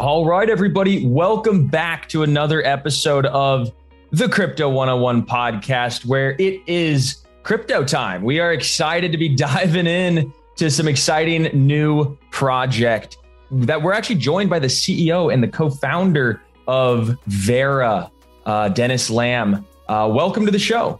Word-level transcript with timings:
All 0.00 0.24
right, 0.24 0.48
everybody, 0.48 1.06
welcome 1.06 1.66
back 1.66 2.08
to 2.08 2.22
another 2.22 2.64
episode 2.64 3.26
of 3.26 3.70
the 4.10 4.30
Crypto 4.30 4.66
101 4.70 5.26
podcast, 5.26 6.06
where 6.06 6.36
it 6.38 6.62
is 6.66 7.26
crypto 7.42 7.84
time. 7.84 8.22
We 8.22 8.40
are 8.40 8.54
excited 8.54 9.12
to 9.12 9.18
be 9.18 9.28
diving 9.36 9.86
in 9.86 10.32
to 10.56 10.70
some 10.70 10.88
exciting 10.88 11.42
new 11.52 12.16
project 12.30 13.18
that 13.50 13.82
we're 13.82 13.92
actually 13.92 14.16
joined 14.16 14.48
by 14.48 14.58
the 14.58 14.68
CEO 14.68 15.30
and 15.30 15.42
the 15.42 15.48
co-founder 15.48 16.40
of 16.66 17.18
Vera, 17.26 18.10
uh, 18.46 18.70
Dennis 18.70 19.10
Lamb. 19.10 19.66
Uh, 19.86 20.10
welcome 20.10 20.46
to 20.46 20.50
the 20.50 20.58
show. 20.58 20.98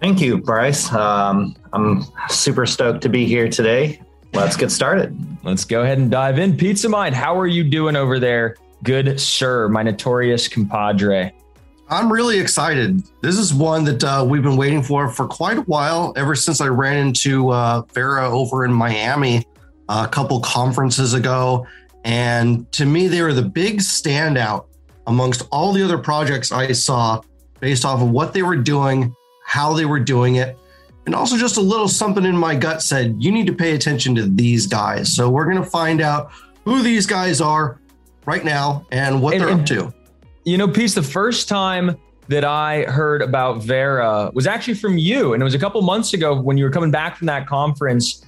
Thank 0.00 0.20
you, 0.20 0.38
Bryce. 0.38 0.92
Um, 0.92 1.54
I'm 1.72 2.02
super 2.28 2.66
stoked 2.66 3.02
to 3.02 3.08
be 3.08 3.26
here 3.26 3.48
today. 3.48 4.00
Let's 4.34 4.56
get 4.56 4.72
started. 4.72 5.16
Let's 5.44 5.64
go 5.64 5.82
ahead 5.82 5.98
and 5.98 6.10
dive 6.10 6.40
in. 6.40 6.56
Pizza 6.56 6.88
Mind, 6.88 7.14
how 7.14 7.38
are 7.38 7.46
you 7.46 7.62
doing 7.62 7.94
over 7.94 8.18
there? 8.18 8.56
Good 8.82 9.20
sir, 9.20 9.68
my 9.68 9.84
notorious 9.84 10.48
compadre. 10.48 11.32
I'm 11.88 12.12
really 12.12 12.40
excited. 12.40 13.02
This 13.20 13.38
is 13.38 13.54
one 13.54 13.84
that 13.84 14.02
uh, 14.02 14.26
we've 14.28 14.42
been 14.42 14.56
waiting 14.56 14.82
for 14.82 15.08
for 15.08 15.28
quite 15.28 15.58
a 15.58 15.62
while, 15.62 16.12
ever 16.16 16.34
since 16.34 16.60
I 16.60 16.66
ran 16.66 16.96
into 16.96 17.50
uh, 17.50 17.82
Vera 17.92 18.28
over 18.28 18.64
in 18.64 18.72
Miami 18.72 19.46
a 19.88 20.08
couple 20.08 20.40
conferences 20.40 21.14
ago. 21.14 21.66
And 22.04 22.70
to 22.72 22.86
me, 22.86 23.06
they 23.06 23.22
were 23.22 23.34
the 23.34 23.42
big 23.42 23.78
standout 23.78 24.66
amongst 25.06 25.46
all 25.52 25.72
the 25.72 25.84
other 25.84 25.98
projects 25.98 26.50
I 26.50 26.72
saw 26.72 27.22
based 27.60 27.84
off 27.84 28.02
of 28.02 28.10
what 28.10 28.32
they 28.32 28.42
were 28.42 28.56
doing, 28.56 29.14
how 29.46 29.74
they 29.74 29.84
were 29.84 30.00
doing 30.00 30.36
it, 30.36 30.58
and 31.06 31.14
also 31.14 31.36
just 31.36 31.56
a 31.56 31.60
little 31.60 31.88
something 31.88 32.24
in 32.24 32.36
my 32.36 32.54
gut 32.54 32.82
said, 32.82 33.16
you 33.18 33.30
need 33.30 33.46
to 33.46 33.52
pay 33.52 33.74
attention 33.74 34.14
to 34.14 34.26
these 34.26 34.66
guys. 34.66 35.12
So 35.12 35.28
we're 35.28 35.44
going 35.44 35.62
to 35.62 35.68
find 35.68 36.00
out 36.00 36.32
who 36.64 36.82
these 36.82 37.06
guys 37.06 37.40
are 37.40 37.80
right 38.26 38.44
now 38.44 38.86
and 38.90 39.20
what 39.20 39.34
and, 39.34 39.42
they're 39.42 39.50
up 39.50 39.66
to. 39.66 39.92
You 40.44 40.58
know, 40.58 40.68
Peace, 40.68 40.94
the 40.94 41.02
first 41.02 41.48
time 41.48 41.96
that 42.28 42.44
I 42.44 42.84
heard 42.84 43.20
about 43.20 43.62
Vera 43.62 44.30
was 44.32 44.46
actually 44.46 44.74
from 44.74 44.96
you. 44.96 45.34
And 45.34 45.42
it 45.42 45.44
was 45.44 45.54
a 45.54 45.58
couple 45.58 45.80
months 45.82 46.14
ago 46.14 46.40
when 46.40 46.56
you 46.56 46.64
were 46.64 46.70
coming 46.70 46.90
back 46.90 47.16
from 47.16 47.26
that 47.26 47.46
conference. 47.46 48.24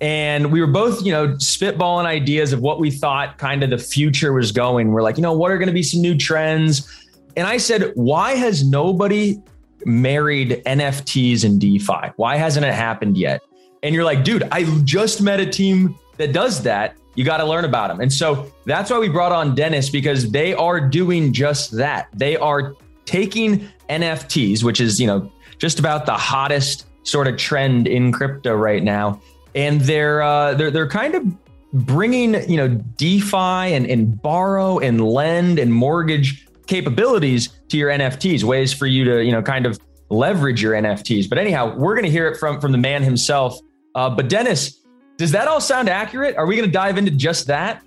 And 0.00 0.52
we 0.52 0.60
were 0.60 0.66
both, 0.66 1.04
you 1.04 1.12
know, 1.12 1.28
spitballing 1.36 2.04
ideas 2.04 2.52
of 2.52 2.60
what 2.60 2.78
we 2.78 2.90
thought 2.90 3.38
kind 3.38 3.62
of 3.62 3.70
the 3.70 3.78
future 3.78 4.34
was 4.34 4.52
going. 4.52 4.92
We're 4.92 5.02
like, 5.02 5.16
you 5.16 5.22
know, 5.22 5.32
what 5.32 5.50
are 5.50 5.56
going 5.58 5.68
to 5.68 5.74
be 5.74 5.82
some 5.82 6.02
new 6.02 6.16
trends? 6.16 7.06
And 7.36 7.46
I 7.46 7.56
said, 7.56 7.92
why 7.94 8.32
has 8.34 8.64
nobody 8.64 9.40
married 9.84 10.62
NFTs 10.66 11.44
and 11.44 11.60
DeFi? 11.60 12.12
Why 12.16 12.36
hasn't 12.36 12.64
it 12.64 12.74
happened 12.74 13.16
yet? 13.16 13.42
And 13.82 13.94
you're 13.94 14.04
like, 14.04 14.24
dude, 14.24 14.42
I 14.50 14.64
just 14.82 15.22
met 15.22 15.40
a 15.40 15.46
team 15.46 15.98
that 16.16 16.32
does 16.32 16.62
that. 16.64 16.96
You 17.14 17.24
got 17.24 17.38
to 17.38 17.44
learn 17.44 17.64
about 17.64 17.88
them. 17.88 18.00
And 18.00 18.12
so 18.12 18.52
that's 18.64 18.90
why 18.90 18.98
we 18.98 19.08
brought 19.08 19.32
on 19.32 19.54
Dennis 19.54 19.90
because 19.90 20.30
they 20.30 20.54
are 20.54 20.80
doing 20.80 21.32
just 21.32 21.72
that. 21.72 22.08
They 22.14 22.36
are 22.36 22.74
taking 23.06 23.68
NFTs, 23.88 24.62
which 24.62 24.80
is, 24.80 25.00
you 25.00 25.06
know, 25.06 25.32
just 25.58 25.78
about 25.78 26.06
the 26.06 26.14
hottest 26.14 26.86
sort 27.02 27.26
of 27.26 27.36
trend 27.36 27.88
in 27.88 28.12
crypto 28.12 28.54
right 28.54 28.82
now. 28.82 29.20
And 29.54 29.80
they're 29.80 30.22
uh, 30.22 30.54
they're 30.54 30.70
they're 30.70 30.88
kind 30.88 31.14
of 31.14 31.24
bringing 31.72 32.34
you 32.48 32.56
know 32.56 32.68
DeFi 32.68 33.74
and, 33.74 33.86
and 33.86 34.20
borrow 34.20 34.78
and 34.78 35.00
lend 35.00 35.58
and 35.58 35.72
mortgage 35.72 36.47
capabilities 36.68 37.48
to 37.68 37.76
your 37.76 37.90
NFTs, 37.90 38.44
ways 38.44 38.72
for 38.72 38.86
you 38.86 39.04
to, 39.04 39.24
you 39.24 39.32
know, 39.32 39.42
kind 39.42 39.66
of 39.66 39.80
leverage 40.10 40.62
your 40.62 40.74
NFTs. 40.74 41.28
But 41.28 41.38
anyhow, 41.38 41.76
we're 41.76 41.94
going 41.94 42.04
to 42.04 42.10
hear 42.10 42.28
it 42.28 42.36
from 42.36 42.60
from 42.60 42.72
the 42.72 42.78
man 42.78 43.02
himself. 43.02 43.58
Uh, 43.94 44.08
but 44.08 44.28
Dennis, 44.28 44.84
does 45.16 45.32
that 45.32 45.48
all 45.48 45.60
sound 45.60 45.88
accurate? 45.88 46.36
Are 46.36 46.46
we 46.46 46.54
going 46.54 46.68
to 46.68 46.72
dive 46.72 46.96
into 46.98 47.10
just 47.10 47.48
that? 47.48 47.82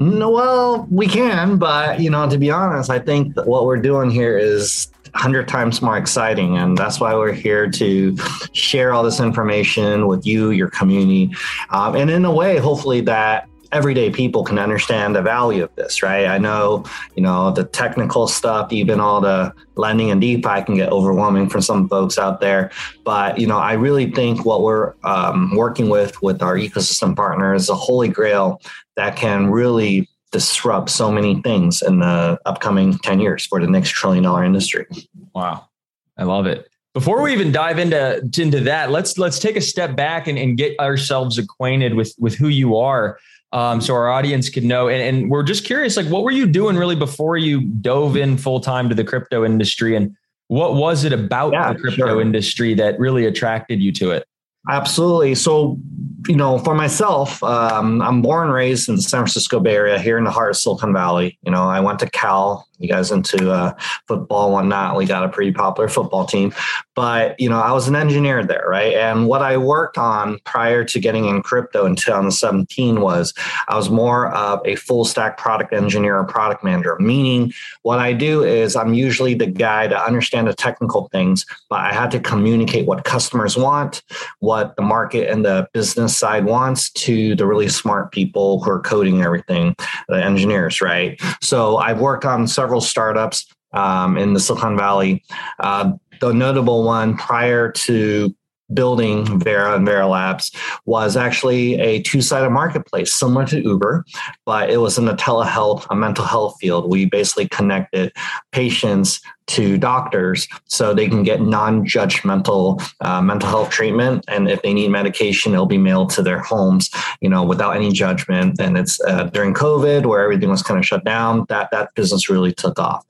No, 0.00 0.30
well, 0.30 0.86
we 0.90 1.08
can, 1.08 1.58
but 1.58 2.00
you 2.00 2.08
know, 2.08 2.28
to 2.30 2.38
be 2.38 2.50
honest, 2.52 2.88
I 2.88 3.00
think 3.00 3.36
what 3.36 3.66
we're 3.66 3.80
doing 3.80 4.10
here 4.10 4.38
is 4.38 4.88
100 5.12 5.48
times 5.48 5.82
more 5.82 5.96
exciting. 5.96 6.56
And 6.56 6.78
that's 6.78 7.00
why 7.00 7.14
we're 7.14 7.32
here 7.32 7.68
to 7.70 8.16
share 8.52 8.92
all 8.92 9.02
this 9.02 9.18
information 9.18 10.06
with 10.06 10.24
you, 10.24 10.50
your 10.50 10.70
community. 10.70 11.34
Um, 11.70 11.96
and 11.96 12.10
in 12.10 12.24
a 12.24 12.32
way, 12.32 12.58
hopefully, 12.58 13.00
that 13.02 13.48
everyday 13.72 14.10
people 14.10 14.44
can 14.44 14.58
understand 14.58 15.14
the 15.14 15.22
value 15.22 15.64
of 15.64 15.74
this, 15.76 16.02
right? 16.02 16.26
I 16.26 16.38
know, 16.38 16.84
you 17.14 17.22
know, 17.22 17.50
the 17.50 17.64
technical 17.64 18.26
stuff, 18.26 18.72
even 18.72 19.00
all 19.00 19.20
the 19.20 19.52
lending 19.76 20.10
and 20.10 20.20
DeFi 20.20 20.62
can 20.64 20.76
get 20.76 20.90
overwhelming 20.90 21.48
for 21.48 21.60
some 21.60 21.88
folks 21.88 22.18
out 22.18 22.40
there. 22.40 22.70
But, 23.04 23.38
you 23.38 23.46
know, 23.46 23.58
I 23.58 23.74
really 23.74 24.10
think 24.10 24.44
what 24.44 24.62
we're 24.62 24.94
um, 25.04 25.54
working 25.54 25.88
with 25.88 26.20
with 26.22 26.42
our 26.42 26.56
ecosystem 26.56 27.14
partners 27.14 27.64
is 27.64 27.68
a 27.68 27.74
holy 27.74 28.08
grail 28.08 28.60
that 28.96 29.16
can 29.16 29.50
really 29.50 30.08
disrupt 30.30 30.90
so 30.90 31.10
many 31.10 31.40
things 31.42 31.82
in 31.82 32.00
the 32.00 32.38
upcoming 32.44 32.98
10 32.98 33.20
years 33.20 33.46
for 33.46 33.60
the 33.60 33.66
next 33.66 33.90
trillion 33.90 34.24
dollar 34.24 34.44
industry. 34.44 34.86
Wow. 35.34 35.68
I 36.16 36.24
love 36.24 36.46
it. 36.46 36.68
Before 36.94 37.22
we 37.22 37.32
even 37.32 37.52
dive 37.52 37.78
into 37.78 38.28
into 38.38 38.60
that, 38.60 38.90
let's 38.90 39.18
let's 39.18 39.38
take 39.38 39.56
a 39.56 39.60
step 39.60 39.94
back 39.94 40.26
and, 40.26 40.36
and 40.36 40.56
get 40.56 40.76
ourselves 40.80 41.38
acquainted 41.38 41.94
with 41.94 42.12
with 42.18 42.34
who 42.34 42.48
you 42.48 42.76
are 42.76 43.18
um, 43.52 43.80
so 43.80 43.94
our 43.94 44.08
audience 44.08 44.50
could 44.50 44.64
know. 44.64 44.88
And, 44.88 45.02
and, 45.02 45.30
we're 45.30 45.42
just 45.42 45.64
curious, 45.64 45.96
like, 45.96 46.06
what 46.06 46.22
were 46.22 46.30
you 46.30 46.46
doing 46.46 46.76
really 46.76 46.96
before 46.96 47.36
you 47.36 47.62
dove 47.62 48.16
in 48.16 48.36
full 48.36 48.60
time 48.60 48.88
to 48.88 48.94
the 48.94 49.04
crypto 49.04 49.44
industry, 49.44 49.96
and 49.96 50.16
what 50.48 50.74
was 50.74 51.04
it 51.04 51.12
about 51.12 51.52
yeah, 51.52 51.72
the 51.72 51.78
crypto 51.78 52.06
sure. 52.06 52.20
industry 52.20 52.74
that 52.74 52.98
really 52.98 53.26
attracted 53.26 53.80
you 53.80 53.92
to 53.92 54.10
it? 54.10 54.26
Absolutely. 54.70 55.34
So, 55.34 55.78
you 56.26 56.36
know, 56.36 56.58
for 56.58 56.74
myself, 56.74 57.42
um, 57.42 58.02
I'm 58.02 58.20
born 58.20 58.48
and 58.48 58.52
raised 58.52 58.88
in 58.88 58.96
the 58.96 59.02
San 59.02 59.20
Francisco 59.20 59.60
Bay 59.60 59.74
Area, 59.74 59.98
here 59.98 60.18
in 60.18 60.24
the 60.24 60.30
heart 60.30 60.50
of 60.50 60.56
Silicon 60.56 60.92
Valley. 60.92 61.38
You 61.42 61.52
know, 61.52 61.62
I 61.62 61.80
went 61.80 62.00
to 62.00 62.10
Cal. 62.10 62.66
You 62.78 62.88
guys 62.88 63.10
into 63.10 63.50
uh, 63.50 63.74
football 64.06 64.46
and 64.46 64.52
whatnot. 64.52 64.96
We 64.96 65.06
got 65.06 65.24
a 65.24 65.28
pretty 65.28 65.52
popular 65.52 65.88
football 65.88 66.26
team, 66.26 66.52
but 66.98 67.38
you 67.38 67.48
know, 67.48 67.60
I 67.60 67.70
was 67.70 67.86
an 67.86 67.94
engineer 67.94 68.44
there, 68.44 68.64
right? 68.66 68.92
And 68.92 69.28
what 69.28 69.40
I 69.40 69.56
worked 69.56 69.96
on 69.98 70.40
prior 70.40 70.82
to 70.82 70.98
getting 70.98 71.26
in 71.26 71.42
crypto 71.42 71.86
in 71.86 71.94
2017 71.94 73.00
was 73.00 73.32
I 73.68 73.76
was 73.76 73.88
more 73.88 74.34
of 74.34 74.60
a 74.64 74.74
full 74.74 75.04
stack 75.04 75.38
product 75.38 75.72
engineer 75.72 76.18
or 76.18 76.24
product 76.24 76.64
manager. 76.64 76.96
Meaning, 76.98 77.52
what 77.82 78.00
I 78.00 78.14
do 78.14 78.42
is 78.42 78.74
I'm 78.74 78.94
usually 78.94 79.34
the 79.34 79.46
guy 79.46 79.86
to 79.86 79.96
understand 79.96 80.48
the 80.48 80.54
technical 80.54 81.08
things, 81.12 81.46
but 81.70 81.78
I 81.78 81.92
had 81.92 82.10
to 82.10 82.18
communicate 82.18 82.88
what 82.88 83.04
customers 83.04 83.56
want, 83.56 84.02
what 84.40 84.74
the 84.74 84.82
market 84.82 85.30
and 85.30 85.44
the 85.44 85.68
business 85.72 86.16
side 86.16 86.46
wants 86.46 86.90
to 87.04 87.36
the 87.36 87.46
really 87.46 87.68
smart 87.68 88.10
people 88.10 88.60
who 88.64 88.72
are 88.72 88.80
coding 88.80 89.22
everything, 89.22 89.76
the 90.08 90.20
engineers, 90.20 90.80
right? 90.80 91.20
So 91.42 91.76
I've 91.76 92.00
worked 92.00 92.24
on 92.24 92.48
several 92.48 92.80
startups 92.80 93.46
um, 93.72 94.16
in 94.16 94.34
the 94.34 94.40
Silicon 94.40 94.76
Valley. 94.76 95.22
Uh, 95.58 95.92
the 96.20 96.32
notable 96.32 96.84
one 96.84 97.16
prior 97.16 97.70
to 97.72 98.34
building 98.74 99.40
Vera 99.40 99.74
and 99.76 99.86
Vera 99.86 100.06
Labs 100.06 100.52
was 100.84 101.16
actually 101.16 101.80
a 101.80 102.02
two-sided 102.02 102.50
marketplace 102.50 103.14
similar 103.14 103.46
to 103.46 103.62
Uber, 103.62 104.04
but 104.44 104.70
it 104.70 104.78
was 104.78 104.98
in 104.98 105.06
the 105.06 105.14
telehealth, 105.14 105.86
a 105.90 105.96
mental 105.96 106.24
health 106.24 106.56
field. 106.60 106.90
We 106.90 107.06
basically 107.06 107.48
connected 107.48 108.12
patients 108.52 109.20
to 109.48 109.78
doctors 109.78 110.48
so 110.66 110.94
they 110.94 111.08
can 111.08 111.22
get 111.22 111.40
non-judgmental 111.40 112.80
uh, 113.00 113.20
mental 113.20 113.48
health 113.48 113.70
treatment. 113.70 114.24
And 114.28 114.48
if 114.48 114.62
they 114.62 114.72
need 114.72 114.90
medication 114.90 115.52
it'll 115.52 115.66
be 115.66 115.78
mailed 115.78 116.10
to 116.10 116.22
their 116.22 116.40
homes 116.40 116.90
you 117.20 117.28
know 117.28 117.42
without 117.42 117.76
any 117.76 117.92
judgment. 117.92 118.60
And 118.60 118.76
it's 118.78 119.00
uh, 119.02 119.24
during 119.24 119.54
covid 119.54 120.06
where 120.06 120.22
everything 120.22 120.50
was 120.50 120.62
kind 120.62 120.78
of 120.78 120.86
shut 120.86 121.04
down 121.04 121.46
that 121.48 121.70
that 121.70 121.94
business 121.94 122.30
really 122.30 122.52
took 122.52 122.78
off. 122.78 123.04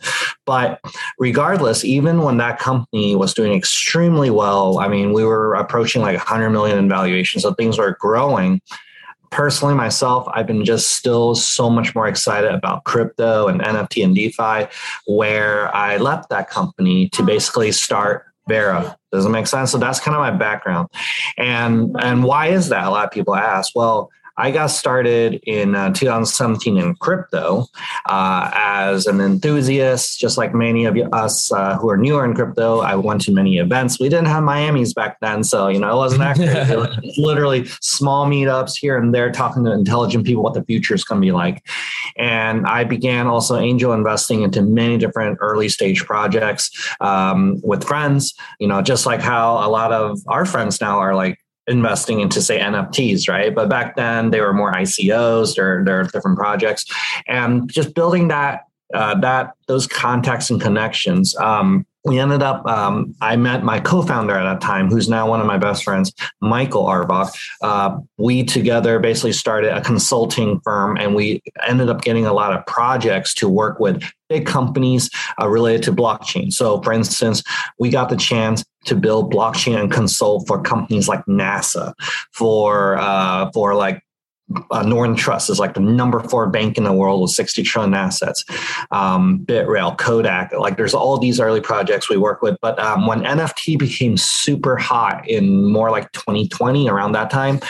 But 0.47 0.81
regardless 1.19 1.85
even 1.85 2.23
when 2.23 2.39
that 2.39 2.59
company 2.59 3.15
was 3.15 3.35
doing 3.35 3.53
extremely 3.53 4.31
well 4.31 4.79
i 4.79 4.89
mean 4.89 5.13
we 5.13 5.25
were 5.25 5.55
approaching 5.55 6.03
like 6.03 6.17
100 6.17 6.51
million 6.51 6.79
in 6.79 6.89
valuation 6.89 7.41
so 7.41 7.53
things 7.55 7.79
were 7.79 7.97
growing 8.01 8.61
personally 9.31 9.75
myself 9.75 10.27
i've 10.35 10.47
been 10.47 10.65
just 10.65 10.93
still 10.93 11.35
so 11.35 11.69
much 11.69 11.95
more 11.95 12.09
excited 12.09 12.53
about 12.53 12.85
crypto 12.85 13.49
and 13.49 13.61
nft 13.61 14.05
and 14.05 14.15
defi 14.15 14.71
where 15.07 15.75
i 15.75 15.97
left 15.97 16.29
that 16.29 16.49
company 16.49 17.09
to 17.11 17.23
uh-huh. 17.23 17.27
basically 17.27 17.73
start 17.73 18.25
vera. 18.49 18.97
Does 19.13 19.27
it 19.27 19.29
make 19.29 19.47
sense. 19.47 19.71
So 19.71 19.79
that's 19.79 20.01
kind 20.01 20.17
of 20.17 20.21
my 20.21 20.31
background. 20.31 20.89
And 21.37 21.95
and 22.01 22.25
why 22.25 22.49
is 22.49 22.71
that? 22.71 22.85
A 22.85 22.91
lot 22.91 23.05
of 23.05 23.11
people 23.11 23.37
ask. 23.37 23.77
Well 23.77 24.11
I 24.39 24.53
got 24.53 24.69
started 24.69 25.41
in 25.43 25.75
uh, 25.75 25.93
2017 25.93 26.79
in 26.79 26.95
crypto 26.95 27.67
uh, 28.09 28.51
as 28.55 29.07
an 29.07 29.21
enthusiast, 29.21 30.21
just 30.21 30.39
like 30.39 30.55
many 30.55 30.85
of 30.85 30.97
us 31.13 31.51
uh, 31.51 31.77
who 31.77 31.91
are 31.91 31.97
newer 31.97 32.25
in 32.25 32.35
crypto. 32.35 32.79
I 32.79 32.95
went 32.95 33.21
to 33.23 33.33
many 33.33 33.59
events. 33.59 33.99
We 33.99 34.09
didn't 34.09 34.27
have 34.27 34.45
Miami's 34.45 34.95
back 34.95 35.19
then, 35.21 35.43
so 35.43 35.67
you 35.67 35.81
know 35.81 35.91
it 35.91 35.97
wasn't 35.97 36.23
active. 36.23 36.71
was 36.71 36.97
literally 37.19 37.67
small 37.81 38.29
meetups 38.29 38.79
here 38.79 38.97
and 38.97 39.13
there, 39.13 39.33
talking 39.33 39.65
to 39.65 39.73
intelligent 39.73 40.25
people 40.25 40.45
what 40.45 40.55
the 40.55 40.65
future 40.65 40.95
is 40.95 41.03
going 41.03 41.21
to 41.21 41.27
be 41.27 41.33
like. 41.33 41.67
And 42.17 42.65
I 42.65 42.85
began 42.85 43.27
also 43.27 43.59
angel 43.59 43.93
investing 43.93 44.43
into 44.43 44.63
many 44.63 44.99
different 44.99 45.39
early 45.41 45.69
stage 45.69 46.05
projects 46.05 46.71
um, 47.01 47.61
with 47.65 47.83
friends. 47.83 48.35
You 48.61 48.69
know, 48.69 48.83
just 48.83 49.05
like 49.05 49.21
how 49.21 49.55
a 49.55 49.69
lot 49.69 49.93
of 49.93 50.21
our 50.29 50.45
friends 50.45 50.81
now 50.81 50.99
are 50.99 51.17
like 51.17 51.41
investing 51.69 52.21
into 52.21 52.41
say 52.43 52.59
NFTs, 52.59 53.29
right? 53.29 53.55
But 53.55 53.69
back 53.69 53.97
then 53.97 54.31
they 54.31 54.41
were 54.41 54.53
more 54.53 54.73
ICOs, 54.73 55.55
there 55.55 55.85
there 55.85 56.01
are 56.01 56.05
different 56.05 56.39
projects, 56.39 56.85
and 57.27 57.71
just 57.71 57.95
building 57.95 58.29
that 58.29 58.65
uh, 58.95 59.19
that 59.21 59.53
those 59.67 59.87
contacts 59.87 60.51
and 60.51 60.61
connections. 60.61 61.37
Um, 61.37 61.87
we 62.05 62.19
ended 62.19 62.43
up 62.43 62.65
um, 62.67 63.15
i 63.21 63.37
met 63.37 63.63
my 63.63 63.79
co-founder 63.79 64.35
at 64.35 64.45
that 64.45 64.61
time 64.61 64.89
who's 64.89 65.09
now 65.09 65.29
one 65.29 65.41
of 65.41 65.47
my 65.47 65.59
best 65.59 65.85
friends 65.85 66.13
michael 66.41 66.85
arbach 66.85 67.37
uh, 67.63 67.99
we 68.17 68.43
together 68.45 68.99
basically 68.99 69.33
started 69.33 69.77
a 69.77 69.81
consulting 69.81 70.61
firm 70.61 70.97
and 70.97 71.15
we 71.15 71.43
ended 71.67 71.89
up 71.89 72.01
getting 72.03 72.25
a 72.25 72.33
lot 72.33 72.53
of 72.53 72.65
projects 72.67 73.35
to 73.35 73.49
work 73.49 73.79
with 73.79 74.03
big 74.29 74.47
companies 74.47 75.11
uh, 75.41 75.49
related 75.49 75.83
to 75.83 75.93
blockchain 75.93 76.53
so 76.53 76.81
for 76.83 76.93
instance 76.93 77.43
we 77.79 77.91
got 77.91 78.09
the 78.09 78.17
chance 78.17 78.65
to 78.89 78.97
build 78.97 79.33
blockchain 79.33 79.79
and 79.79 79.93
consult 79.93 80.47
for 80.47 80.61
companies 80.61 81.09
like 81.09 81.25
nasa 81.27 81.95
for 82.33 82.97
uh, 82.99 83.51
for 83.53 83.75
like 83.75 84.03
uh, 84.71 84.83
Northern 84.83 85.17
Trust 85.17 85.51
is 85.51 85.59
like 85.59 85.75
the 85.75 85.81
number 85.81 86.21
four 86.21 86.49
bank 86.49 86.79
in 86.79 86.85
the 86.85 86.93
world 86.93 87.21
with 87.21 87.31
60 87.33 87.63
trillion 87.63 87.95
assets. 87.95 88.45
Um, 88.91 89.41
BitRail, 89.45 89.99
Kodak, 89.99 90.53
like 90.53 90.77
there's 90.77 90.95
all 90.95 91.19
these 91.19 91.41
early 91.41 91.61
projects 91.61 92.09
we 92.09 92.17
work 92.17 92.43
with. 92.43 92.57
But 92.61 92.79
um, 92.79 93.07
when 93.07 93.23
NFT 93.23 93.79
became 93.79 94.17
super 94.17 94.77
hot 94.77 95.29
in 95.29 95.71
more 95.71 95.91
like 95.91 96.13
2020, 96.13 96.89
around 96.89 97.13
that 97.13 97.31
time, 97.31 97.61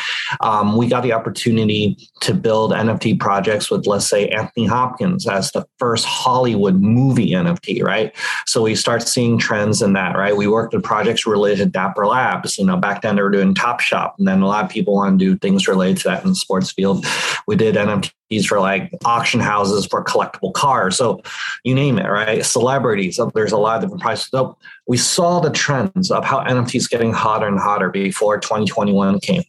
um, 0.40 0.76
we 0.76 0.88
got 0.88 1.02
the 1.02 1.12
opportunity 1.12 1.96
to 2.20 2.34
build 2.34 2.72
NFT 2.72 3.18
projects 3.18 3.70
with, 3.70 3.86
let's 3.86 4.08
say, 4.08 4.28
Anthony 4.28 4.66
Hopkins 4.66 5.26
as 5.26 5.50
the 5.52 5.66
first 5.78 6.04
Hollywood 6.04 6.76
movie 6.76 7.30
NFT, 7.30 7.82
right? 7.82 8.14
So 8.46 8.62
we 8.62 8.74
start 8.74 9.02
seeing 9.02 9.38
trends 9.38 9.82
in 9.82 9.92
that, 9.94 10.16
right? 10.16 10.36
We 10.36 10.46
worked 10.46 10.74
with 10.74 10.82
projects 10.82 11.26
related 11.26 11.58
to 11.58 11.66
Dapper 11.66 12.06
Labs. 12.06 12.58
You 12.58 12.66
know, 12.66 12.76
back 12.76 13.02
then 13.02 13.16
they 13.16 13.22
were 13.22 13.30
doing 13.30 13.54
Top 13.54 13.80
Shot, 13.80 14.14
and 14.18 14.28
then 14.28 14.42
a 14.42 14.46
lot 14.46 14.64
of 14.64 14.70
people 14.70 14.94
want 14.94 15.18
to 15.18 15.24
do 15.24 15.38
things 15.38 15.66
related 15.66 15.98
to 15.98 16.08
that 16.08 16.24
in 16.24 16.34
sports 16.34 16.67
field. 16.72 17.06
We 17.46 17.56
did 17.56 17.74
NFTs 17.74 18.46
for 18.46 18.60
like 18.60 18.92
auction 19.04 19.40
houses 19.40 19.86
for 19.86 20.04
collectible 20.04 20.52
cars. 20.52 20.96
So 20.96 21.22
you 21.64 21.74
name 21.74 21.98
it, 21.98 22.06
right? 22.06 22.44
Celebrities. 22.44 23.20
There's 23.34 23.52
a 23.52 23.58
lot 23.58 23.76
of 23.76 23.82
different 23.82 24.02
prices. 24.02 24.26
So 24.26 24.56
we 24.86 24.96
saw 24.96 25.40
the 25.40 25.50
trends 25.50 26.10
of 26.10 26.24
how 26.24 26.40
NFTs 26.40 26.90
getting 26.90 27.12
hotter 27.12 27.46
and 27.46 27.58
hotter 27.58 27.90
before 27.90 28.38
2021 28.38 29.20
came. 29.20 29.44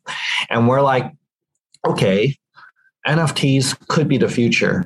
And 0.49 0.67
we're 0.67 0.81
like, 0.81 1.11
okay, 1.85 2.37
NFTs 3.07 3.87
could 3.87 4.07
be 4.07 4.17
the 4.17 4.29
future. 4.29 4.85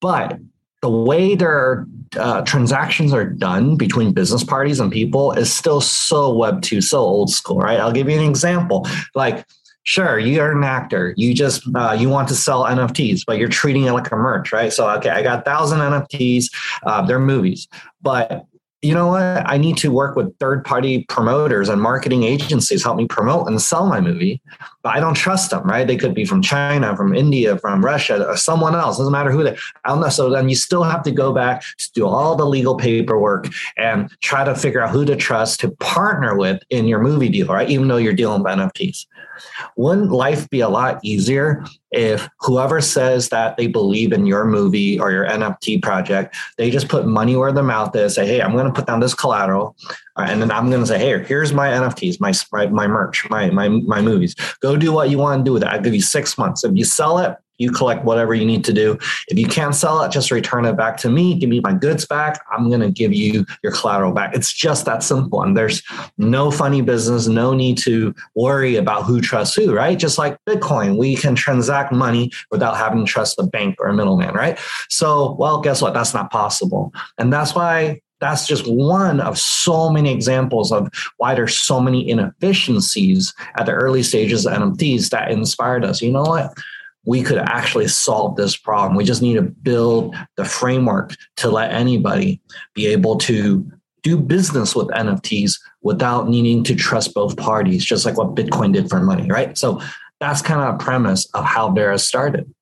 But 0.00 0.38
the 0.82 0.90
way 0.90 1.34
their 1.34 1.86
uh, 2.16 2.42
transactions 2.42 3.12
are 3.12 3.24
done 3.24 3.76
between 3.76 4.12
business 4.12 4.44
parties 4.44 4.78
and 4.78 4.92
people 4.92 5.32
is 5.32 5.52
still 5.52 5.80
so 5.80 6.32
web 6.32 6.62
2 6.62 6.80
so 6.80 6.98
old 6.98 7.30
school 7.30 7.58
right 7.58 7.80
i'll 7.80 7.92
give 7.92 8.08
you 8.08 8.16
an 8.16 8.28
example 8.28 8.86
like 9.14 9.44
sure 9.86 10.18
you're 10.18 10.52
an 10.52 10.64
actor. 10.64 11.14
You 11.16 11.32
just 11.32 11.62
uh, 11.74 11.96
you 11.98 12.10
want 12.10 12.28
to 12.28 12.34
sell 12.34 12.64
nfts 12.64 13.22
but 13.26 13.38
you're 13.38 13.48
treating 13.48 13.84
it 13.84 13.92
like 13.92 14.10
a 14.12 14.16
merch 14.16 14.52
right? 14.52 14.72
So 14.72 14.88
okay 14.90 15.10
i 15.10 15.22
got 15.22 15.44
thousand 15.44 15.78
nfts 15.78 16.46
uh, 16.84 17.06
they're 17.06 17.18
movies. 17.18 17.66
But 18.02 18.44
you 18.82 18.94
know 18.94 19.08
what? 19.08 19.22
I 19.22 19.56
need 19.56 19.78
to 19.78 19.90
work 19.90 20.16
with 20.16 20.36
third 20.38 20.64
party 20.64 21.06
promoters 21.08 21.68
and 21.68 21.80
marketing 21.80 22.24
agencies 22.24 22.84
help 22.84 22.96
me 22.96 23.06
promote 23.06 23.48
and 23.48 23.60
sell 23.60 23.86
my 23.86 24.00
movie 24.00 24.40
but 24.86 24.94
i 24.94 25.00
don't 25.00 25.14
trust 25.14 25.50
them 25.50 25.64
right? 25.64 25.84
They 25.88 25.96
could 25.96 26.14
be 26.14 26.24
from 26.24 26.42
china 26.42 26.96
from 26.96 27.12
india 27.12 27.58
from 27.58 27.84
russia 27.84 28.24
or 28.24 28.36
someone 28.36 28.76
else 28.76 28.98
doesn't 28.98 29.12
matter 29.12 29.32
who 29.32 29.42
they 29.42 29.56
i 29.84 29.88
don't 29.88 30.00
know. 30.00 30.08
So 30.08 30.30
then 30.30 30.48
you 30.48 30.54
still 30.54 30.84
have 30.84 31.02
to 31.02 31.10
go 31.10 31.32
back 31.32 31.64
to 31.78 31.92
do 31.92 32.06
all 32.06 32.36
the 32.36 32.46
legal 32.46 32.76
paperwork 32.76 33.48
and 33.76 34.08
try 34.20 34.44
to 34.44 34.54
figure 34.54 34.80
out 34.80 34.90
who 34.90 35.04
to 35.04 35.16
trust 35.16 35.58
to 35.60 35.70
partner 35.96 36.36
with 36.36 36.62
in 36.70 36.86
your 36.86 37.00
movie 37.00 37.28
deal 37.28 37.48
right? 37.48 37.68
Even 37.68 37.88
though 37.88 37.96
you're 37.96 38.12
dealing 38.12 38.44
with 38.44 38.52
nfts 38.52 39.06
wouldn't 39.76 40.12
life 40.12 40.48
be 40.50 40.60
a 40.60 40.68
lot 40.68 41.00
easier 41.02 41.64
if 41.90 42.28
whoever 42.40 42.80
says 42.80 43.30
that 43.30 43.56
they 43.56 43.66
believe 43.66 44.12
in 44.12 44.26
your 44.26 44.44
movie 44.44 44.98
or 45.00 45.10
your 45.10 45.26
NFT 45.26 45.82
project, 45.82 46.36
they 46.58 46.70
just 46.70 46.88
put 46.88 47.06
money 47.06 47.36
where 47.36 47.52
their 47.52 47.64
mouth 47.64 47.94
is, 47.96 48.14
say, 48.14 48.26
hey, 48.26 48.42
I'm 48.42 48.52
going 48.52 48.66
to 48.66 48.72
put 48.72 48.86
down 48.86 49.00
this 49.00 49.14
collateral. 49.14 49.76
And 50.16 50.40
then 50.40 50.50
I'm 50.50 50.70
going 50.70 50.80
to 50.80 50.86
say, 50.86 50.98
hey, 50.98 51.22
here's 51.24 51.52
my 51.52 51.68
NFTs, 51.68 52.20
my, 52.20 52.32
my, 52.52 52.66
my 52.68 52.86
merch, 52.86 53.28
my, 53.28 53.50
my, 53.50 53.68
my 53.68 54.00
movies. 54.00 54.34
Go 54.60 54.76
do 54.76 54.92
what 54.92 55.10
you 55.10 55.18
want 55.18 55.40
to 55.40 55.44
do 55.44 55.52
with 55.52 55.62
it. 55.62 55.68
I'll 55.68 55.80
give 55.80 55.94
you 55.94 56.00
six 56.00 56.38
months. 56.38 56.64
If 56.64 56.74
you 56.74 56.84
sell 56.84 57.18
it, 57.18 57.36
you 57.58 57.70
collect 57.70 58.04
whatever 58.04 58.34
you 58.34 58.44
need 58.44 58.64
to 58.64 58.72
do. 58.72 58.98
If 59.28 59.38
you 59.38 59.46
can't 59.46 59.74
sell 59.74 60.02
it, 60.02 60.12
just 60.12 60.30
return 60.30 60.64
it 60.64 60.76
back 60.76 60.96
to 60.98 61.10
me. 61.10 61.38
Give 61.38 61.48
me 61.48 61.60
my 61.60 61.72
goods 61.72 62.06
back. 62.06 62.40
I'm 62.52 62.68
going 62.68 62.80
to 62.80 62.90
give 62.90 63.14
you 63.14 63.46
your 63.62 63.72
collateral 63.72 64.12
back. 64.12 64.34
It's 64.34 64.52
just 64.52 64.84
that 64.84 65.02
simple. 65.02 65.42
And 65.42 65.56
there's 65.56 65.82
no 66.18 66.50
funny 66.50 66.82
business, 66.82 67.26
no 67.28 67.54
need 67.54 67.78
to 67.78 68.14
worry 68.34 68.76
about 68.76 69.04
who 69.04 69.20
trusts 69.20 69.54
who, 69.54 69.74
right? 69.74 69.98
Just 69.98 70.18
like 70.18 70.38
Bitcoin, 70.46 70.98
we 70.98 71.16
can 71.16 71.34
transact 71.34 71.92
money 71.92 72.30
without 72.50 72.76
having 72.76 73.06
to 73.06 73.10
trust 73.10 73.38
a 73.38 73.44
bank 73.44 73.76
or 73.78 73.88
a 73.88 73.94
middleman, 73.94 74.34
right? 74.34 74.58
So, 74.88 75.32
well, 75.38 75.60
guess 75.60 75.80
what? 75.80 75.94
That's 75.94 76.14
not 76.14 76.30
possible. 76.30 76.92
And 77.18 77.32
that's 77.32 77.54
why 77.54 78.00
that's 78.20 78.46
just 78.46 78.66
one 78.66 79.20
of 79.20 79.38
so 79.38 79.90
many 79.90 80.12
examples 80.12 80.72
of 80.72 80.88
why 81.18 81.34
there's 81.34 81.58
so 81.58 81.80
many 81.80 82.08
inefficiencies 82.08 83.34
at 83.58 83.66
the 83.66 83.72
early 83.72 84.02
stages 84.02 84.46
of 84.46 84.54
NFTs 84.54 85.10
that 85.10 85.30
inspired 85.30 85.84
us. 85.84 86.00
You 86.00 86.12
know 86.12 86.22
what? 86.22 86.54
we 87.06 87.22
could 87.22 87.38
actually 87.38 87.88
solve 87.88 88.36
this 88.36 88.56
problem. 88.56 88.96
We 88.96 89.04
just 89.04 89.22
need 89.22 89.34
to 89.34 89.42
build 89.42 90.14
the 90.36 90.44
framework 90.44 91.14
to 91.36 91.48
let 91.48 91.72
anybody 91.72 92.42
be 92.74 92.86
able 92.88 93.16
to 93.18 93.64
do 94.02 94.16
business 94.18 94.74
with 94.74 94.88
NFTs 94.88 95.58
without 95.82 96.28
needing 96.28 96.64
to 96.64 96.74
trust 96.74 97.14
both 97.14 97.36
parties, 97.36 97.84
just 97.84 98.04
like 98.04 98.18
what 98.18 98.34
Bitcoin 98.34 98.72
did 98.72 98.90
for 98.90 99.00
money, 99.00 99.30
right? 99.30 99.56
So 99.56 99.80
that's 100.20 100.42
kind 100.42 100.60
of 100.60 100.74
a 100.74 100.78
premise 100.78 101.26
of 101.32 101.44
how 101.44 101.70
Vera 101.70 101.98
started. 101.98 102.52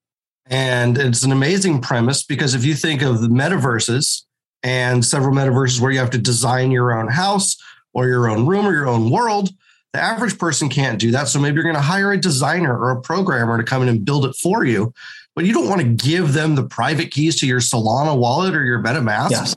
And 0.46 0.98
it's 0.98 1.22
an 1.22 1.32
amazing 1.32 1.80
premise 1.80 2.22
because 2.22 2.54
if 2.54 2.66
you 2.66 2.74
think 2.74 3.00
of 3.00 3.22
the 3.22 3.28
metaverses 3.28 4.24
and 4.64 5.04
several 5.04 5.34
metaverses 5.34 5.78
where 5.78 5.92
you 5.92 5.98
have 5.98 6.10
to 6.10 6.18
design 6.18 6.70
your 6.70 6.98
own 6.98 7.06
house 7.06 7.56
or 7.92 8.08
your 8.08 8.28
own 8.28 8.46
room 8.46 8.66
or 8.66 8.72
your 8.72 8.88
own 8.88 9.10
world, 9.10 9.50
the 9.92 10.00
average 10.00 10.38
person 10.38 10.68
can't 10.68 10.98
do 10.98 11.12
that. 11.12 11.28
So 11.28 11.38
maybe 11.38 11.54
you're 11.54 11.62
going 11.62 11.76
to 11.76 11.80
hire 11.80 12.10
a 12.10 12.18
designer 12.18 12.76
or 12.76 12.90
a 12.90 13.00
programmer 13.00 13.58
to 13.58 13.62
come 13.62 13.82
in 13.82 13.88
and 13.88 14.04
build 14.04 14.24
it 14.24 14.34
for 14.34 14.64
you. 14.64 14.92
But 15.36 15.44
you 15.44 15.52
don't 15.52 15.68
want 15.68 15.82
to 15.82 15.86
give 15.86 16.32
them 16.32 16.54
the 16.54 16.64
private 16.64 17.10
keys 17.10 17.36
to 17.40 17.46
your 17.46 17.60
Solana 17.60 18.18
wallet 18.18 18.54
or 18.54 18.64
your 18.64 18.82
MetaMask. 18.82 19.30
Yes. 19.30 19.54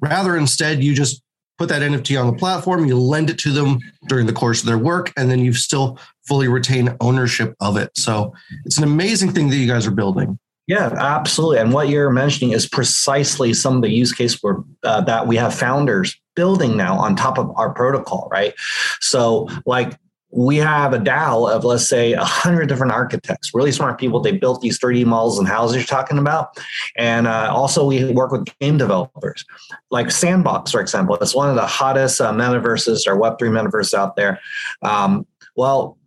Rather, 0.00 0.36
instead, 0.36 0.82
you 0.82 0.94
just 0.94 1.22
put 1.58 1.68
that 1.68 1.82
NFT 1.82 2.20
on 2.20 2.26
the 2.26 2.38
platform, 2.38 2.84
you 2.86 2.98
lend 2.98 3.30
it 3.30 3.38
to 3.38 3.50
them 3.50 3.78
during 4.08 4.26
the 4.26 4.32
course 4.32 4.60
of 4.60 4.66
their 4.66 4.78
work, 4.78 5.12
and 5.16 5.30
then 5.30 5.38
you 5.38 5.52
still 5.52 5.98
fully 6.26 6.48
retain 6.48 6.96
ownership 7.00 7.54
of 7.60 7.76
it. 7.76 7.90
So 7.96 8.34
it's 8.64 8.78
an 8.78 8.84
amazing 8.84 9.32
thing 9.32 9.50
that 9.50 9.56
you 9.56 9.66
guys 9.66 9.86
are 9.86 9.92
building. 9.92 10.38
Yeah, 10.66 10.94
absolutely. 10.98 11.58
And 11.58 11.72
what 11.72 11.88
you're 11.88 12.10
mentioning 12.10 12.52
is 12.52 12.66
precisely 12.66 13.52
some 13.52 13.76
of 13.76 13.82
the 13.82 13.90
use 13.90 14.12
case 14.12 14.42
where 14.42 14.56
uh, 14.82 15.02
that 15.02 15.26
we 15.26 15.36
have 15.36 15.54
founders 15.54 16.18
building 16.34 16.76
now 16.76 16.98
on 16.98 17.16
top 17.16 17.38
of 17.38 17.52
our 17.56 17.72
protocol, 17.72 18.28
right? 18.30 18.54
So, 19.00 19.48
like 19.66 19.98
we 20.30 20.56
have 20.56 20.92
a 20.92 20.98
DAO 20.98 21.48
of 21.48 21.64
let's 21.64 21.86
say 21.88 22.12
a 22.12 22.24
hundred 22.24 22.66
different 22.66 22.92
architects, 22.92 23.52
really 23.54 23.70
smart 23.70 24.00
people. 24.00 24.20
They 24.20 24.32
built 24.32 24.62
these 24.62 24.80
3D 24.80 25.04
models 25.04 25.38
and 25.38 25.46
houses 25.46 25.76
you're 25.76 25.84
talking 25.84 26.18
about, 26.18 26.58
and 26.96 27.26
uh, 27.26 27.50
also 27.54 27.86
we 27.86 28.10
work 28.12 28.32
with 28.32 28.46
game 28.58 28.78
developers, 28.78 29.44
like 29.90 30.10
Sandbox, 30.10 30.72
for 30.72 30.80
example. 30.80 31.16
It's 31.20 31.34
one 31.34 31.50
of 31.50 31.56
the 31.56 31.66
hottest 31.66 32.20
uh, 32.20 32.32
metaverses 32.32 33.06
or 33.06 33.16
Web 33.16 33.38
three 33.38 33.50
metaverses 33.50 33.94
out 33.94 34.16
there. 34.16 34.40
Um, 34.82 35.26
well, 35.56 35.98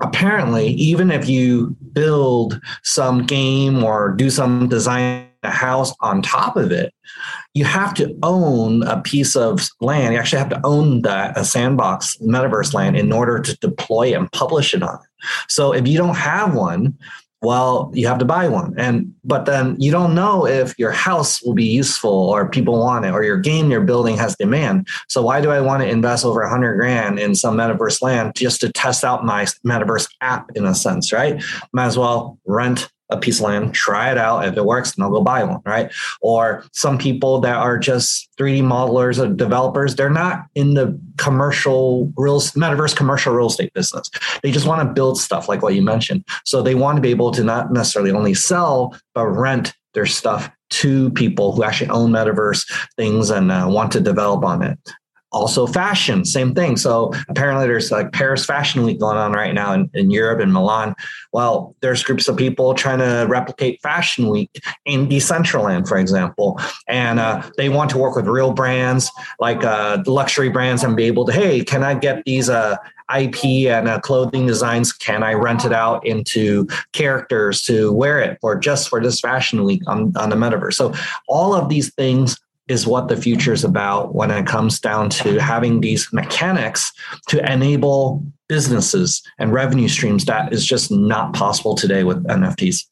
apparently, 0.00 0.68
even 0.68 1.10
if 1.10 1.28
you 1.28 1.76
build 1.92 2.60
some 2.82 3.26
game 3.26 3.82
or 3.82 4.10
do 4.10 4.30
some 4.30 4.68
design 4.68 5.26
a 5.42 5.50
house 5.50 5.94
on 6.00 6.22
top 6.22 6.56
of 6.56 6.70
it, 6.70 6.92
you 7.54 7.64
have 7.64 7.94
to 7.94 8.16
own 8.22 8.82
a 8.82 9.00
piece 9.00 9.36
of 9.36 9.66
land. 9.80 10.12
You 10.12 10.20
actually 10.20 10.38
have 10.38 10.50
to 10.50 10.60
own 10.64 11.02
that 11.02 11.36
a 11.36 11.44
sandbox 11.44 12.16
metaverse 12.18 12.74
land 12.74 12.96
in 12.96 13.12
order 13.12 13.40
to 13.40 13.56
deploy 13.58 14.14
and 14.16 14.30
publish 14.32 14.74
it 14.74 14.82
on. 14.82 14.98
So 15.48 15.72
if 15.72 15.88
you 15.88 15.96
don't 15.96 16.16
have 16.16 16.54
one, 16.54 16.96
well, 17.42 17.90
you 17.94 18.06
have 18.06 18.18
to 18.18 18.24
buy 18.24 18.48
one. 18.48 18.74
And 18.76 19.14
but 19.24 19.46
then 19.46 19.76
you 19.78 19.90
don't 19.90 20.14
know 20.14 20.46
if 20.46 20.78
your 20.78 20.90
house 20.90 21.42
will 21.42 21.54
be 21.54 21.64
useful 21.64 22.10
or 22.10 22.48
people 22.48 22.78
want 22.78 23.06
it 23.06 23.12
or 23.12 23.24
your 23.24 23.38
game 23.38 23.70
you're 23.70 23.80
building 23.80 24.16
has 24.18 24.36
demand. 24.36 24.88
So 25.08 25.22
why 25.22 25.40
do 25.40 25.50
I 25.50 25.60
want 25.60 25.82
to 25.82 25.88
invest 25.88 26.24
over 26.24 26.42
a 26.42 26.50
hundred 26.50 26.76
grand 26.76 27.18
in 27.18 27.34
some 27.34 27.56
metaverse 27.56 28.02
land 28.02 28.34
just 28.36 28.60
to 28.60 28.72
test 28.72 29.04
out 29.04 29.24
my 29.24 29.46
metaverse 29.66 30.08
app 30.20 30.50
in 30.54 30.66
a 30.66 30.74
sense, 30.74 31.12
right? 31.12 31.42
Might 31.72 31.86
as 31.86 31.98
well 31.98 32.38
rent 32.46 32.90
a 33.10 33.16
piece 33.16 33.38
of 33.38 33.46
land, 33.46 33.74
try 33.74 34.10
it 34.10 34.18
out. 34.18 34.46
If 34.46 34.56
it 34.56 34.64
works, 34.64 34.94
then 34.94 35.04
I'll 35.04 35.10
go 35.10 35.20
buy 35.20 35.42
one, 35.44 35.60
right? 35.64 35.92
Or 36.20 36.64
some 36.72 36.98
people 36.98 37.40
that 37.40 37.56
are 37.56 37.78
just 37.78 38.28
3D 38.38 38.62
modelers 38.62 39.18
or 39.18 39.32
developers, 39.32 39.96
they're 39.96 40.10
not 40.10 40.46
in 40.54 40.74
the 40.74 40.98
commercial 41.18 42.12
real 42.16 42.40
metaverse 42.40 42.96
commercial 42.96 43.34
real 43.34 43.48
estate 43.48 43.72
business. 43.74 44.10
They 44.42 44.50
just 44.50 44.66
want 44.66 44.86
to 44.86 44.92
build 44.92 45.18
stuff 45.18 45.48
like 45.48 45.62
what 45.62 45.74
you 45.74 45.82
mentioned. 45.82 46.24
So 46.44 46.62
they 46.62 46.74
want 46.74 46.96
to 46.96 47.02
be 47.02 47.10
able 47.10 47.30
to 47.32 47.44
not 47.44 47.72
necessarily 47.72 48.12
only 48.12 48.34
sell, 48.34 48.96
but 49.14 49.26
rent 49.26 49.74
their 49.94 50.06
stuff 50.06 50.50
to 50.70 51.10
people 51.10 51.52
who 51.52 51.64
actually 51.64 51.90
own 51.90 52.10
metaverse 52.10 52.70
things 52.96 53.30
and 53.30 53.50
uh, 53.50 53.66
want 53.68 53.92
to 53.92 54.00
develop 54.00 54.44
on 54.44 54.62
it. 54.62 54.78
Also 55.32 55.66
fashion, 55.66 56.24
same 56.24 56.54
thing. 56.54 56.76
So 56.76 57.12
apparently 57.28 57.66
there's 57.66 57.90
like 57.90 58.12
Paris 58.12 58.44
Fashion 58.44 58.82
Week 58.82 58.98
going 58.98 59.16
on 59.16 59.32
right 59.32 59.54
now 59.54 59.72
in, 59.72 59.90
in 59.94 60.10
Europe 60.10 60.40
and 60.40 60.52
Milan. 60.52 60.94
Well, 61.32 61.74
there's 61.80 62.02
groups 62.02 62.28
of 62.28 62.36
people 62.36 62.74
trying 62.74 62.98
to 62.98 63.26
replicate 63.28 63.80
Fashion 63.82 64.28
Week 64.28 64.50
in 64.84 65.08
Decentraland, 65.08 65.86
for 65.86 65.98
example. 65.98 66.60
And 66.88 67.20
uh, 67.20 67.48
they 67.56 67.68
want 67.68 67.90
to 67.90 67.98
work 67.98 68.16
with 68.16 68.26
real 68.26 68.52
brands 68.52 69.10
like 69.38 69.62
uh, 69.64 70.02
luxury 70.06 70.48
brands 70.48 70.82
and 70.82 70.96
be 70.96 71.04
able 71.04 71.24
to, 71.26 71.32
hey, 71.32 71.64
can 71.64 71.84
I 71.84 71.94
get 71.94 72.24
these 72.24 72.50
uh, 72.50 72.76
IP 73.16 73.68
and 73.68 73.88
uh, 73.88 74.00
clothing 74.00 74.46
designs? 74.46 74.92
Can 74.92 75.22
I 75.22 75.34
rent 75.34 75.64
it 75.64 75.72
out 75.72 76.06
into 76.06 76.66
characters 76.92 77.62
to 77.62 77.92
wear 77.92 78.20
it 78.20 78.38
for 78.40 78.58
just 78.58 78.88
for 78.88 79.00
this 79.00 79.20
fashion 79.20 79.64
week 79.64 79.82
on, 79.86 80.12
on 80.16 80.30
the 80.30 80.36
metaverse? 80.36 80.74
So 80.74 80.92
all 81.28 81.54
of 81.54 81.68
these 81.68 81.92
things 81.94 82.36
is 82.70 82.86
what 82.86 83.08
the 83.08 83.16
future 83.16 83.52
is 83.52 83.64
about 83.64 84.14
when 84.14 84.30
it 84.30 84.46
comes 84.46 84.78
down 84.78 85.10
to 85.10 85.40
having 85.40 85.80
these 85.80 86.08
mechanics 86.12 86.92
to 87.26 87.52
enable 87.52 88.24
businesses 88.48 89.22
and 89.38 89.52
revenue 89.52 89.88
streams 89.88 90.24
that 90.26 90.52
is 90.52 90.64
just 90.64 90.90
not 90.90 91.34
possible 91.34 91.74
today 91.74 92.04
with 92.04 92.22
NFTs. 92.24 92.86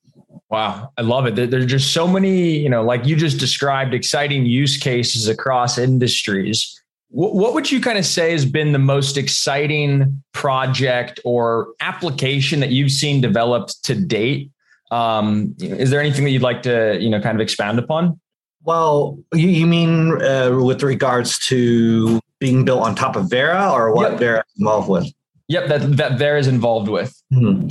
Wow, 0.51 0.91
I 0.99 1.03
love 1.03 1.27
it. 1.27 1.51
There's 1.51 1.67
just 1.67 1.93
so 1.93 2.09
many, 2.09 2.59
you 2.59 2.69
know, 2.69 2.83
like 2.83 3.07
you 3.07 3.15
just 3.15 3.39
described, 3.39 3.95
exciting 3.95 4.47
use 4.47 4.77
cases 4.77 5.29
across 5.29 5.79
industries. 5.79 6.75
What 7.11 7.55
would 7.55 7.71
you 7.71 7.81
kind 7.81 7.99
of 7.99 8.05
say 8.05 8.33
has 8.33 8.45
been 8.45 8.73
the 8.73 8.79
most 8.79 9.17
exciting 9.17 10.23
project 10.33 11.21
or 11.25 11.69
application 11.81 12.61
that 12.61 12.71
you've 12.71 12.91
seen 12.91 13.21
developed 13.21 13.83
to 13.85 13.95
date? 13.95 14.51
Um, 14.91 15.55
is 15.61 15.91
there 15.91 16.01
anything 16.01 16.25
that 16.25 16.31
you'd 16.31 16.43
like 16.43 16.63
to, 16.63 16.99
you 17.01 17.11
know, 17.11 17.21
kind 17.21 17.37
of 17.37 17.41
expand 17.41 17.79
upon? 17.79 18.21
Well, 18.69 19.19
you, 19.33 19.49
you 19.49 19.67
mean 19.67 20.21
uh, 20.21 20.59
with 20.61 20.83
regards 20.83 21.39
to 21.47 22.21
being 22.39 22.67
built 22.67 22.83
on 22.83 22.95
top 22.95 23.17
of 23.17 23.31
Vera 23.31 23.73
or 23.73 23.95
what 23.95 24.11
yep. 24.11 24.19
Vera 24.21 24.39
is 24.41 24.59
involved 24.59 24.91
with? 24.91 25.11
Yep, 25.49 25.69
that, 25.69 25.97
that 25.97 26.19
Vera 26.19 26.39
is 26.39 26.47
involved 26.47 26.91
with. 26.91 27.19
Hmm. 27.33 27.69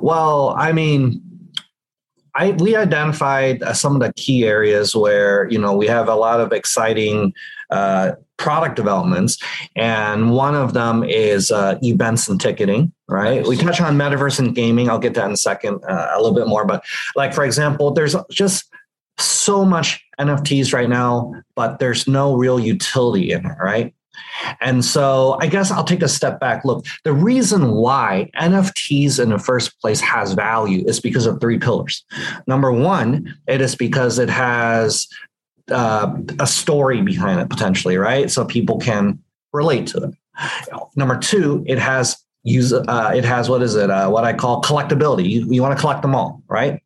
Well, 0.00 0.54
I 0.56 0.72
mean, 0.72 1.20
I, 2.34 2.52
we 2.52 2.74
identified 2.74 3.62
uh, 3.62 3.74
some 3.74 3.94
of 3.94 4.00
the 4.00 4.10
key 4.14 4.46
areas 4.46 4.96
where 4.96 5.50
you 5.50 5.58
know 5.58 5.76
we 5.76 5.86
have 5.86 6.08
a 6.08 6.14
lot 6.14 6.40
of 6.40 6.50
exciting 6.54 7.34
uh, 7.68 8.12
product 8.38 8.74
developments, 8.74 9.36
and 9.76 10.32
one 10.32 10.54
of 10.54 10.72
them 10.72 11.04
is 11.04 11.50
uh, 11.50 11.78
events 11.82 12.26
and 12.26 12.40
ticketing. 12.40 12.90
Right, 13.06 13.46
we 13.46 13.58
touch 13.58 13.82
on 13.82 13.98
metaverse 13.98 14.38
and 14.38 14.54
gaming. 14.54 14.88
I'll 14.88 14.98
get 14.98 15.12
that 15.12 15.26
in 15.26 15.32
a 15.32 15.36
second, 15.36 15.84
uh, 15.86 16.12
a 16.14 16.22
little 16.22 16.34
bit 16.34 16.46
more. 16.46 16.64
But 16.64 16.84
like 17.16 17.34
for 17.34 17.44
example, 17.44 17.90
there's 17.90 18.16
just 18.30 18.64
so 19.18 19.64
much 19.64 20.04
NFTs 20.18 20.72
right 20.72 20.88
now, 20.88 21.32
but 21.54 21.78
there's 21.78 22.06
no 22.06 22.34
real 22.36 22.58
utility 22.58 23.32
in 23.32 23.46
it, 23.46 23.56
right? 23.60 23.94
And 24.60 24.84
so 24.84 25.36
I 25.40 25.46
guess 25.46 25.70
I'll 25.70 25.84
take 25.84 26.02
a 26.02 26.08
step 26.08 26.40
back. 26.40 26.64
Look, 26.64 26.84
the 27.04 27.12
reason 27.12 27.72
why 27.72 28.30
NFTs 28.36 29.22
in 29.22 29.30
the 29.30 29.38
first 29.38 29.80
place 29.80 30.00
has 30.00 30.32
value 30.32 30.84
is 30.86 31.00
because 31.00 31.26
of 31.26 31.40
three 31.40 31.58
pillars. 31.58 32.04
Number 32.46 32.72
one, 32.72 33.34
it 33.46 33.60
is 33.60 33.74
because 33.74 34.18
it 34.18 34.28
has 34.28 35.06
uh, 35.70 36.16
a 36.38 36.46
story 36.46 37.02
behind 37.02 37.40
it 37.40 37.50
potentially, 37.50 37.96
right? 37.96 38.30
So 38.30 38.44
people 38.44 38.78
can 38.78 39.18
relate 39.52 39.86
to 39.88 40.04
it. 40.04 40.14
Number 40.96 41.18
two, 41.18 41.64
it 41.66 41.78
has 41.78 42.16
use 42.44 42.72
uh, 42.72 43.12
it 43.14 43.24
has 43.24 43.48
what 43.48 43.62
is 43.62 43.74
it 43.74 43.90
uh, 43.90 44.08
what 44.08 44.24
i 44.24 44.32
call 44.32 44.62
collectability 44.62 45.28
you, 45.28 45.46
you 45.52 45.60
want 45.60 45.76
to 45.76 45.80
collect 45.80 46.02
them 46.02 46.14
all 46.14 46.42
right 46.48 46.77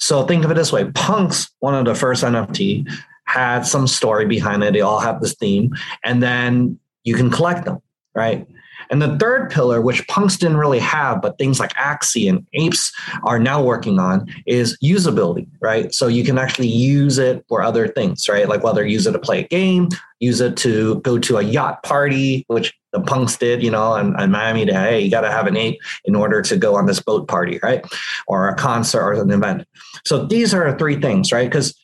so 0.00 0.24
think 0.26 0.44
of 0.44 0.50
it 0.50 0.54
this 0.54 0.72
way. 0.72 0.90
Punks 0.92 1.50
one 1.60 1.74
of 1.74 1.84
the 1.84 1.94
first 1.94 2.24
nft 2.24 2.90
had 3.26 3.60
some 3.60 3.86
story 3.86 4.26
behind 4.26 4.64
it. 4.64 4.72
They 4.72 4.80
all 4.80 4.98
have 4.98 5.20
this 5.20 5.34
theme 5.34 5.72
and 6.02 6.22
then 6.22 6.78
you 7.04 7.14
can 7.14 7.30
collect 7.30 7.64
them 7.64 7.80
right 8.14 8.46
and 8.90 9.00
the 9.00 9.16
third 9.18 9.50
pillar, 9.50 9.80
which 9.80 10.06
punks 10.08 10.36
didn't 10.36 10.56
really 10.56 10.80
have, 10.80 11.22
but 11.22 11.38
things 11.38 11.60
like 11.60 11.72
Axie 11.74 12.28
and 12.28 12.46
Apes 12.54 12.92
are 13.24 13.38
now 13.38 13.62
working 13.62 13.98
on, 13.98 14.26
is 14.46 14.76
usability, 14.82 15.46
right? 15.60 15.94
So 15.94 16.08
you 16.08 16.24
can 16.24 16.38
actually 16.38 16.68
use 16.68 17.16
it 17.18 17.44
for 17.48 17.62
other 17.62 17.86
things, 17.86 18.28
right? 18.28 18.48
Like 18.48 18.64
whether 18.64 18.84
you 18.84 18.94
use 18.94 19.06
it 19.06 19.12
to 19.12 19.18
play 19.18 19.44
a 19.44 19.48
game, 19.48 19.88
use 20.18 20.40
it 20.40 20.56
to 20.58 21.00
go 21.00 21.18
to 21.18 21.38
a 21.38 21.42
yacht 21.42 21.82
party, 21.84 22.44
which 22.48 22.74
the 22.92 23.00
punks 23.00 23.36
did, 23.36 23.62
you 23.62 23.70
know, 23.70 23.94
in, 23.94 24.18
in 24.20 24.30
Miami 24.32 24.66
to, 24.66 24.74
hey, 24.74 25.00
you 25.00 25.10
got 25.10 25.20
to 25.20 25.30
have 25.30 25.46
an 25.46 25.56
ape 25.56 25.78
in 26.04 26.16
order 26.16 26.42
to 26.42 26.56
go 26.56 26.74
on 26.76 26.86
this 26.86 27.00
boat 27.00 27.28
party, 27.28 27.60
right? 27.62 27.84
Or 28.26 28.48
a 28.48 28.54
concert 28.56 29.02
or 29.02 29.12
an 29.12 29.30
event. 29.30 29.66
So 30.04 30.26
these 30.26 30.52
are 30.52 30.76
three 30.76 31.00
things, 31.00 31.30
right? 31.30 31.48
Because 31.48 31.74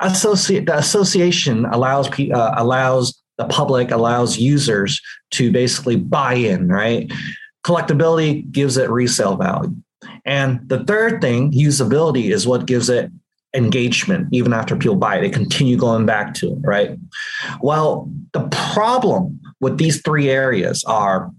associate 0.00 0.66
the 0.66 0.76
association 0.76 1.64
allows 1.64 2.08
uh, 2.08 2.54
allows 2.56 3.22
the 3.38 3.46
public 3.46 3.90
allows 3.90 4.38
users 4.38 5.00
to 5.32 5.50
basically 5.50 5.96
buy 5.96 6.34
in, 6.34 6.68
right? 6.68 7.10
Collectability 7.64 8.50
gives 8.50 8.76
it 8.76 8.90
resale 8.90 9.36
value. 9.36 9.74
And 10.24 10.60
the 10.68 10.84
third 10.84 11.20
thing, 11.20 11.52
usability, 11.52 12.32
is 12.32 12.46
what 12.46 12.66
gives 12.66 12.88
it 12.88 13.10
engagement 13.54 14.28
even 14.32 14.52
after 14.52 14.76
people 14.76 14.96
buy 14.96 15.16
it. 15.16 15.20
They 15.22 15.30
continue 15.30 15.76
going 15.76 16.06
back 16.06 16.34
to 16.34 16.52
it, 16.52 16.58
right? 16.62 16.98
Well, 17.60 18.10
the 18.32 18.48
problem 18.48 19.40
with 19.60 19.78
these 19.78 20.02
three 20.02 20.28
areas 20.28 20.84
are 20.84 21.30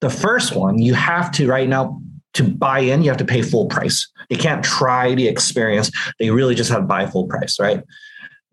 the 0.00 0.10
first 0.10 0.54
one, 0.54 0.78
you 0.78 0.94
have 0.94 1.32
to 1.32 1.48
right 1.48 1.68
now 1.68 2.00
to 2.34 2.44
buy 2.44 2.80
in, 2.80 3.02
you 3.02 3.08
have 3.08 3.18
to 3.18 3.24
pay 3.24 3.42
full 3.42 3.66
price. 3.66 4.08
They 4.30 4.36
can't 4.36 4.64
try 4.64 5.14
the 5.14 5.26
experience. 5.26 5.90
They 6.20 6.30
really 6.30 6.54
just 6.54 6.70
have 6.70 6.80
to 6.80 6.86
buy 6.86 7.06
full 7.06 7.26
price, 7.26 7.58
right? 7.58 7.82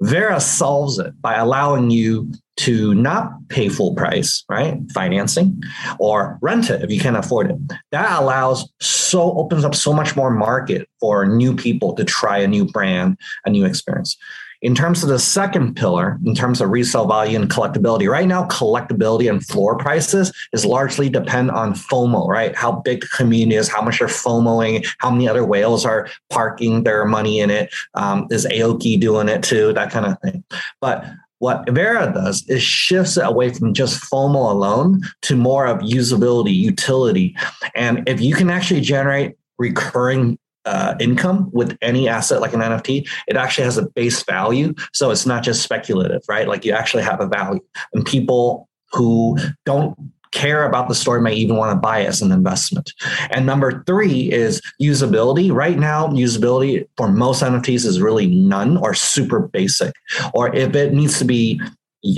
Vera 0.01 0.39
solves 0.39 0.99
it 0.99 1.19
by 1.21 1.35
allowing 1.35 1.89
you 1.89 2.31
to 2.57 2.93
not 2.95 3.31
pay 3.49 3.69
full 3.69 3.95
price, 3.95 4.43
right? 4.49 4.79
Financing 4.93 5.61
or 5.99 6.37
rent 6.41 6.69
it 6.69 6.83
if 6.83 6.91
you 6.91 6.99
can't 6.99 7.17
afford 7.17 7.51
it. 7.51 7.57
That 7.91 8.19
allows 8.19 8.69
so 8.79 9.37
opens 9.37 9.65
up 9.65 9.75
so 9.75 9.93
much 9.93 10.15
more 10.15 10.31
market 10.31 10.87
for 10.99 11.25
new 11.25 11.55
people 11.55 11.93
to 11.93 12.03
try 12.03 12.37
a 12.39 12.47
new 12.47 12.65
brand, 12.65 13.17
a 13.45 13.49
new 13.49 13.65
experience. 13.65 14.17
In 14.65 14.73
terms 14.73 15.03
of 15.03 15.09
the 15.09 15.19
second 15.19 15.75
pillar, 15.75 16.17
in 16.25 16.33
terms 16.33 16.59
of 16.59 16.71
resale 16.71 17.05
value 17.07 17.39
and 17.39 17.47
collectability, 17.47 18.09
right 18.09 18.27
now, 18.27 18.47
collectability 18.47 19.29
and 19.29 19.45
floor 19.45 19.77
prices 19.77 20.33
is 20.53 20.65
largely 20.65 21.07
depend 21.07 21.51
on 21.51 21.75
FOMO, 21.75 22.27
right? 22.27 22.55
How 22.55 22.71
big 22.71 23.01
the 23.01 23.07
community 23.09 23.57
is, 23.57 23.69
how 23.69 23.83
much 23.83 23.99
they're 23.99 24.07
FOMOing, 24.07 24.83
how 24.97 25.11
many 25.11 25.29
other 25.29 25.45
whales 25.45 25.85
are 25.85 26.09
parking 26.31 26.83
their 26.83 27.05
money 27.05 27.39
in 27.39 27.51
it. 27.51 27.71
Um, 27.93 28.25
is 28.31 28.47
Aoki 28.47 28.99
doing 28.99 29.29
it 29.29 29.43
too? 29.43 29.71
That 29.71 29.91
kind 29.91 30.07
of 30.07 30.19
thing. 30.21 30.43
But 30.81 31.05
what 31.37 31.69
Vera 31.69 32.11
does 32.11 32.43
is 32.47 32.63
shifts 32.63 33.17
it 33.17 33.23
away 33.23 33.53
from 33.53 33.71
just 33.71 34.01
FOMO 34.09 34.49
alone 34.49 35.03
to 35.21 35.35
more 35.35 35.67
of 35.67 35.81
usability, 35.81 36.55
utility. 36.55 37.37
And 37.75 38.01
if 38.09 38.19
you 38.19 38.33
can 38.33 38.49
actually 38.49 38.81
generate 38.81 39.35
recurring 39.59 40.39
uh, 40.65 40.95
income 40.99 41.49
with 41.53 41.77
any 41.81 42.09
asset 42.09 42.41
like 42.41 42.53
an 42.53 42.61
NFT, 42.61 43.07
it 43.27 43.37
actually 43.37 43.65
has 43.65 43.77
a 43.77 43.87
base 43.89 44.23
value. 44.23 44.73
So 44.93 45.11
it's 45.11 45.25
not 45.25 45.43
just 45.43 45.61
speculative, 45.61 46.21
right? 46.27 46.47
Like 46.47 46.65
you 46.65 46.73
actually 46.73 47.03
have 47.03 47.21
a 47.21 47.27
value. 47.27 47.61
And 47.93 48.05
people 48.05 48.67
who 48.91 49.37
don't 49.65 49.97
care 50.31 50.65
about 50.65 50.89
the 50.89 50.95
story 50.95 51.21
may 51.21 51.33
even 51.33 51.55
want 51.55 51.71
to 51.71 51.79
buy 51.79 51.99
it 51.99 52.07
as 52.07 52.21
an 52.21 52.31
investment. 52.31 52.93
And 53.31 53.45
number 53.45 53.83
three 53.85 54.31
is 54.31 54.61
usability. 54.81 55.51
Right 55.51 55.79
now, 55.79 56.07
usability 56.07 56.87
for 56.97 57.09
most 57.09 57.41
NFTs 57.41 57.85
is 57.85 58.01
really 58.01 58.27
none 58.27 58.77
or 58.77 58.93
super 58.93 59.39
basic. 59.39 59.93
Or 60.33 60.53
if 60.53 60.75
it 60.75 60.93
needs 60.93 61.17
to 61.19 61.25
be 61.25 61.61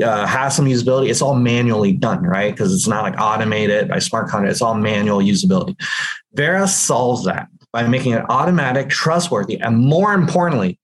uh, 0.03 0.25
has 0.25 0.55
some 0.55 0.65
usability, 0.65 1.09
it's 1.09 1.21
all 1.21 1.35
manually 1.35 1.93
done, 1.93 2.23
right? 2.23 2.51
Because 2.51 2.73
it's 2.73 2.87
not 2.87 3.03
like 3.03 3.19
automated 3.19 3.87
by 3.87 3.99
smart 3.99 4.27
contract. 4.27 4.51
It's 4.51 4.61
all 4.61 4.75
manual 4.75 5.19
usability. 5.19 5.79
Vera 6.33 6.67
solves 6.67 7.23
that 7.25 7.47
by 7.77 7.85
making 7.85 8.13
it 8.13 8.25
automatic, 8.27 8.89
trustworthy, 8.89 9.59
and 9.61 9.77
more 9.77 10.15
importantly, 10.15 10.79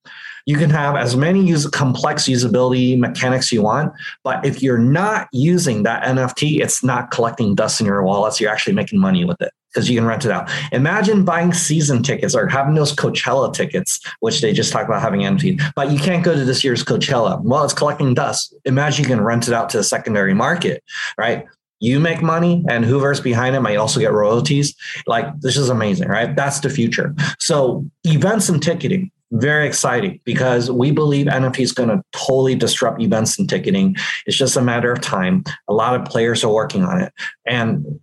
you 0.45 0.57
can 0.57 0.69
have 0.69 0.95
as 0.95 1.15
many 1.15 1.43
use 1.43 1.65
complex 1.65 2.25
usability 2.25 2.99
mechanics 2.99 3.51
you 3.51 3.63
want, 3.63 3.91
but 4.23 4.45
if 4.45 4.61
you're 4.61 4.77
not 4.77 5.27
using 5.31 5.81
that 5.81 6.03
NFT, 6.03 6.61
it's 6.61 6.83
not 6.83 7.09
collecting 7.09 7.55
dust 7.55 7.81
in 7.81 7.87
your 7.87 8.03
wallets. 8.03 8.39
You're 8.39 8.51
actually 8.51 8.75
making 8.75 8.99
money 8.99 9.25
with 9.25 9.41
it 9.41 9.51
because 9.73 9.89
you 9.89 9.97
can 9.97 10.05
rent 10.05 10.23
it 10.23 10.29
out. 10.29 10.51
Imagine 10.71 11.25
buying 11.25 11.51
season 11.51 12.03
tickets 12.03 12.35
or 12.35 12.47
having 12.47 12.75
those 12.75 12.93
Coachella 12.93 13.51
tickets, 13.51 13.99
which 14.19 14.41
they 14.41 14.53
just 14.53 14.71
talked 14.71 14.87
about 14.87 15.01
having 15.01 15.21
NFT, 15.21 15.73
but 15.75 15.89
you 15.89 15.97
can't 15.97 16.23
go 16.23 16.35
to 16.35 16.45
this 16.45 16.63
year's 16.63 16.83
Coachella. 16.83 17.41
Well, 17.41 17.63
it's 17.63 17.73
collecting 17.73 18.13
dust. 18.13 18.53
Imagine 18.65 19.03
you 19.03 19.09
can 19.09 19.21
rent 19.21 19.47
it 19.47 19.53
out 19.55 19.71
to 19.71 19.77
the 19.77 19.83
secondary 19.83 20.35
market, 20.35 20.83
right? 21.17 21.47
You 21.83 21.99
make 21.99 22.21
money 22.21 22.63
and 22.69 22.85
whoever's 22.85 23.19
behind 23.19 23.57
it 23.57 23.59
might 23.59 23.75
also 23.75 23.99
get 23.99 24.13
royalties. 24.13 24.73
Like 25.05 25.25
this 25.41 25.57
is 25.57 25.69
amazing, 25.69 26.07
right? 26.07 26.33
That's 26.33 26.61
the 26.61 26.69
future. 26.69 27.13
So 27.39 27.85
events 28.05 28.47
and 28.47 28.63
ticketing, 28.63 29.11
very 29.31 29.67
exciting 29.67 30.21
because 30.23 30.71
we 30.71 30.91
believe 30.91 31.25
NFT 31.25 31.59
is 31.59 31.73
going 31.73 31.89
to 31.89 32.01
totally 32.13 32.55
disrupt 32.55 33.01
events 33.01 33.37
and 33.37 33.49
ticketing. 33.49 33.97
It's 34.25 34.37
just 34.37 34.55
a 34.55 34.61
matter 34.61 34.93
of 34.93 35.01
time. 35.01 35.43
A 35.67 35.73
lot 35.73 35.99
of 35.99 36.05
players 36.05 36.41
are 36.45 36.53
working 36.53 36.85
on 36.85 37.01
it. 37.01 37.11
And 37.45 37.99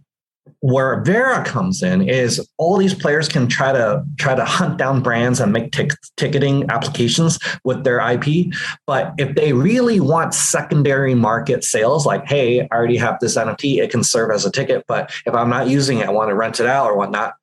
where 0.61 1.01
Vera 1.03 1.45
comes 1.45 1.83
in 1.83 2.09
is 2.09 2.47
all 2.59 2.77
these 2.77 2.95
players 2.95 3.29
can 3.29 3.49
try 3.49 3.73
to 3.73 4.05
try 4.19 4.35
to 4.35 4.45
hunt 4.45 4.79
down 4.79 5.03
brands 5.03 5.41
and 5.41 5.53
make 5.53 5.73
ticketing 6.17 6.69
applications 6.71 7.39
with 7.65 7.85
their 7.85 8.01
IP. 8.01 8.53
But 8.87 9.15
if 9.19 9.35
they 9.35 9.53
really 9.53 10.01
want 10.01 10.35
secondary 10.35 11.15
market 11.15 11.65
sales, 11.65 12.07
like, 12.07 12.27
hey, 12.27 12.61
I 12.61 12.69
already 12.73 12.97
have 12.97 13.19
this 13.21 13.37
NFT, 13.37 13.79
it 13.79 13.91
can 13.91 14.05
serve 14.05 14.31
as 14.31 14.45
a 14.45 14.51
ticket, 14.51 14.85
but 14.87 15.13
if 15.27 15.35
I'm 15.35 15.51
not 15.51 15.69
using 15.69 15.99
it, 15.99 16.09
I 16.09 16.11
want 16.11 16.31
to 16.31 16.35
rent 16.35 16.61
it 16.61 16.67
out 16.67 16.87
or 16.87 16.97
whatnot, 16.97 17.35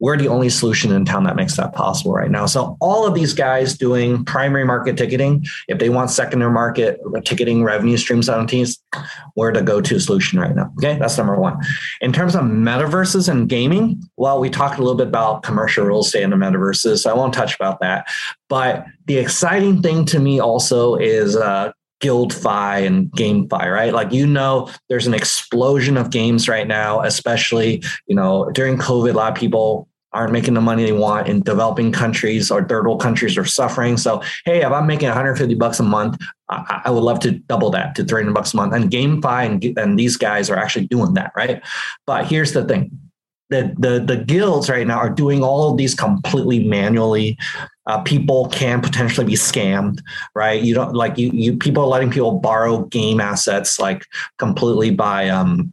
we're 0.00 0.16
the 0.16 0.28
only 0.28 0.48
solution 0.48 0.92
in 0.92 1.04
town 1.04 1.24
that 1.24 1.36
makes 1.36 1.56
that 1.56 1.74
possible 1.74 2.12
right 2.12 2.30
now. 2.30 2.46
So 2.46 2.76
all 2.80 3.06
of 3.06 3.14
these 3.14 3.34
guys 3.34 3.76
doing 3.76 4.24
primary 4.24 4.64
market 4.64 4.96
ticketing, 4.96 5.44
if 5.66 5.78
they 5.78 5.88
want 5.88 6.10
secondary 6.10 6.52
market 6.52 7.00
ticketing 7.24 7.64
revenue 7.64 7.96
streams 7.96 8.28
on 8.28 8.46
teams, 8.46 8.78
we're 9.34 9.52
the 9.52 9.62
go-to 9.62 9.98
solution 9.98 10.38
right 10.38 10.54
now. 10.54 10.72
Okay, 10.78 10.98
that's 10.98 11.18
number 11.18 11.36
one. 11.36 11.58
In 12.00 12.12
terms 12.12 12.34
of 12.34 12.42
metaverses 12.42 13.28
and 13.28 13.48
gaming, 13.48 14.02
well, 14.16 14.40
we 14.40 14.50
talked 14.50 14.78
a 14.78 14.82
little 14.82 14.96
bit 14.96 15.08
about 15.08 15.42
commercial 15.42 15.84
real 15.84 16.00
estate 16.00 16.22
and 16.22 16.32
the 16.32 16.36
metaverses. 16.36 16.98
So 16.98 17.10
I 17.10 17.14
won't 17.14 17.34
touch 17.34 17.54
about 17.54 17.80
that. 17.80 18.08
But 18.48 18.86
the 19.06 19.18
exciting 19.18 19.82
thing 19.82 20.04
to 20.06 20.18
me 20.18 20.40
also 20.40 20.94
is 20.94 21.36
uh, 21.36 21.72
GuildFi 22.00 22.86
and 22.86 23.10
GameFi, 23.12 23.72
right? 23.72 23.92
Like 23.92 24.12
you 24.12 24.26
know, 24.26 24.70
there's 24.88 25.06
an 25.06 25.14
explosion 25.14 25.96
of 25.96 26.10
games 26.10 26.48
right 26.48 26.66
now, 26.66 27.00
especially 27.02 27.82
you 28.06 28.14
know 28.14 28.50
during 28.52 28.76
COVID. 28.76 29.10
A 29.10 29.16
lot 29.16 29.32
of 29.32 29.38
people 29.38 29.87
aren't 30.12 30.32
making 30.32 30.54
the 30.54 30.60
money 30.60 30.84
they 30.84 30.92
want 30.92 31.28
in 31.28 31.40
developing 31.40 31.92
countries 31.92 32.50
or 32.50 32.66
third 32.66 32.86
world 32.86 33.00
countries 33.00 33.36
are 33.36 33.44
suffering. 33.44 33.96
So, 33.96 34.22
hey, 34.44 34.62
if 34.62 34.72
I'm 34.72 34.86
making 34.86 35.08
150 35.08 35.54
bucks 35.54 35.80
a 35.80 35.82
month, 35.82 36.20
I, 36.48 36.82
I 36.86 36.90
would 36.90 37.02
love 37.02 37.20
to 37.20 37.32
double 37.32 37.70
that 37.70 37.94
to 37.96 38.04
300 38.04 38.32
bucks 38.32 38.54
a 38.54 38.56
month. 38.56 38.72
And 38.74 38.90
GameFi 38.90 39.46
and, 39.46 39.78
and 39.78 39.98
these 39.98 40.16
guys 40.16 40.48
are 40.48 40.56
actually 40.56 40.86
doing 40.86 41.14
that, 41.14 41.32
right? 41.36 41.62
But 42.06 42.26
here's 42.26 42.52
the 42.52 42.64
thing. 42.64 42.98
The, 43.50 43.74
the, 43.78 44.00
the 44.00 44.22
guilds 44.24 44.68
right 44.68 44.86
now 44.86 44.98
are 44.98 45.08
doing 45.08 45.42
all 45.42 45.70
of 45.70 45.78
these 45.78 45.94
completely 45.94 46.64
manually. 46.64 47.38
Uh, 47.86 48.02
people 48.02 48.48
can 48.48 48.82
potentially 48.82 49.26
be 49.26 49.34
scammed, 49.34 50.00
right? 50.34 50.62
You 50.62 50.74
don't 50.74 50.92
like 50.94 51.16
you 51.16 51.30
you 51.30 51.56
people 51.56 51.82
are 51.82 51.86
letting 51.86 52.10
people 52.10 52.32
borrow 52.32 52.84
game 52.84 53.18
assets 53.18 53.80
like 53.80 54.04
completely 54.36 54.90
by 54.90 55.30
um 55.30 55.72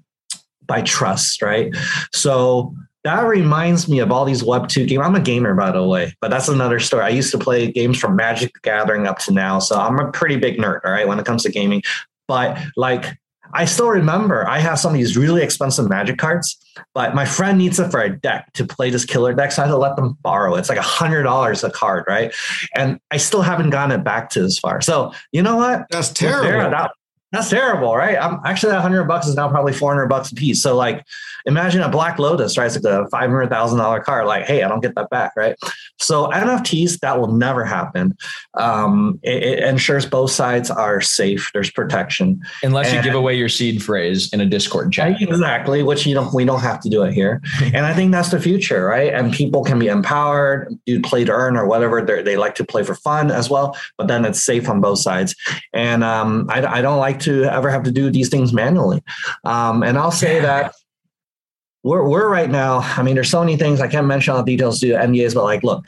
by 0.65 0.81
trust, 0.83 1.41
right? 1.41 1.75
So 2.13 2.73
that 3.05 3.21
reminds 3.27 3.87
me 3.87 3.99
of 3.99 4.11
all 4.11 4.25
these 4.25 4.43
Web 4.43 4.67
2 4.67 4.87
games. 4.87 5.03
I'm 5.05 5.13
a 5.13 5.19
gamer, 5.19 5.53
by 5.53 5.71
the 5.71 5.83
way, 5.83 6.15
but 6.21 6.31
that's 6.31 6.47
another 6.47 6.79
story. 6.79 7.03
I 7.03 7.09
used 7.09 7.31
to 7.33 7.37
play 7.37 7.71
games 7.71 7.99
from 7.99 8.15
Magic 8.15 8.51
Gathering 8.63 9.05
up 9.05 9.19
to 9.19 9.31
now. 9.31 9.59
So 9.59 9.79
I'm 9.79 9.99
a 9.99 10.11
pretty 10.11 10.37
big 10.37 10.57
nerd, 10.57 10.81
all 10.83 10.91
right, 10.91 11.07
when 11.07 11.19
it 11.19 11.25
comes 11.25 11.43
to 11.43 11.51
gaming. 11.51 11.83
But 12.27 12.57
like, 12.75 13.15
I 13.53 13.65
still 13.65 13.89
remember 13.89 14.47
I 14.47 14.57
have 14.57 14.79
some 14.79 14.91
of 14.91 14.97
these 14.97 15.15
really 15.15 15.43
expensive 15.43 15.87
magic 15.87 16.17
cards, 16.17 16.57
but 16.95 17.13
my 17.13 17.25
friend 17.25 17.59
needs 17.59 17.79
it 17.79 17.91
for 17.91 18.01
a 18.01 18.09
deck 18.09 18.51
to 18.53 18.65
play 18.65 18.89
this 18.89 19.05
killer 19.05 19.35
deck. 19.35 19.51
So 19.51 19.61
I 19.61 19.65
had 19.67 19.71
to 19.71 19.77
let 19.77 19.95
them 19.95 20.17
borrow. 20.23 20.55
It. 20.55 20.59
It's 20.59 20.69
like 20.69 20.79
a 20.79 20.81
hundred 20.81 21.23
dollars 21.23 21.63
a 21.63 21.69
card, 21.69 22.05
right? 22.07 22.33
And 22.75 22.99
I 23.11 23.17
still 23.17 23.43
haven't 23.43 23.69
gotten 23.69 23.99
it 23.99 24.03
back 24.03 24.31
to 24.31 24.41
this 24.41 24.57
far. 24.57 24.81
So 24.81 25.13
you 25.31 25.43
know 25.43 25.57
what? 25.57 25.85
That's 25.91 26.11
terrible. 26.11 26.71
That, 26.71 26.91
that's 27.35 27.49
terrible, 27.49 27.95
right? 27.95 28.17
I'm 28.17 28.39
actually 28.45 28.71
that 28.71 28.81
hundred 28.81 29.05
bucks 29.05 29.27
is 29.27 29.35
now 29.35 29.49
probably 29.49 29.73
four 29.73 29.91
hundred 29.91 30.07
bucks 30.07 30.31
a 30.31 30.35
piece. 30.35 30.61
So 30.61 30.75
like, 30.75 31.05
imagine 31.45 31.81
a 31.81 31.89
Black 31.89 32.19
Lotus, 32.19 32.57
right? 32.57 32.65
It's 32.65 32.75
like 32.75 32.85
a 32.85 33.07
five 33.09 33.29
hundred 33.29 33.49
thousand 33.49 33.77
dollar 33.79 33.99
car. 33.99 34.25
Like, 34.25 34.45
hey, 34.45 34.63
I 34.63 34.67
don't 34.67 34.81
get 34.81 34.95
that 34.95 35.09
back, 35.09 35.33
right? 35.35 35.55
So 35.99 36.27
NFTs 36.27 36.99
that 36.99 37.19
will 37.19 37.31
never 37.31 37.63
happen. 37.63 38.15
Um, 38.55 39.19
it, 39.23 39.43
it, 39.43 39.63
ensures 39.63 40.05
both 40.05 40.31
sides 40.31 40.69
are 40.69 41.01
safe. 41.01 41.49
There's 41.53 41.71
protection, 41.71 42.41
unless 42.63 42.87
and, 42.87 42.97
you 42.97 43.03
give 43.03 43.17
away 43.17 43.35
your 43.35 43.49
seed 43.49 43.81
phrase 43.81 44.31
in 44.33 44.41
a 44.41 44.45
Discord 44.45 44.91
chat. 44.91 45.21
Exactly, 45.21 45.83
which 45.83 46.05
you 46.05 46.13
don't. 46.13 46.33
We 46.33 46.45
don't 46.45 46.59
have 46.59 46.81
to 46.81 46.89
do 46.89 47.03
it 47.03 47.13
here. 47.13 47.41
and 47.61 47.85
I 47.85 47.93
think 47.93 48.11
that's 48.11 48.31
the 48.31 48.39
future, 48.39 48.85
right? 48.85 49.13
And 49.13 49.33
people 49.33 49.63
can 49.63 49.79
be 49.79 49.87
empowered, 49.87 50.77
do 50.85 51.01
play 51.01 51.23
to 51.23 51.31
earn 51.31 51.55
or 51.55 51.65
whatever. 51.65 52.01
They're, 52.01 52.23
they 52.23 52.37
like 52.37 52.55
to 52.55 52.65
play 52.65 52.83
for 52.83 52.95
fun 52.95 53.31
as 53.31 53.49
well, 53.49 53.77
but 53.97 54.07
then 54.07 54.25
it's 54.25 54.41
safe 54.41 54.69
on 54.69 54.81
both 54.81 54.99
sides. 54.99 55.35
And 55.73 56.03
um, 56.03 56.47
I, 56.49 56.65
I 56.65 56.81
don't 56.81 56.99
like 56.99 57.19
to 57.21 57.45
ever 57.45 57.69
have 57.69 57.83
to 57.83 57.91
do 57.91 58.09
these 58.09 58.29
things 58.29 58.53
manually. 58.53 59.01
Um, 59.43 59.83
and 59.83 59.97
I'll 59.97 60.11
say 60.11 60.39
that 60.41 60.73
we're, 61.85 62.03
we're 62.09 62.27
right 62.27 62.49
now, 62.49 62.79
I 62.79 63.03
mean, 63.03 63.13
there's 63.13 63.29
so 63.29 63.41
many 63.41 63.57
things 63.57 63.79
I 63.79 63.87
can't 63.87 64.07
mention 64.07 64.33
all 64.33 64.43
the 64.43 64.51
details 64.51 64.79
to 64.79 64.87
NDAs, 64.87 65.35
but 65.35 65.43
like, 65.43 65.63
look, 65.63 65.85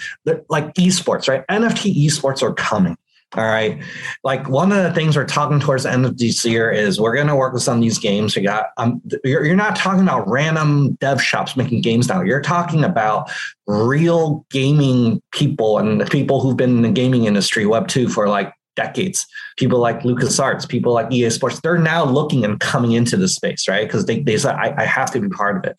like 0.48 0.72
esports, 0.76 1.28
right? 1.28 1.46
NFT 1.48 2.06
esports 2.06 2.44
are 2.44 2.54
coming. 2.54 2.96
All 3.36 3.44
right. 3.44 3.82
Like 4.24 4.48
one 4.48 4.72
of 4.72 4.84
the 4.84 4.94
things 4.94 5.18
we're 5.18 5.26
talking 5.26 5.60
towards 5.60 5.84
the 5.84 5.92
end 5.92 6.06
of 6.06 6.18
this 6.18 6.46
year 6.46 6.72
is 6.72 7.02
we're 7.02 7.16
going 7.16 7.28
to 7.28 7.36
work 7.36 7.52
with 7.52 7.64
some 7.64 7.78
of 7.78 7.84
these 7.84 7.98
games. 7.98 8.36
We 8.36 8.44
got, 8.44 8.68
um, 8.78 9.02
you're, 9.26 9.44
you're 9.44 9.56
not 9.56 9.76
talking 9.76 10.04
about 10.04 10.30
random 10.30 10.94
dev 11.02 11.22
shops 11.22 11.58
making 11.58 11.82
games 11.82 12.08
now. 12.08 12.22
You're 12.22 12.42
talking 12.42 12.84
about 12.84 13.30
real 13.66 14.46
gaming 14.52 15.22
people 15.32 15.80
and 15.80 16.10
people 16.10 16.40
who've 16.40 16.56
been 16.56 16.78
in 16.78 16.82
the 16.84 16.92
gaming 16.92 17.26
industry, 17.26 17.66
Web 17.66 17.88
2 17.88 18.08
for 18.08 18.30
like 18.30 18.54
decades. 18.78 19.28
People 19.58 19.80
like 19.80 20.02
LucasArts, 20.02 20.70
people 20.70 20.94
like 20.94 21.12
EA 21.12 21.30
Sports, 21.30 21.60
they're 21.60 21.78
now 21.78 22.06
looking 22.06 22.46
and 22.46 22.60
coming 22.62 22.94
into 22.94 23.18
the 23.18 23.28
space, 23.28 23.68
right? 23.68 23.86
Because 23.86 24.06
they, 24.06 24.22
they 24.22 24.38
said, 24.38 24.56
I, 24.56 24.74
I, 24.78 24.86
have 24.86 25.12
to 25.12 25.20
be 25.20 25.28
part 25.28 25.58
of 25.58 25.66
it. 25.66 25.76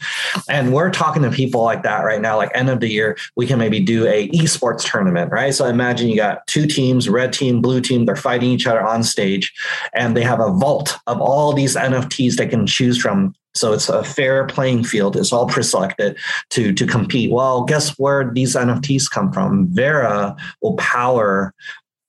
And 0.51 0.75
we're 0.75 0.91
talking 0.91 1.23
to 1.23 1.31
people 1.31 1.63
like 1.63 1.85
that 1.85 2.01
right 2.05 2.21
now, 2.21 2.37
like 2.37 2.51
end 2.55 2.69
of 2.69 2.81
the 2.81 2.89
year, 2.89 3.17
we 3.37 3.47
can 3.47 3.59
maybe 3.59 3.81
do 3.81 4.07
a 4.07 4.29
esports 4.31 4.85
tournament, 4.85 5.33
right? 5.33 5.55
So 5.55 5.65
imagine 5.65 6.09
you 6.09 6.17
got 6.17 6.47
two 6.49 6.67
teams, 6.67 7.09
red 7.09 7.33
team, 7.33 7.63
blue 7.63 7.81
team, 7.81 8.05
they're 8.05 8.17
fighting 8.17 8.51
each 8.51 8.67
other 8.67 8.85
on 8.85 9.03
stage, 9.03 9.55
and 9.95 10.17
they 10.17 10.23
have 10.23 10.41
a 10.41 10.51
vault 10.51 10.99
of 11.07 11.21
all 11.21 11.53
these 11.53 11.77
NFTs 11.77 12.35
they 12.35 12.47
can 12.47 12.67
choose 12.67 12.99
from 12.99 13.35
so 13.55 13.73
it's 13.73 13.89
a 13.89 14.05
fair 14.05 14.47
playing 14.47 14.85
field. 14.85 15.17
It's 15.17 15.33
all 15.33 15.47
pre-selected 15.47 16.17
to 16.51 16.73
to 16.73 16.87
compete. 16.87 17.31
Well, 17.31 17.65
guess 17.65 17.99
where 17.99 18.31
these 18.33 18.55
NFTs 18.55 19.11
come 19.11 19.33
from? 19.33 19.67
Vera 19.69 20.37
will 20.63 20.77
power 20.77 21.55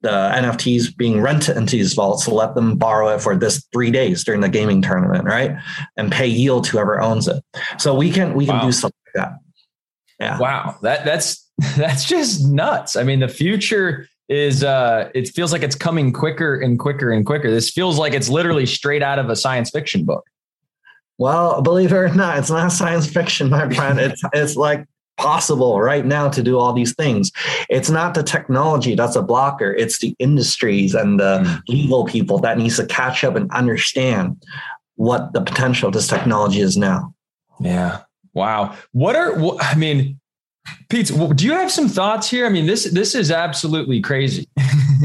the 0.02 0.10
NFTs 0.10 0.96
being 0.96 1.22
rented 1.22 1.58
into 1.58 1.76
these 1.76 1.94
vaults 1.94 2.24
to 2.26 2.34
let 2.34 2.56
them 2.56 2.78
borrow 2.78 3.10
it 3.10 3.22
for 3.22 3.36
this 3.36 3.66
three 3.74 3.92
days 3.92 4.24
during 4.24 4.42
the 4.42 4.50
gaming 4.50 4.82
tournament, 4.82 5.26
right? 5.26 5.58
And 5.98 6.12
pay 6.12 6.28
yield 6.28 6.66
to 6.66 6.72
whoever 6.72 7.02
owns 7.02 7.28
it. 7.28 7.44
So 7.78 7.94
we 7.94 8.12
can 8.12 8.34
we 8.34 8.46
can 8.46 8.58
wow. 8.58 8.66
do 8.66 8.72
something 8.72 8.98
like 9.08 9.26
that. 9.26 9.40
Yeah. 10.20 10.40
Wow. 10.40 10.78
That 10.82 11.06
that's 11.06 11.50
that's 11.76 12.06
just 12.06 12.48
nuts. 12.48 12.96
I 12.96 13.04
mean, 13.04 13.20
the 13.20 13.28
future 13.28 14.08
is 14.30 14.64
uh 14.64 15.10
it 15.16 15.28
feels 15.30 15.52
like 15.52 15.64
it's 15.64 15.76
coming 15.76 16.14
quicker 16.14 16.56
and 16.60 16.80
quicker 16.80 17.12
and 17.12 17.26
quicker. 17.26 17.52
This 17.52 17.70
feels 17.70 17.98
like 17.98 18.14
it's 18.14 18.30
literally 18.30 18.66
straight 18.66 19.04
out 19.04 19.20
of 19.20 19.30
a 19.30 19.36
science 19.36 19.70
fiction 19.70 20.06
book. 20.06 20.24
Well, 21.18 21.62
believe 21.62 21.92
it 21.92 21.96
or 21.98 22.08
not, 22.16 22.38
it's 22.38 22.50
not 22.50 22.72
science 22.72 23.06
fiction, 23.06 23.50
my 23.50 23.70
friend. 23.70 24.00
It's 24.00 24.22
it's 24.34 24.56
like 24.56 24.86
possible 25.20 25.80
right 25.80 26.06
now 26.06 26.30
to 26.30 26.42
do 26.42 26.58
all 26.58 26.74
these 26.74 26.96
things. 26.96 27.32
It's 27.70 27.90
not 27.90 28.14
the 28.14 28.24
technology 28.24 28.96
that's 28.96 29.16
a 29.16 29.22
blocker, 29.22 29.74
it's 29.74 30.00
the 30.00 30.16
industries 30.18 30.96
and 30.96 31.20
the 31.20 31.40
mm. 31.40 31.62
legal 31.68 32.06
people 32.06 32.40
that 32.40 32.58
needs 32.58 32.78
to 32.78 32.86
catch 32.86 33.24
up 33.24 33.36
and 33.36 33.52
understand 33.52 34.42
what 34.96 35.34
the 35.34 35.42
potential 35.42 35.88
of 35.88 35.94
this 35.94 36.08
technology 36.08 36.62
is 36.62 36.78
now. 36.78 37.14
Yeah. 37.60 38.02
Wow. 38.34 38.76
What 38.92 39.16
are 39.16 39.38
I 39.62 39.76
mean, 39.76 40.20
Pete, 40.90 41.12
do 41.36 41.46
you 41.46 41.54
have 41.54 41.72
some 41.72 41.88
thoughts 41.88 42.30
here? 42.30 42.46
I 42.46 42.50
mean, 42.50 42.66
this 42.66 42.86
this 42.86 43.16
is 43.16 43.32
absolutely 43.32 44.02
crazy. 44.02 44.48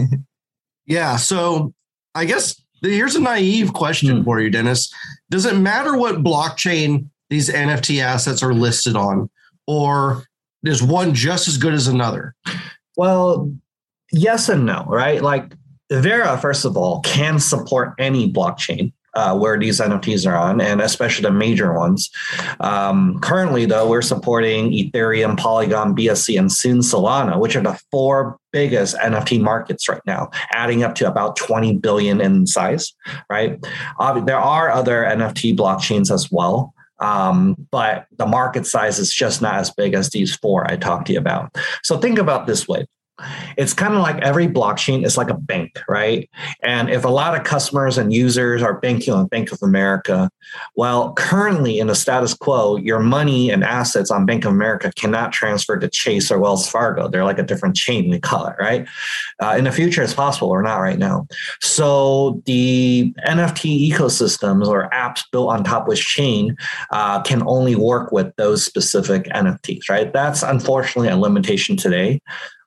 yeah, 0.86 1.16
so 1.16 1.72
I 2.14 2.24
guess 2.24 2.60
here's 2.82 3.16
a 3.16 3.20
naive 3.20 3.72
question 3.72 4.08
mm. 4.20 4.24
for 4.24 4.40
you, 4.40 4.50
Dennis. 4.50 4.92
Does 5.30 5.46
it 5.46 5.56
matter 5.56 5.96
what 5.96 6.22
blockchain 6.22 7.08
these 7.30 7.48
NFT 7.48 8.02
assets 8.02 8.42
are 8.42 8.54
listed 8.54 8.96
on? 8.96 9.30
Or 9.66 10.24
is 10.64 10.82
one 10.82 11.14
just 11.14 11.48
as 11.48 11.58
good 11.58 11.74
as 11.74 11.86
another? 11.86 12.34
Well, 12.96 13.52
yes 14.12 14.48
and 14.48 14.66
no, 14.66 14.84
right? 14.88 15.22
Like 15.22 15.54
Vera, 15.90 16.38
first 16.38 16.64
of 16.64 16.76
all, 16.76 17.00
can 17.00 17.38
support 17.38 17.94
any 17.98 18.32
blockchain. 18.32 18.92
Uh, 19.16 19.32
where 19.32 19.56
these 19.56 19.80
NFTs 19.80 20.28
are 20.28 20.34
on, 20.34 20.60
and 20.60 20.80
especially 20.80 21.22
the 21.22 21.30
major 21.30 21.72
ones. 21.72 22.10
Um, 22.58 23.20
currently, 23.20 23.64
though, 23.64 23.88
we're 23.88 24.02
supporting 24.02 24.72
Ethereum, 24.72 25.38
Polygon, 25.38 25.94
BSC, 25.94 26.36
and 26.36 26.50
soon 26.50 26.78
Solana, 26.78 27.38
which 27.38 27.54
are 27.54 27.62
the 27.62 27.80
four 27.92 28.40
biggest 28.50 28.96
NFT 28.96 29.40
markets 29.40 29.88
right 29.88 30.00
now, 30.04 30.30
adding 30.50 30.82
up 30.82 30.96
to 30.96 31.06
about 31.06 31.36
20 31.36 31.76
billion 31.76 32.20
in 32.20 32.48
size. 32.48 32.92
Right? 33.30 33.64
Uh, 34.00 34.18
there 34.18 34.40
are 34.40 34.72
other 34.72 35.04
NFT 35.04 35.56
blockchains 35.56 36.12
as 36.12 36.32
well. 36.32 36.74
Um, 37.00 37.56
but 37.70 38.06
the 38.16 38.26
market 38.26 38.66
size 38.66 38.98
is 38.98 39.12
just 39.12 39.42
not 39.42 39.56
as 39.56 39.70
big 39.70 39.94
as 39.94 40.10
these 40.10 40.34
four 40.36 40.70
I 40.70 40.76
talked 40.76 41.06
to 41.08 41.12
you 41.12 41.18
about. 41.18 41.56
So 41.82 41.98
think 41.98 42.18
about 42.18 42.46
this 42.46 42.68
way. 42.68 42.86
It's 43.56 43.72
kind 43.72 43.94
of 43.94 44.00
like 44.00 44.16
every 44.22 44.48
blockchain 44.48 45.04
is 45.04 45.16
like 45.16 45.30
a 45.30 45.34
bank, 45.34 45.80
right? 45.88 46.28
And 46.62 46.90
if 46.90 47.04
a 47.04 47.08
lot 47.08 47.36
of 47.36 47.44
customers 47.44 47.96
and 47.96 48.12
users 48.12 48.62
are 48.62 48.80
banking 48.80 49.14
on 49.14 49.26
Bank 49.28 49.52
of 49.52 49.62
America, 49.62 50.30
well, 50.74 51.12
currently 51.14 51.78
in 51.78 51.86
the 51.86 51.94
status 51.94 52.34
quo, 52.34 52.76
your 52.76 52.98
money 52.98 53.50
and 53.50 53.62
assets 53.62 54.10
on 54.10 54.26
Bank 54.26 54.44
of 54.44 54.52
America 54.52 54.92
cannot 54.96 55.32
transfer 55.32 55.78
to 55.78 55.88
Chase 55.88 56.30
or 56.30 56.40
Wells 56.40 56.68
Fargo. 56.68 57.08
They're 57.08 57.24
like 57.24 57.38
a 57.38 57.44
different 57.44 57.76
chain, 57.76 58.10
we 58.10 58.18
call 58.18 58.46
it, 58.46 58.56
right? 58.58 58.86
Uh, 59.40 59.54
in 59.56 59.64
the 59.64 59.72
future, 59.72 60.02
it's 60.02 60.14
possible, 60.14 60.48
or 60.48 60.62
not 60.62 60.78
right 60.78 60.98
now. 60.98 61.26
So 61.60 62.42
the 62.46 63.14
NFT 63.26 63.90
ecosystems 63.90 64.66
or 64.66 64.90
apps 64.90 65.22
built 65.30 65.50
on 65.50 65.62
top 65.62 65.88
of 65.88 65.96
chain 65.96 66.56
uh, 66.90 67.22
can 67.22 67.42
only 67.46 67.76
work 67.76 68.10
with 68.10 68.34
those 68.36 68.64
specific 68.64 69.24
NFTs, 69.26 69.88
right? 69.88 70.12
That's 70.12 70.42
unfortunately 70.42 71.08
a 71.08 71.16
limitation 71.16 71.76
today 71.76 72.20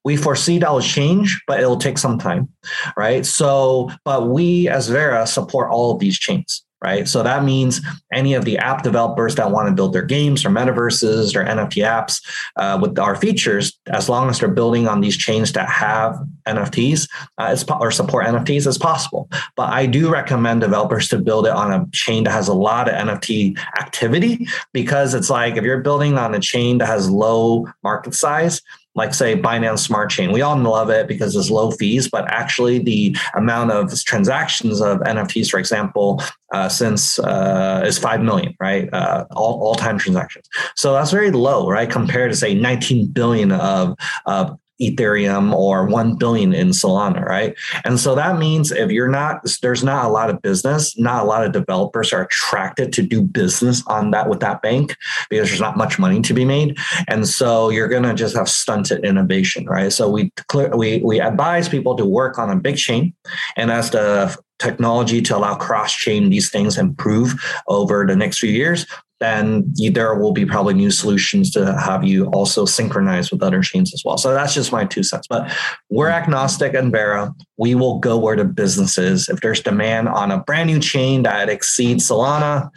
we 0.08 0.16
foresee 0.16 0.58
that 0.58 0.72
will 0.72 0.80
change, 0.80 1.44
but 1.48 1.60
it'll 1.60 1.76
take 1.76 1.98
some 1.98 2.18
time, 2.18 2.48
right? 2.96 3.26
So, 3.26 3.92
but 4.06 4.30
we 4.30 4.70
as 4.70 4.88
Vera 4.88 5.28
support 5.28 5.70
all 5.70 5.92
of 5.92 6.00
these 6.00 6.18
chains, 6.18 6.64
right? 6.82 7.10
So 7.10 7.24
that 7.24 7.44
means 7.44 7.82
any 8.14 8.34
of 8.34 8.46
the 8.46 8.58
app 8.58 8.84
developers 8.84 9.36
that 9.36 9.52
want 9.52 9.68
to 9.68 9.76
build 9.76 9.92
their 9.92 10.06
games 10.06 10.46
or 10.46 10.50
metaverses 10.50 11.36
or 11.36 11.44
NFT 11.44 11.84
apps 11.84 12.24
uh, 12.56 12.80
with 12.82 12.98
our 12.98 13.18
features, 13.18 13.78
as 13.88 14.08
long 14.08 14.30
as 14.30 14.40
they're 14.40 14.48
building 14.48 14.88
on 14.88 15.02
these 15.02 15.18
chains 15.18 15.52
that 15.52 15.68
have 15.68 16.18
NFTs 16.48 17.10
uh, 17.38 17.50
it's, 17.52 17.66
or 17.70 17.92
support 17.92 18.28
NFTs, 18.28 18.66
as 18.66 18.78
possible. 18.78 19.30
But 19.58 19.74
I 19.74 19.88
do 19.88 20.10
recommend 20.10 20.62
developers 20.62 21.10
to 21.10 21.20
build 21.20 21.48
it 21.48 21.52
on 21.54 21.74
a 21.74 21.86
chain 21.92 22.24
that 22.24 22.32
has 22.32 22.48
a 22.48 22.54
lot 22.54 22.88
of 22.88 22.96
NFT 22.96 23.60
activity 23.78 24.48
because 24.72 25.14
it's 25.14 25.30
like 25.30 25.58
if 25.58 25.66
you're 25.66 25.82
building 25.82 26.18
on 26.18 26.34
a 26.34 26.40
chain 26.40 26.78
that 26.78 26.88
has 26.88 27.10
low 27.10 27.68
market 27.84 28.14
size, 28.14 28.62
like 28.98 29.14
say 29.14 29.40
Binance 29.40 29.80
Smart 29.80 30.10
Chain. 30.10 30.32
We 30.32 30.42
all 30.42 30.58
love 30.58 30.90
it 30.90 31.08
because 31.08 31.36
it's 31.36 31.50
low 31.50 31.72
fees, 31.72 32.10
but 32.10 32.26
actually 32.28 32.80
the 32.80 33.16
amount 33.36 33.72
of 33.72 33.94
transactions 34.04 34.82
of 34.82 35.00
NFTs, 35.00 35.50
for 35.50 35.60
example, 35.60 36.22
uh, 36.52 36.68
since 36.68 37.20
uh, 37.20 37.84
is 37.86 37.98
five 37.98 38.22
million, 38.22 38.56
right? 38.60 38.92
Uh, 38.92 39.26
all 39.32 39.62
all 39.62 39.76
time 39.76 39.98
transactions. 39.98 40.50
So 40.76 40.94
that's 40.94 41.12
very 41.12 41.32
low, 41.32 41.70
right? 41.70 41.90
Compared 41.90 42.32
to 42.32 42.38
say 42.38 42.54
19 42.54 43.08
billion 43.08 43.52
of 43.52 43.96
of 44.26 44.60
Ethereum 44.82 45.54
or 45.54 45.86
1 45.86 46.16
billion 46.16 46.54
in 46.54 46.70
Solana, 46.70 47.24
right? 47.26 47.56
And 47.84 48.00
so 48.00 48.16
that 48.16 48.38
means 48.38 48.72
if 48.72 48.92
you're 48.92 49.08
not, 49.08 49.42
there's 49.62 49.84
not 49.84 50.06
a 50.06 50.10
lot 50.10 50.30
of 50.30 50.42
business, 50.42 50.98
not 50.98 51.24
a 51.24 51.28
lot 51.28 51.46
of 51.46 51.52
developers 51.52 52.14
are 52.14 52.24
attracted 52.24 52.94
to 52.94 53.02
do 53.02 53.22
business 53.22 53.84
on 53.88 54.12
that 54.12 54.30
with 54.30 54.40
that 54.42 54.62
bank 54.62 54.96
because 55.30 55.50
there's 55.50 55.62
not 55.62 55.78
much 55.78 56.00
money 56.00 56.22
to 56.22 56.34
be 56.34 56.46
made. 56.46 56.78
And 57.08 57.28
so 57.28 57.70
you're 57.70 57.88
going 57.88 58.04
to 58.04 58.14
just 58.14 58.36
have 58.36 58.50
stunted 58.50 59.04
innovation, 59.04 59.66
right? 59.66 59.92
So 59.92 60.10
we, 60.10 60.32
we, 60.76 61.02
we 61.04 61.20
advise 61.20 61.70
people 61.70 61.96
to 61.98 62.06
work 62.06 62.38
on 62.38 62.50
a 62.50 62.56
big 62.56 62.78
chain. 62.78 63.14
And 63.56 63.72
as 63.72 63.92
the 63.92 64.38
technology 64.60 65.22
to 65.22 65.38
allow 65.38 65.56
cross 65.56 65.94
chain 65.94 66.30
these 66.30 66.50
things 66.50 66.78
improve 66.78 67.36
over 67.68 68.06
the 68.06 68.16
next 68.16 68.40
few 68.40 68.50
years, 68.50 68.86
then 69.20 69.74
there 69.92 70.16
will 70.16 70.32
be 70.32 70.46
probably 70.46 70.74
new 70.74 70.92
solutions 70.92 71.52
to 71.52 71.78
have 71.80 72.04
you 72.04 72.28
also 72.28 72.66
synchronize 72.66 73.32
with 73.32 73.42
other 73.42 73.62
chains 73.62 73.94
as 73.94 74.04
well. 74.06 74.18
So 74.18 74.34
that's 74.34 74.54
just 74.54 74.72
my 74.72 74.86
two 74.86 75.04
cents. 75.04 75.28
But 75.28 75.52
we're 75.90 76.10
agnostic 76.10 76.74
and 76.74 76.92
Vera. 76.92 77.34
We 77.58 77.74
will 77.74 78.00
go 78.00 78.18
where 78.18 78.36
the 78.36 78.46
business 78.46 78.98
is. 78.98 79.28
If 79.28 79.42
there's 79.42 79.62
demand 79.62 80.10
on 80.10 80.32
a 80.32 80.44
brand 80.44 80.70
new 80.70 80.80
chain 80.80 81.24
that 81.24 81.50
exceeds 81.50 82.08
Solana, 82.08 82.70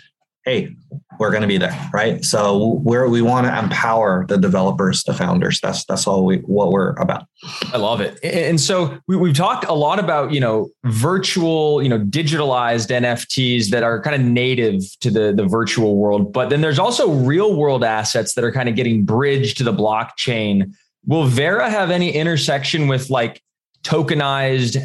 hey, 0.44 0.74
we're 1.18 1.30
going 1.30 1.42
to 1.42 1.48
be 1.48 1.58
there, 1.58 1.90
right? 1.92 2.24
So 2.24 2.80
where 2.82 3.08
we 3.08 3.20
want 3.20 3.46
to 3.46 3.58
empower 3.58 4.24
the 4.26 4.38
developers, 4.38 5.04
the 5.04 5.12
founders. 5.12 5.60
That's 5.60 5.84
that's 5.84 6.06
all 6.06 6.24
we 6.24 6.38
what 6.38 6.70
we're 6.70 6.92
about. 6.94 7.26
I 7.72 7.76
love 7.76 8.00
it. 8.00 8.18
And 8.24 8.58
so 8.60 8.98
we, 9.06 9.16
we've 9.16 9.36
talked 9.36 9.66
a 9.66 9.74
lot 9.74 9.98
about 9.98 10.32
you 10.32 10.40
know 10.40 10.70
virtual, 10.84 11.82
you 11.82 11.88
know, 11.88 11.98
digitalized 11.98 12.88
NFTs 12.88 13.68
that 13.68 13.82
are 13.82 14.00
kind 14.00 14.16
of 14.16 14.22
native 14.22 14.82
to 15.00 15.10
the 15.10 15.32
the 15.32 15.44
virtual 15.44 15.96
world, 15.96 16.32
but 16.32 16.48
then 16.48 16.62
there's 16.62 16.78
also 16.78 17.10
real 17.10 17.54
world 17.54 17.84
assets 17.84 18.34
that 18.34 18.44
are 18.44 18.52
kind 18.52 18.68
of 18.68 18.74
getting 18.74 19.04
bridged 19.04 19.58
to 19.58 19.64
the 19.64 19.74
blockchain. 19.74 20.72
Will 21.06 21.24
Vera 21.24 21.68
have 21.68 21.90
any 21.90 22.10
intersection 22.10 22.88
with 22.88 23.10
like 23.10 23.42
tokenized 23.82 24.78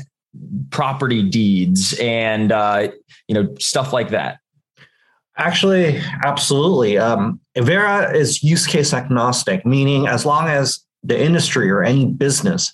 property 0.69 1.23
deeds 1.23 1.97
and 1.99 2.51
uh, 2.51 2.89
you 3.29 3.35
know 3.35 3.55
stuff 3.57 3.93
like 3.93 4.09
that? 4.09 4.39
Actually, 5.37 5.99
absolutely. 6.23 6.97
Um, 6.97 7.39
Vera 7.57 8.15
is 8.15 8.41
use 8.41 8.65
case 8.65 8.93
agnostic, 8.93 9.65
meaning 9.65 10.07
as 10.07 10.25
long 10.25 10.47
as 10.47 10.79
the 11.03 11.21
industry 11.21 11.69
or 11.69 11.83
any 11.83 12.05
business 12.05 12.71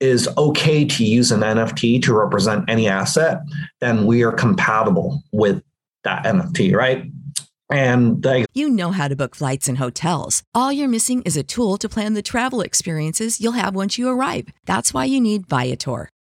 is 0.00 0.28
okay 0.36 0.84
to 0.84 1.04
use 1.04 1.32
an 1.32 1.40
NFT 1.40 2.00
to 2.02 2.14
represent 2.14 2.68
any 2.68 2.86
asset, 2.88 3.40
then 3.80 4.06
we 4.06 4.22
are 4.22 4.32
compatible 4.32 5.22
with 5.32 5.62
that 6.04 6.24
NFT, 6.24 6.74
right? 6.76 7.04
And 7.70 8.22
they- 8.22 8.46
you 8.54 8.70
know 8.70 8.92
how 8.92 9.08
to 9.08 9.16
book 9.16 9.34
flights 9.34 9.68
and 9.68 9.78
hotels. 9.78 10.42
All 10.54 10.72
you're 10.72 10.88
missing 10.88 11.22
is 11.22 11.36
a 11.36 11.42
tool 11.42 11.76
to 11.78 11.88
plan 11.88 12.14
the 12.14 12.22
travel 12.22 12.60
experiences 12.60 13.40
you'll 13.40 13.52
have 13.52 13.74
once 13.74 13.98
you 13.98 14.08
arrive. 14.08 14.46
That's 14.66 14.94
why 14.94 15.04
you 15.04 15.20
need 15.20 15.46
Viator. 15.48 16.08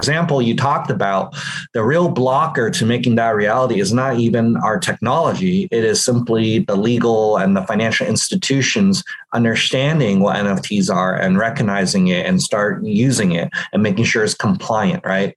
Example 0.00 0.42
you 0.42 0.54
talked 0.54 0.90
about, 0.90 1.34
the 1.72 1.82
real 1.82 2.08
blocker 2.08 2.70
to 2.70 2.84
making 2.84 3.14
that 3.14 3.34
reality 3.34 3.80
is 3.80 3.92
not 3.92 4.18
even 4.18 4.56
our 4.58 4.78
technology. 4.78 5.68
It 5.70 5.84
is 5.84 6.04
simply 6.04 6.60
the 6.60 6.76
legal 6.76 7.38
and 7.38 7.56
the 7.56 7.62
financial 7.62 8.06
institutions 8.06 9.02
understanding 9.32 10.20
what 10.20 10.36
NFTs 10.36 10.94
are 10.94 11.16
and 11.16 11.38
recognizing 11.38 12.08
it 12.08 12.26
and 12.26 12.42
start 12.42 12.84
using 12.84 13.32
it 13.32 13.48
and 13.72 13.82
making 13.82 14.04
sure 14.04 14.22
it's 14.22 14.34
compliant, 14.34 15.04
right? 15.04 15.34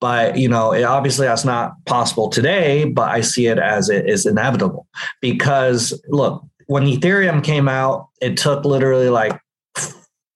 But 0.00 0.36
you 0.36 0.48
know, 0.48 0.72
it, 0.72 0.82
obviously 0.82 1.26
that's 1.26 1.44
not 1.44 1.72
possible 1.86 2.28
today, 2.28 2.84
but 2.84 3.08
I 3.08 3.20
see 3.20 3.46
it 3.46 3.58
as 3.58 3.88
it 3.88 4.08
is 4.08 4.26
inevitable 4.26 4.86
because 5.20 6.00
look, 6.08 6.44
when 6.66 6.84
Ethereum 6.84 7.44
came 7.44 7.68
out, 7.68 8.08
it 8.20 8.36
took 8.36 8.64
literally 8.64 9.10
like 9.10 9.38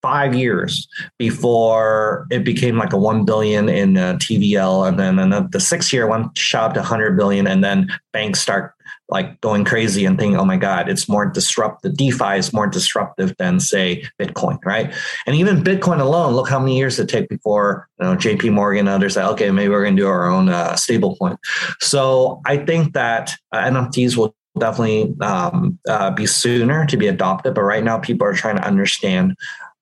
five 0.06 0.36
years 0.36 0.86
before 1.18 2.28
it 2.30 2.44
became 2.44 2.78
like 2.78 2.92
a 2.92 2.96
1 2.96 3.24
billion 3.24 3.68
in 3.68 3.96
uh, 3.96 4.14
tvl 4.24 4.86
and 4.86 5.00
then 5.00 5.18
and 5.18 5.50
the 5.50 5.58
six 5.58 5.92
year 5.92 6.06
one 6.06 6.30
shot 6.36 6.74
to 6.74 6.80
100 6.80 7.16
billion 7.16 7.44
and 7.48 7.64
then 7.64 7.88
banks 8.12 8.38
start 8.40 8.72
like 9.08 9.40
going 9.40 9.64
crazy 9.64 10.04
and 10.04 10.16
thinking 10.16 10.38
oh 10.38 10.44
my 10.44 10.56
god 10.56 10.88
it's 10.88 11.08
more 11.08 11.26
disruptive 11.26 11.96
defi 11.96 12.38
is 12.38 12.52
more 12.52 12.68
disruptive 12.68 13.34
than 13.38 13.58
say 13.58 14.04
bitcoin 14.20 14.58
right? 14.64 14.94
And 15.26 15.34
even 15.34 15.64
bitcoin 15.64 16.00
alone 16.00 16.34
look 16.34 16.48
how 16.48 16.60
many 16.60 16.76
years 16.76 17.00
it 17.00 17.08
take 17.08 17.28
before 17.28 17.88
you 17.98 18.06
know 18.06 18.14
jp 18.14 18.52
morgan 18.52 18.86
and 18.86 18.94
others 18.96 19.14
say 19.14 19.24
okay 19.24 19.50
maybe 19.50 19.70
we're 19.70 19.82
going 19.82 19.96
to 19.96 20.02
do 20.02 20.08
our 20.08 20.26
own 20.30 20.48
uh, 20.48 20.76
stable 20.76 21.16
coin. 21.16 21.36
So 21.80 22.40
i 22.46 22.56
think 22.68 22.94
that 22.94 23.34
uh, 23.52 23.64
nfts 23.74 24.16
will 24.16 24.36
definitely 24.58 25.14
um, 25.20 25.78
uh, 25.86 26.10
be 26.10 26.26
sooner 26.26 26.86
to 26.86 26.96
be 26.96 27.08
adopted 27.08 27.54
but 27.54 27.62
right 27.62 27.84
now 27.84 27.98
people 27.98 28.26
are 28.26 28.32
trying 28.32 28.56
to 28.56 28.66
understand 28.66 29.36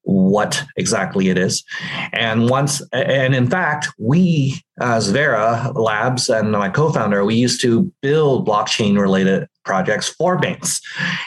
what 0.04 0.62
exactly 0.76 1.28
it 1.28 1.38
is. 1.38 1.64
And 2.12 2.48
once, 2.48 2.82
and 2.92 3.34
in 3.34 3.48
fact, 3.48 3.88
we 3.98 4.62
uh, 4.80 4.94
as 4.94 5.08
Vera 5.08 5.70
Labs 5.74 6.28
and 6.28 6.50
my 6.52 6.68
co-founder, 6.68 7.24
we 7.24 7.36
used 7.36 7.60
to 7.60 7.92
build 8.02 8.46
blockchain 8.46 8.98
related 8.98 9.48
projects 9.64 10.08
for 10.08 10.36
banks 10.36 10.80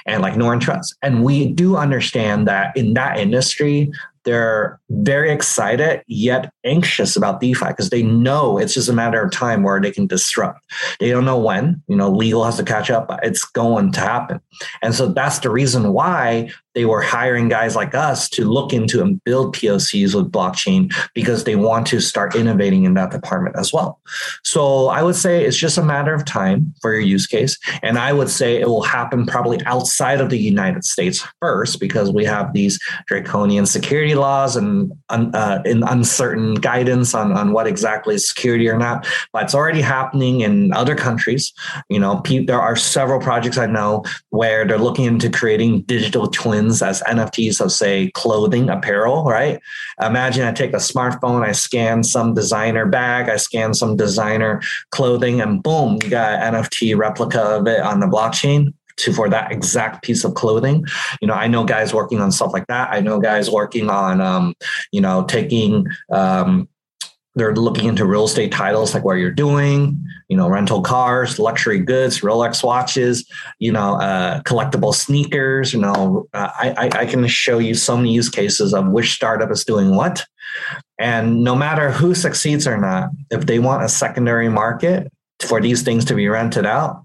and 0.05 0.21
like 0.21 0.35
Northern 0.35 0.59
Trust. 0.59 0.95
And 1.01 1.23
we 1.23 1.47
do 1.53 1.77
understand 1.77 2.47
that 2.47 2.75
in 2.75 2.93
that 2.95 3.17
industry, 3.17 3.89
they're 4.25 4.81
very 4.89 5.31
excited 5.31 6.03
yet 6.07 6.51
anxious 6.65 7.15
about 7.15 7.39
DeFi 7.39 7.67
because 7.67 7.89
they 7.89 8.03
know 8.03 8.57
it's 8.57 8.73
just 8.73 8.89
a 8.89 8.93
matter 8.93 9.23
of 9.23 9.31
time 9.31 9.63
where 9.63 9.79
they 9.79 9.91
can 9.91 10.05
disrupt. 10.05 10.59
They 10.99 11.09
don't 11.09 11.23
know 11.23 11.39
when, 11.39 11.81
you 11.87 11.95
know, 11.95 12.11
legal 12.11 12.43
has 12.43 12.57
to 12.57 12.63
catch 12.63 12.91
up, 12.91 13.09
it's 13.23 13.45
going 13.45 13.93
to 13.93 14.01
happen. 14.01 14.41
And 14.81 14.93
so 14.93 15.07
that's 15.07 15.39
the 15.39 15.49
reason 15.49 15.93
why 15.93 16.51
they 16.77 16.85
were 16.85 17.01
hiring 17.01 17.49
guys 17.49 17.75
like 17.75 17.95
us 17.95 18.29
to 18.29 18.45
look 18.45 18.71
into 18.71 19.01
and 19.01 19.19
build 19.23 19.55
POCs 19.55 20.13
with 20.13 20.31
blockchain 20.31 20.93
because 21.15 21.43
they 21.43 21.55
want 21.55 21.87
to 21.87 21.99
start 21.99 22.35
innovating 22.35 22.83
in 22.83 22.93
that 22.93 23.09
department 23.09 23.55
as 23.57 23.73
well. 23.73 23.99
So 24.43 24.89
I 24.89 25.01
would 25.01 25.15
say 25.15 25.43
it's 25.43 25.57
just 25.57 25.79
a 25.79 25.83
matter 25.83 26.13
of 26.13 26.23
time 26.23 26.75
for 26.79 26.93
your 26.93 27.01
use 27.01 27.25
case. 27.25 27.57
And 27.81 27.97
I 27.97 28.13
would 28.13 28.29
say 28.29 28.61
it 28.61 28.67
will 28.67 28.83
happen 28.83 29.25
probably 29.25 29.59
outside 29.65 30.21
of 30.21 30.29
the 30.29 30.37
United 30.37 30.83
States 30.83 31.25
first 31.41 31.79
because 31.79 32.11
we 32.11 32.23
have 32.25 32.53
these 32.53 32.79
draconian 33.07 33.65
security 33.65 34.13
laws 34.13 34.55
and 34.55 34.93
uh, 35.09 35.63
in 35.65 35.81
uncertain 35.81 36.53
guidance 36.53 37.15
on, 37.15 37.31
on 37.31 37.53
what 37.53 37.65
exactly 37.65 38.13
is 38.13 38.29
security 38.29 38.69
or 38.69 38.77
not. 38.77 39.07
But 39.33 39.45
it's 39.45 39.55
already 39.55 39.81
happening 39.81 40.41
in 40.41 40.71
other 40.73 40.93
countries. 40.93 41.51
You 41.89 41.97
know, 41.97 42.21
there 42.45 42.61
are 42.61 42.75
several 42.75 43.19
projects 43.19 43.57
I 43.57 43.65
know 43.65 44.03
where 44.29 44.63
they're 44.63 44.77
looking 44.77 45.05
into 45.05 45.31
creating 45.31 45.81
digital 45.81 46.27
twins 46.27 46.66
as 46.81 47.01
NFTs 47.03 47.61
of 47.61 47.71
say 47.71 48.11
clothing, 48.11 48.69
apparel, 48.69 49.23
right? 49.23 49.59
Imagine 50.01 50.47
I 50.47 50.51
take 50.51 50.73
a 50.73 50.77
smartphone, 50.77 51.43
I 51.43 51.51
scan 51.51 52.03
some 52.03 52.33
designer 52.33 52.85
bag, 52.85 53.29
I 53.29 53.37
scan 53.37 53.73
some 53.73 53.95
designer 53.95 54.61
clothing, 54.91 55.41
and 55.41 55.61
boom, 55.61 55.99
you 56.03 56.09
got 56.09 56.41
an 56.41 56.53
NFT 56.53 56.97
replica 56.97 57.41
of 57.41 57.67
it 57.67 57.81
on 57.81 57.99
the 57.99 58.07
blockchain 58.07 58.73
to 58.97 59.13
for 59.13 59.29
that 59.29 59.51
exact 59.51 60.03
piece 60.03 60.23
of 60.23 60.33
clothing. 60.33 60.85
You 61.21 61.27
know, 61.27 61.35
I 61.35 61.47
know 61.47 61.63
guys 61.63 61.93
working 61.93 62.19
on 62.19 62.31
stuff 62.31 62.51
like 62.53 62.67
that. 62.67 62.89
I 62.91 62.99
know 62.99 63.19
guys 63.19 63.49
working 63.49 63.89
on, 63.89 64.21
um, 64.21 64.55
you 64.91 65.01
know, 65.01 65.23
taking 65.25 65.87
um, 66.11 66.67
they're 67.37 67.55
looking 67.55 67.87
into 67.87 68.03
real 68.03 68.25
estate 68.25 68.51
titles 68.51 68.93
like 68.93 69.05
where 69.05 69.15
you're 69.15 69.31
doing, 69.31 70.03
you 70.27 70.35
know, 70.35 70.49
rental 70.49 70.81
cars, 70.81 71.37
luxury 71.37 71.79
goods, 71.79 72.21
Rolex 72.21 72.63
watches, 72.63 73.29
you 73.59 73.71
know, 73.71 73.95
uh, 74.01 74.41
collectible 74.41 74.93
sneakers. 74.93 75.71
You 75.71 75.81
know, 75.81 76.27
uh, 76.33 76.49
I, 76.55 76.89
I 76.91 77.05
can 77.05 77.27
show 77.27 77.59
you 77.59 77.75
so 77.75 77.95
many 77.95 78.11
use 78.11 78.29
cases 78.29 78.73
of 78.73 78.87
which 78.87 79.13
startup 79.13 79.51
is 79.51 79.63
doing 79.63 79.95
what. 79.95 80.25
And 80.99 81.43
no 81.43 81.55
matter 81.55 81.91
who 81.91 82.15
succeeds 82.15 82.65
or 82.65 82.77
not, 82.77 83.09
if 83.29 83.45
they 83.45 83.59
want 83.59 83.83
a 83.83 83.89
secondary 83.89 84.49
market 84.49 85.11
for 85.41 85.61
these 85.61 85.83
things 85.83 86.05
to 86.05 86.15
be 86.15 86.27
rented 86.27 86.65
out, 86.65 87.03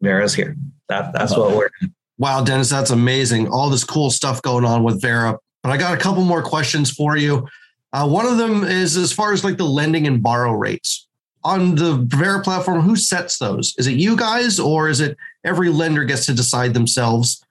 Vera's 0.00 0.34
here. 0.34 0.56
That, 0.88 1.12
that's 1.12 1.36
what 1.36 1.56
we're. 1.56 1.70
Wow, 2.18 2.44
Dennis, 2.44 2.70
that's 2.70 2.90
amazing. 2.90 3.48
All 3.48 3.68
this 3.68 3.84
cool 3.84 4.10
stuff 4.10 4.40
going 4.42 4.64
on 4.64 4.84
with 4.84 5.02
Vera. 5.02 5.36
But 5.62 5.72
I 5.72 5.76
got 5.76 5.94
a 5.94 6.00
couple 6.00 6.24
more 6.24 6.42
questions 6.42 6.92
for 6.92 7.16
you. 7.16 7.48
Uh, 7.96 8.06
one 8.06 8.26
of 8.26 8.36
them 8.36 8.62
is 8.62 8.94
as 8.94 9.10
far 9.10 9.32
as 9.32 9.42
like 9.42 9.56
the 9.56 9.64
lending 9.64 10.06
and 10.06 10.22
borrow 10.22 10.52
rates 10.52 11.06
on 11.42 11.76
the 11.76 11.94
Vera 11.94 12.42
platform. 12.42 12.82
Who 12.82 12.94
sets 12.94 13.38
those? 13.38 13.74
Is 13.78 13.86
it 13.86 13.94
you 13.94 14.18
guys, 14.18 14.60
or 14.60 14.90
is 14.90 15.00
it 15.00 15.16
every 15.44 15.70
lender 15.70 16.04
gets 16.04 16.26
to 16.26 16.34
decide 16.34 16.74
themselves? 16.74 17.42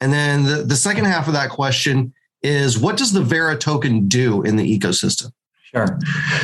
And 0.00 0.12
then 0.12 0.44
the, 0.44 0.62
the 0.62 0.76
second 0.76 1.06
half 1.06 1.26
of 1.26 1.32
that 1.32 1.50
question 1.50 2.14
is 2.44 2.78
what 2.78 2.96
does 2.96 3.12
the 3.12 3.22
Vera 3.22 3.58
token 3.58 4.06
do 4.06 4.42
in 4.42 4.54
the 4.54 4.78
ecosystem? 4.78 5.32
Sure. 5.74 5.98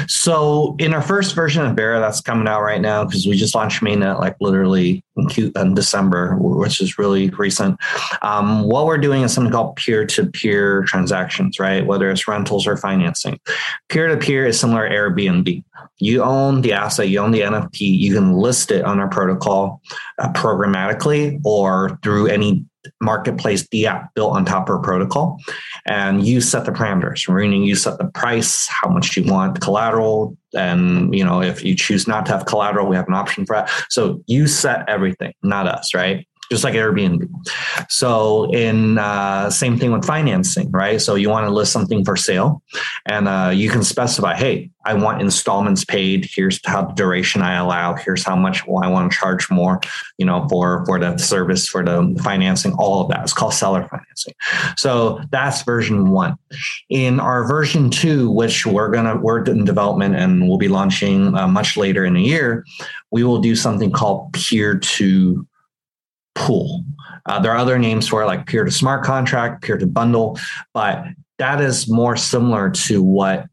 So 0.07 0.77
in 0.79 0.93
our 0.93 1.01
first 1.01 1.35
version 1.35 1.65
of 1.65 1.75
Vera 1.75 1.99
that's 1.99 2.21
coming 2.21 2.47
out 2.47 2.61
right 2.61 2.81
now, 2.81 3.05
because 3.05 3.27
we 3.27 3.37
just 3.37 3.55
launched 3.55 3.81
mainnet 3.81 4.21
like 4.21 4.37
literally 4.41 5.03
in, 5.17 5.29
Q, 5.29 5.51
in 5.57 5.75
December, 5.75 6.37
which 6.37 6.81
is 6.81 6.99
really 6.99 7.31
recent. 7.31 7.79
Um, 8.21 8.65
what 8.65 8.85
we're 8.85 8.99
doing 8.99 9.23
is 9.23 9.33
something 9.33 9.53
called 9.53 9.77
peer-to-peer 9.77 10.83
transactions, 10.83 11.59
right? 11.59 11.87
Whether 11.87 12.11
it's 12.11 12.29
rentals 12.29 12.67
or 12.67 12.77
financing. 12.77 13.41
Peer-to-peer 13.89 14.47
is 14.47 14.61
similar 14.61 14.89
to 14.89 14.95
Airbnb. 14.95 15.65
You 15.99 16.23
own 16.23 16.61
the 16.61 16.75
asset, 16.75 17.09
you 17.09 17.19
own 17.19 17.31
the 17.31 17.41
NFT, 17.41 17.81
you 17.81 18.15
can 18.15 18.35
list 18.35 18.71
it 18.71 18.85
on 18.85 19.01
our 19.01 19.09
protocol 19.09 19.81
uh, 20.19 20.33
programmatically 20.33 21.41
or 21.45 21.99
through 22.03 22.27
any 22.27 22.67
marketplace 23.01 23.67
DApp 23.69 24.09
built 24.15 24.35
on 24.35 24.45
top 24.45 24.69
of 24.69 24.77
a 24.77 24.83
protocol. 24.83 25.39
And 25.87 26.27
you 26.27 26.41
set 26.41 26.65
the 26.65 26.73
parameters, 26.73 27.29
meaning 27.33 27.65
you 27.65 27.77
set 27.77 27.99
the 27.99 28.07
price, 28.07 28.67
how 28.69 28.89
much 28.89 29.17
you 29.17 29.25
want 29.25 29.61
collateral. 29.61 30.37
And, 30.55 31.15
you 31.15 31.25
know, 31.25 31.43
if 31.43 31.65
you 31.65 31.75
choose 31.75 32.07
not 32.07 32.27
to 32.27 32.33
have 32.33 32.47
collateral, 32.47 32.87
we 32.87 32.97
have 32.97 33.09
an 33.09 33.15
option 33.15 33.47
for 33.47 33.57
that. 33.57 33.71
So 33.89 34.23
you 34.27 34.47
set 34.47 34.89
everything, 34.89 35.33
not 35.43 35.67
us, 35.67 35.95
right? 35.95 36.27
Just 36.51 36.65
like 36.65 36.75
Airbnb. 36.75 37.29
So, 37.89 38.53
in 38.53 38.99
uh, 38.99 39.51
same 39.51 39.79
thing 39.79 39.93
with 39.93 40.05
financing, 40.05 40.71
right? 40.71 41.01
So, 41.01 41.15
you 41.15 41.31
want 41.31 41.47
to 41.47 41.53
list 41.53 41.73
something 41.73 42.05
for 42.05 42.17
sale, 42.17 42.63
and 43.07 43.29
uh, 43.29 43.51
you 43.55 43.71
can 43.71 43.83
specify, 43.83 44.35
hey, 44.35 44.71
I 44.87 44.95
want 44.95 45.23
installments 45.23 45.85
paid. 45.85 46.29
Here's 46.31 46.61
how 46.65 46.85
the 46.85 46.93
duration 46.93 47.41
I 47.43 47.55
allow. 47.55 47.95
Here's 47.95 48.23
how 48.23 48.37
much 48.37 48.63
I 48.63 48.89
want 48.89 49.11
to 49.11 49.19
charge 49.19 49.51
more, 49.51 49.81
you 50.19 50.27
know, 50.27 50.47
for 50.49 50.85
for 50.85 50.99
the 50.99 51.17
service, 51.17 51.67
for 51.67 51.83
the 51.83 52.19
financing. 52.23 52.75
All 52.75 53.01
of 53.01 53.09
that. 53.09 53.23
It's 53.23 53.33
called 53.33 53.55
seller 53.55 53.87
financing. 53.89 54.35
So 54.77 55.21
that's 55.31 55.63
version 55.63 56.11
one. 56.11 56.37
In 56.91 57.19
our 57.19 57.47
version 57.47 57.91
two, 57.91 58.31
which 58.31 58.67
we're 58.67 58.91
gonna 58.91 59.17
we're 59.17 59.43
in 59.45 59.65
development 59.65 60.17
and 60.17 60.49
we'll 60.49 60.59
be 60.59 60.69
launching 60.69 61.35
uh, 61.35 61.49
much 61.49 61.77
later 61.77 62.05
in 62.05 62.15
the 62.15 62.23
year, 62.23 62.65
we 63.11 63.25
will 63.25 63.41
do 63.41 63.57
something 63.57 63.91
called 63.91 64.33
peer 64.35 64.79
to 64.79 65.47
pool. 66.35 66.85
Uh, 67.27 67.41
there 67.41 67.53
are 67.53 67.59
other 67.59 67.79
names 67.79 68.07
for 68.07 68.23
it, 68.23 68.27
like 68.27 68.47
peer 68.47 68.65
to 68.65 68.71
smart 68.71 69.05
contract, 69.05 69.63
peer 69.63 69.79
to 69.79 69.87
bundle, 69.87 70.39
but 70.73 71.05
that 71.39 71.61
is 71.61 71.89
more 71.89 72.17
similar 72.17 72.71
to 72.71 73.03
what 73.03 73.47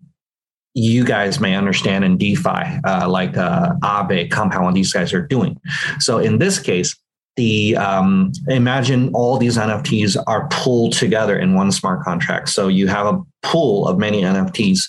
you 0.74 1.04
guys 1.04 1.39
may 1.39 1.56
understand 1.56 2.04
in 2.06 2.17
DeFi, 2.17 2.80
uh, 2.86 3.10
like 3.10 3.36
uh, 3.38 3.74
Aave, 3.84 4.32
Compound, 4.32 4.76
these 4.76 4.94
guys 4.94 5.13
are 5.13 5.26
doing. 5.26 5.60
So 6.00 6.17
in 6.17 6.38
this 6.38 6.60
case, 6.60 6.96
the 7.38 7.78
um, 7.78 8.32
imagine 8.48 9.10
all 9.13 9.38
these 9.38 9.58
NFTs 9.58 10.22
are 10.28 10.48
pulled 10.50 10.94
together 10.94 11.38
in 11.38 11.56
one 11.56 11.72
smart 11.72 12.04
contract. 12.04 12.50
So 12.50 12.67
you 12.67 12.88
have 12.88 13.06
a 13.06 13.22
pool 13.41 13.88
of 13.88 13.98
many 13.98 14.22
NFTs, 14.22 14.82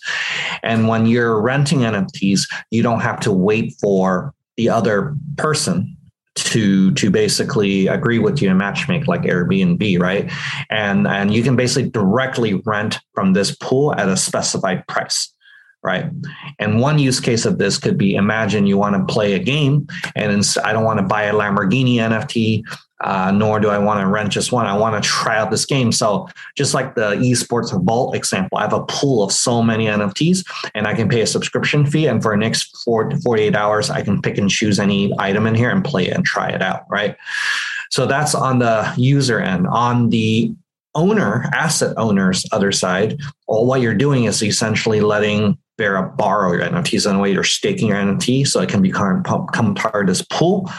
and 0.62 0.88
when 0.88 1.06
you're 1.06 1.40
renting 1.40 1.80
NFTs, 1.80 2.42
you 2.70 2.82
don't 2.82 3.00
have 3.00 3.20
to 3.20 3.32
wait 3.32 3.74
for 3.80 4.34
the 4.56 4.68
other 4.68 5.16
person 5.36 5.91
to 6.34 6.92
to 6.92 7.10
basically 7.10 7.86
agree 7.86 8.18
with 8.18 8.40
you 8.40 8.50
and 8.50 8.60
matchmake 8.60 9.06
like 9.06 9.22
Airbnb, 9.22 10.00
right? 10.00 10.30
And 10.70 11.06
and 11.06 11.32
you 11.32 11.42
can 11.42 11.56
basically 11.56 11.90
directly 11.90 12.54
rent 12.64 12.98
from 13.14 13.32
this 13.32 13.54
pool 13.56 13.94
at 13.94 14.08
a 14.08 14.16
specified 14.16 14.86
price. 14.86 15.32
Right. 15.84 16.06
And 16.60 16.78
one 16.78 17.00
use 17.00 17.18
case 17.18 17.44
of 17.44 17.58
this 17.58 17.76
could 17.76 17.98
be 17.98 18.14
imagine 18.14 18.66
you 18.68 18.78
want 18.78 18.94
to 18.96 19.12
play 19.12 19.32
a 19.32 19.40
game 19.40 19.88
and 20.14 20.56
I 20.64 20.72
don't 20.72 20.84
want 20.84 21.00
to 21.00 21.04
buy 21.04 21.24
a 21.24 21.34
Lamborghini 21.34 21.96
NFT. 21.96 22.62
Uh, 23.02 23.30
nor 23.32 23.60
do 23.60 23.68
I 23.68 23.78
want 23.78 24.00
to 24.00 24.06
rent 24.06 24.32
just 24.32 24.52
one. 24.52 24.66
I 24.66 24.76
want 24.76 25.02
to 25.02 25.08
try 25.08 25.36
out 25.36 25.50
this 25.50 25.66
game. 25.66 25.92
So 25.92 26.28
just 26.56 26.74
like 26.74 26.94
the 26.94 27.16
esports 27.16 27.72
vault 27.84 28.14
example, 28.14 28.58
I 28.58 28.62
have 28.62 28.72
a 28.72 28.84
pool 28.86 29.22
of 29.22 29.32
so 29.32 29.62
many 29.62 29.86
NFTs 29.86 30.46
and 30.74 30.86
I 30.86 30.94
can 30.94 31.08
pay 31.08 31.20
a 31.20 31.26
subscription 31.26 31.86
fee. 31.86 32.06
And 32.06 32.22
for 32.22 32.32
the 32.32 32.38
next 32.38 32.76
four 32.84 33.08
to 33.08 33.16
48 33.20 33.56
hours, 33.56 33.90
I 33.90 34.02
can 34.02 34.22
pick 34.22 34.38
and 34.38 34.48
choose 34.48 34.78
any 34.78 35.12
item 35.18 35.46
in 35.46 35.54
here 35.54 35.70
and 35.70 35.84
play 35.84 36.06
it 36.06 36.16
and 36.16 36.24
try 36.24 36.48
it 36.48 36.62
out. 36.62 36.84
Right. 36.88 37.16
So 37.90 38.06
that's 38.06 38.34
on 38.34 38.58
the 38.58 38.92
user 38.96 39.40
end. 39.40 39.66
On 39.66 40.08
the 40.10 40.54
owner, 40.94 41.44
asset 41.52 41.94
owner's 41.96 42.46
other 42.52 42.72
side, 42.72 43.18
all 43.46 43.66
what 43.66 43.80
you're 43.80 43.94
doing 43.94 44.24
is 44.24 44.42
essentially 44.42 45.00
letting 45.00 45.58
Borrow 46.16 46.52
your 46.52 46.62
NFTs 46.62 47.08
in 47.08 47.16
a 47.16 47.18
way 47.18 47.32
you're 47.32 47.44
staking 47.44 47.88
your 47.88 47.96
NFT 47.96 48.46
so 48.46 48.60
it 48.60 48.68
can 48.68 48.82
become, 48.82 49.22
become 49.22 49.74
part 49.74 50.04
of 50.04 50.06
this 50.06 50.22
pool. 50.22 50.70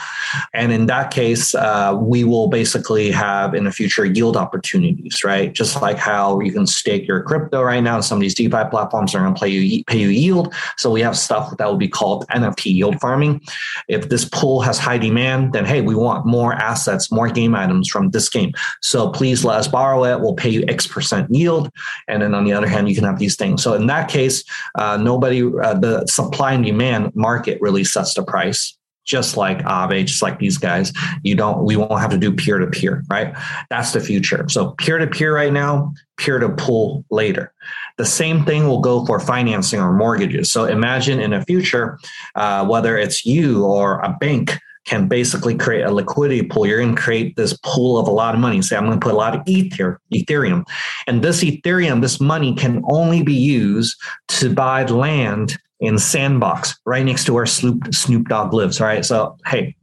And 0.53 0.71
in 0.71 0.85
that 0.87 1.11
case, 1.11 1.53
uh, 1.55 1.97
we 1.99 2.23
will 2.23 2.47
basically 2.47 3.11
have 3.11 3.53
in 3.53 3.65
the 3.65 3.71
future 3.71 4.05
yield 4.05 4.37
opportunities, 4.37 5.23
right? 5.23 5.53
Just 5.53 5.81
like 5.81 5.97
how 5.97 6.39
you 6.39 6.51
can 6.51 6.67
stake 6.67 7.07
your 7.07 7.21
crypto 7.21 7.61
right 7.61 7.81
now. 7.81 7.99
Some 8.01 8.17
of 8.17 8.21
these 8.21 8.35
DeFi 8.35 8.69
platforms 8.69 9.13
are 9.13 9.19
going 9.19 9.33
to 9.33 9.39
pay 9.39 9.49
you 9.49 9.83
pay 9.85 9.99
you 9.99 10.09
yield. 10.09 10.53
So 10.77 10.89
we 10.91 11.01
have 11.01 11.17
stuff 11.17 11.55
that 11.57 11.67
will 11.67 11.77
be 11.77 11.87
called 11.87 12.27
NFT 12.29 12.73
yield 12.73 12.99
farming. 12.99 13.41
If 13.87 14.09
this 14.09 14.25
pool 14.25 14.61
has 14.61 14.79
high 14.79 14.97
demand, 14.97 15.53
then 15.53 15.65
hey, 15.65 15.81
we 15.81 15.95
want 15.95 16.25
more 16.25 16.53
assets, 16.53 17.11
more 17.11 17.29
game 17.29 17.55
items 17.55 17.89
from 17.89 18.09
this 18.11 18.29
game. 18.29 18.53
So 18.81 19.09
please 19.09 19.43
let 19.43 19.59
us 19.59 19.67
borrow 19.67 20.03
it. 20.05 20.19
We'll 20.19 20.35
pay 20.35 20.49
you 20.49 20.63
X 20.67 20.87
percent 20.87 21.29
yield. 21.33 21.69
And 22.07 22.21
then 22.21 22.33
on 22.33 22.45
the 22.45 22.53
other 22.53 22.67
hand, 22.67 22.89
you 22.89 22.95
can 22.95 23.03
have 23.03 23.19
these 23.19 23.35
things. 23.35 23.63
So 23.63 23.73
in 23.73 23.87
that 23.87 24.09
case, 24.09 24.43
uh, 24.75 24.92
nobody, 24.97 25.43
uh, 25.43 25.73
the 25.73 26.05
supply 26.07 26.53
and 26.53 26.65
demand 26.65 27.15
market 27.15 27.59
really 27.61 27.83
sets 27.83 28.13
the 28.13 28.23
price. 28.23 28.77
Just 29.05 29.35
like 29.35 29.57
Aave, 29.63 30.05
just 30.05 30.21
like 30.21 30.39
these 30.39 30.57
guys, 30.57 30.93
you 31.23 31.35
don't. 31.35 31.65
We 31.65 31.75
won't 31.75 31.99
have 31.99 32.11
to 32.11 32.17
do 32.17 32.31
peer 32.31 32.57
to 32.57 32.67
peer, 32.67 33.03
right? 33.09 33.35
That's 33.69 33.91
the 33.91 33.99
future. 33.99 34.45
So 34.47 34.71
peer 34.71 34.97
to 34.97 35.07
peer 35.07 35.35
right 35.35 35.51
now, 35.51 35.93
peer 36.15 36.39
to 36.39 36.47
pool 36.47 37.03
later. 37.11 37.53
The 37.97 38.05
same 38.05 38.45
thing 38.45 38.65
will 38.65 38.79
go 38.79 39.05
for 39.05 39.19
financing 39.19 39.81
or 39.81 39.91
mortgages. 39.91 40.53
So 40.53 40.63
imagine 40.65 41.19
in 41.19 41.31
the 41.31 41.41
future, 41.41 41.99
uh, 42.35 42.65
whether 42.65 42.97
it's 42.97 43.25
you 43.25 43.65
or 43.65 43.99
a 43.99 44.15
bank 44.21 44.57
can 44.85 45.07
basically 45.07 45.55
create 45.55 45.83
a 45.83 45.91
liquidity 45.91 46.43
pool. 46.43 46.65
You're 46.65 46.79
going 46.79 46.95
to 46.95 47.01
create 47.01 47.35
this 47.35 47.57
pool 47.63 47.97
of 47.97 48.07
a 48.07 48.11
lot 48.11 48.35
of 48.35 48.41
money. 48.41 48.61
Say, 48.61 48.75
I'm 48.75 48.85
going 48.85 48.99
to 48.99 49.03
put 49.03 49.13
a 49.13 49.17
lot 49.17 49.35
of 49.35 49.41
ether, 49.47 49.99
Ethereum. 50.13 50.65
And 51.07 51.23
this 51.23 51.43
Ethereum, 51.43 52.01
this 52.01 52.19
money 52.19 52.53
can 52.55 52.83
only 52.89 53.23
be 53.23 53.33
used 53.33 53.95
to 54.29 54.53
buy 54.53 54.83
land 54.85 55.57
in 55.79 55.97
Sandbox, 55.97 56.79
right 56.85 57.03
next 57.03 57.25
to 57.25 57.33
where 57.33 57.45
Snoop, 57.45 57.93
Snoop 57.93 58.27
Dogg 58.29 58.53
lives. 58.53 58.79
Right. 58.79 59.03
So, 59.05 59.37
hey, 59.45 59.75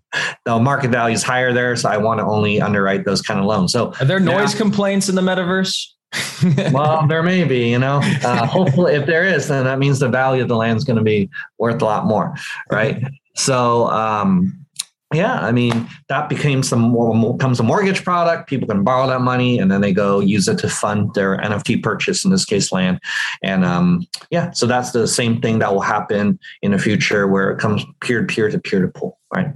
the 0.45 0.59
market 0.59 0.91
value 0.91 1.15
is 1.15 1.23
higher 1.23 1.53
there. 1.53 1.77
So 1.77 1.89
I 1.89 1.97
want 1.97 2.21
to 2.21 2.25
only 2.25 2.61
underwrite 2.61 3.05
those 3.05 3.23
kind 3.23 3.39
of 3.39 3.47
loans. 3.47 3.73
So, 3.73 3.93
are 4.01 4.05
there 4.05 4.21
noise 4.21 4.55
now, 4.55 4.59
complaints 4.59 5.09
in 5.09 5.15
the 5.15 5.23
metaverse? 5.23 5.87
well, 6.73 7.07
there 7.07 7.23
may 7.23 7.45
be, 7.45 7.71
you 7.71 7.79
know. 7.79 8.01
Uh, 8.25 8.47
hopefully, 8.47 8.95
if 8.95 9.07
there 9.07 9.25
is, 9.25 9.49
then 9.49 9.65
that 9.65 9.79
means 9.79 10.01
the 10.01 10.09
value 10.09 10.43
of 10.43 10.49
the 10.49 10.57
land 10.57 10.77
is 10.77 10.85
going 10.85 10.97
to 10.97 11.05
be 11.05 11.31
worth 11.59 11.81
a 11.83 11.85
lot 11.85 12.07
more, 12.07 12.35
right? 12.71 13.03
So, 13.37 13.87
um, 13.89 14.67
yeah, 15.13 15.41
I 15.41 15.51
mean 15.51 15.89
that 16.09 16.29
became 16.29 16.63
some 16.63 16.81
more 16.81 17.35
becomes 17.37 17.59
a 17.59 17.65
mortgage 17.65 18.05
product. 18.05 18.49
People 18.49 18.69
can 18.69 18.85
borrow 18.85 19.09
that 19.09 19.21
money 19.21 19.59
and 19.59 19.71
then 19.71 19.81
they 19.81 19.93
go 19.93 20.21
use 20.21 20.47
it 20.47 20.59
to 20.59 20.69
fund 20.69 21.13
their 21.15 21.37
NFT 21.39 21.83
purchase, 21.83 22.25
in 22.25 22.31
this 22.31 22.45
case, 22.45 22.71
land. 22.71 23.01
And 23.43 23.65
um, 23.65 24.07
yeah, 24.31 24.53
so 24.53 24.67
that's 24.67 24.93
the 24.93 25.09
same 25.09 25.41
thing 25.41 25.59
that 25.59 25.73
will 25.73 25.81
happen 25.81 26.39
in 26.63 26.71
the 26.71 26.79
future 26.79 27.27
where 27.27 27.51
it 27.51 27.59
comes 27.59 27.85
peer 28.01 28.21
to 28.21 28.27
peer 28.27 28.51
to 28.51 28.59
peer 28.61 28.83
to 28.83 28.89
pool, 28.89 29.19
right? 29.35 29.53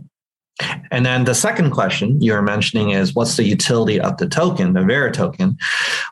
And 0.91 1.07
then 1.07 1.25
the 1.25 1.35
second 1.35 1.71
question 1.71 2.21
you 2.21 2.33
were 2.33 2.43
mentioning 2.43 2.91
is 2.91 3.15
what's 3.15 3.37
the 3.37 3.45
utility 3.45 4.01
of 4.01 4.17
the 4.17 4.29
token, 4.29 4.73
the 4.73 4.83
Vera 4.83 5.13
token? 5.13 5.57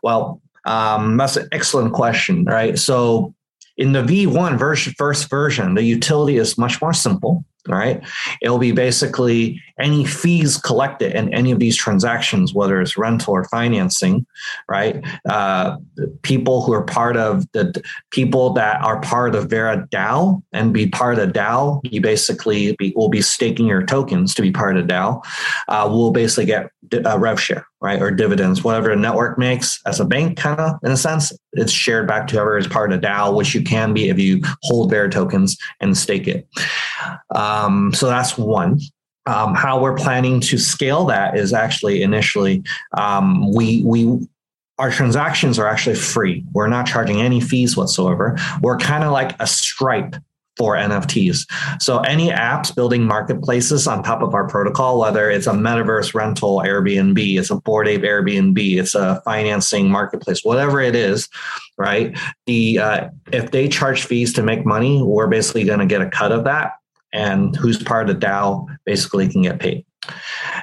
Well, 0.05 0.40
um, 0.66 1.16
that's 1.16 1.37
an 1.37 1.48
excellent 1.50 1.94
question, 1.94 2.44
right? 2.44 2.78
So 2.78 3.35
in 3.76 3.92
the 3.92 4.02
V1 4.02 4.59
version, 4.59 4.94
first 4.96 5.28
version, 5.28 5.74
the 5.74 5.83
utility 5.83 6.37
is 6.37 6.59
much 6.59 6.81
more 6.81 6.92
simple 6.92 7.44
right? 7.68 8.03
It'll 8.40 8.59
be 8.59 8.72
basically 8.72 9.61
any 9.79 10.05
fees 10.05 10.57
collected 10.57 11.16
in 11.16 11.33
any 11.33 11.53
of 11.53 11.59
these 11.59 11.77
transactions, 11.77 12.55
whether 12.55 12.81
it's 12.81 12.96
rental 12.96 13.35
or 13.35 13.44
financing, 13.44 14.27
right? 14.68 15.05
Uh, 15.29 15.77
people 16.22 16.62
who 16.62 16.72
are 16.72 16.85
part 16.85 17.16
of 17.16 17.51
the 17.53 17.83
people 18.11 18.53
that 18.55 18.83
are 18.83 19.01
part 19.01 19.35
of 19.35 19.51
Vera 19.51 19.87
DAO 19.90 20.42
and 20.53 20.72
be 20.72 20.88
part 20.88 21.18
of 21.18 21.33
DAO, 21.33 21.81
you 21.85 22.01
basically 22.01 22.75
be, 22.77 22.92
will 22.96 23.09
be 23.09 23.22
staking 23.22 23.66
your 23.66 23.85
tokens 23.85 24.35
to 24.35 24.42
be 24.42 24.51
part 24.51 24.77
of 24.77 24.87
DAO. 24.87 25.22
Uh, 25.68 25.88
will 25.90 26.11
basically 26.11 26.46
get 26.46 26.70
a 27.05 27.18
rev 27.18 27.40
share, 27.40 27.66
right, 27.83 28.01
or 28.01 28.11
dividends, 28.12 28.62
whatever 28.62 28.92
a 28.92 28.97
network 28.97 29.37
makes 29.37 29.81
as 29.87 29.99
a 29.99 30.05
bank, 30.05 30.38
kind 30.38 30.59
of 30.61 30.79
in 30.85 30.92
a 30.92 30.97
sense, 30.97 31.33
it's 31.53 31.73
shared 31.73 32.07
back 32.07 32.29
to 32.29 32.35
whoever 32.35 32.57
is 32.57 32.68
part 32.68 32.92
of 32.92 33.01
DAO, 33.01 33.37
which 33.37 33.55
you 33.55 33.62
can 33.62 33.92
be 33.92 34.09
if 34.09 34.18
you 34.18 34.40
hold 34.62 34.88
Vera 34.88 35.11
tokens 35.11 35.59
and 35.81 35.99
stake 35.99 36.29
it. 36.29 36.49
Um, 37.35 37.92
so 37.92 38.07
that's 38.07 38.38
one. 38.38 38.79
Um, 39.27 39.55
how 39.55 39.81
we're 39.81 39.97
planning 39.97 40.40
to 40.40 40.59
scale 40.59 41.05
that 41.07 41.37
is 41.37 41.53
actually 41.53 42.03
initially 42.03 42.64
um, 42.97 43.53
we 43.53 43.83
we 43.85 44.18
our 44.79 44.90
transactions 44.90 45.59
are 45.59 45.66
actually 45.66 45.95
free. 45.97 46.45
We're 46.53 46.66
not 46.66 46.87
charging 46.87 47.21
any 47.21 47.40
fees 47.40 47.77
whatsoever. 47.77 48.37
We're 48.62 48.79
kind 48.79 49.05
of 49.05 49.12
like 49.12 49.40
a 49.40 49.47
Stripe 49.47 50.16
for 50.57 50.75
NFTs. 50.75 51.47
So 51.81 52.01
any 52.01 52.31
apps 52.31 52.75
building 52.75 53.05
marketplaces 53.05 53.87
on 53.87 54.03
top 54.03 54.23
of 54.23 54.35
our 54.35 54.47
protocol, 54.49 55.01
whether 55.01 55.31
it's 55.31 55.47
a 55.47 55.53
metaverse 55.53 56.15
rental 56.15 56.59
Airbnb, 56.59 57.38
it's 57.38 57.51
a 57.51 57.57
Bored 57.57 57.88
Ape 57.88 58.03
Airbnb, 58.03 58.79
it's 58.79 58.95
a 58.95 59.21
financing 59.25 59.91
marketplace, 59.91 60.41
whatever 60.43 60.81
it 60.81 60.95
is, 60.95 61.29
right? 61.79 62.19
The 62.47 62.79
uh, 62.79 63.09
if 63.33 63.51
they 63.51 63.69
charge 63.69 64.05
fees 64.05 64.33
to 64.35 64.43
make 64.43 64.67
money, 64.67 65.03
we're 65.03 65.29
basically 65.29 65.65
going 65.65 65.81
to 65.81 65.87
get 65.87 66.03
a 66.03 66.11
cut 66.11 66.33
of 66.33 66.45
that, 66.45 66.73
and 67.12 67.57
who's 67.57 67.83
part 67.83 68.09
of 68.09 68.21
the 68.21 68.27
DAO 68.27 68.67
basically 68.85 69.29
can 69.29 69.43
get 69.43 69.59
paid. 69.59 69.85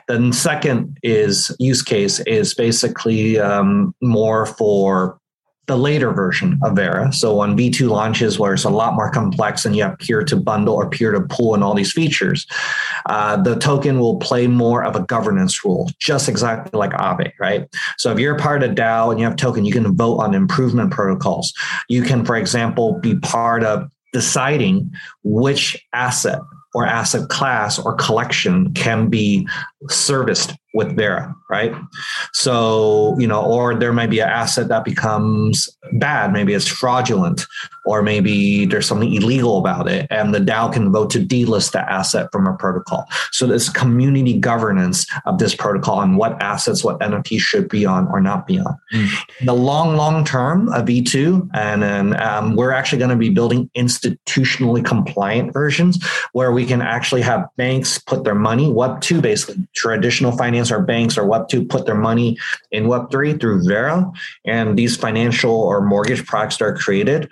Then 0.07 0.33
second 0.33 0.97
is 1.03 1.55
use 1.59 1.81
case 1.81 2.19
is 2.21 2.53
basically 2.53 3.39
um, 3.39 3.93
more 4.01 4.45
for 4.45 5.18
the 5.69 5.77
later 5.77 6.11
version 6.11 6.59
of 6.63 6.75
Vera. 6.75 7.13
So 7.13 7.41
on 7.41 7.55
V2 7.55 7.87
launches, 7.87 8.39
where 8.39 8.55
it's 8.55 8.63
a 8.63 8.71
lot 8.71 8.95
more 8.95 9.11
complex 9.11 9.65
and 9.65 9.75
you 9.75 9.83
have 9.83 9.99
peer 9.99 10.23
to 10.23 10.35
bundle 10.35 10.73
or 10.73 10.89
peer 10.89 11.11
to 11.11 11.21
pool 11.21 11.53
and 11.53 11.63
all 11.63 11.75
these 11.75 11.93
features, 11.93 12.47
uh, 13.05 13.39
the 13.39 13.55
token 13.55 13.99
will 13.99 14.17
play 14.17 14.47
more 14.47 14.83
of 14.83 14.95
a 14.95 15.01
governance 15.01 15.63
role, 15.63 15.87
just 15.99 16.27
exactly 16.27 16.75
like 16.75 16.89
Aave, 16.93 17.31
right? 17.39 17.69
So 17.99 18.11
if 18.11 18.17
you're 18.17 18.35
part 18.35 18.63
of 18.63 18.71
DAO 18.71 19.11
and 19.11 19.19
you 19.19 19.27
have 19.27 19.35
token, 19.35 19.63
you 19.63 19.71
can 19.71 19.95
vote 19.95 20.17
on 20.17 20.33
improvement 20.33 20.91
protocols. 20.91 21.53
You 21.87 22.01
can, 22.01 22.25
for 22.25 22.35
example, 22.35 22.99
be 22.99 23.19
part 23.19 23.63
of 23.63 23.91
deciding 24.11 24.91
which 25.23 25.77
asset 25.93 26.39
or 26.73 26.87
asset 26.87 27.29
class 27.29 27.77
or 27.77 27.93
collection 27.93 28.73
can 28.73 29.07
be 29.07 29.47
serviced 29.87 30.53
with 30.73 30.95
Vera, 30.95 31.35
right? 31.49 31.73
So, 32.33 33.15
you 33.19 33.27
know, 33.27 33.43
or 33.43 33.75
there 33.75 33.93
might 33.93 34.09
be 34.09 34.19
an 34.19 34.29
asset 34.29 34.67
that 34.67 34.85
becomes 34.85 35.69
bad, 35.93 36.31
maybe 36.31 36.53
it's 36.53 36.67
fraudulent, 36.67 37.45
or 37.85 38.03
maybe 38.03 38.65
there's 38.65 38.85
something 38.85 39.11
illegal 39.11 39.57
about 39.57 39.89
it, 39.89 40.05
and 40.11 40.33
the 40.33 40.39
DAO 40.39 40.71
can 40.71 40.91
vote 40.91 41.09
to 41.09 41.19
delist 41.19 41.71
the 41.71 41.91
asset 41.91 42.29
from 42.31 42.45
a 42.45 42.55
protocol. 42.55 43.05
So 43.31 43.47
there's 43.47 43.67
community 43.69 44.37
governance 44.37 45.07
of 45.25 45.39
this 45.39 45.55
protocol 45.55 46.01
and 46.01 46.17
what 46.17 46.39
assets, 46.41 46.83
what 46.83 46.99
NFT 46.99 47.39
should 47.39 47.67
be 47.67 47.87
on 47.87 48.07
or 48.09 48.21
not 48.21 48.45
be 48.45 48.59
on. 48.59 48.77
Mm. 48.93 49.09
The 49.45 49.55
long, 49.55 49.95
long 49.95 50.23
term 50.23 50.69
of 50.69 50.85
V2, 50.85 51.49
and 51.55 51.81
then 51.81 52.21
um, 52.21 52.55
we're 52.55 52.71
actually 52.71 52.99
going 52.99 53.09
to 53.09 53.15
be 53.15 53.29
building 53.29 53.71
institutionally 53.75 54.85
compliant 54.85 55.51
versions 55.51 56.03
where 56.33 56.51
we 56.51 56.65
can 56.65 56.81
actually 56.81 57.21
have 57.21 57.47
banks 57.57 57.97
put 57.97 58.23
their 58.23 58.35
money, 58.35 58.67
Web2 58.67 59.19
basically, 59.19 59.67
traditional 59.73 60.31
finance 60.37 60.58
or 60.71 60.81
banks 60.81 61.17
or 61.17 61.23
Web2 61.23 61.69
put 61.69 61.85
their 61.85 61.95
money 61.95 62.37
in 62.71 62.85
Web3 62.85 63.39
through 63.39 63.67
Vera. 63.67 64.11
And 64.45 64.77
these 64.77 64.95
financial 64.95 65.51
or 65.51 65.81
mortgage 65.81 66.25
products 66.25 66.61
are 66.61 66.75
created, 66.75 67.29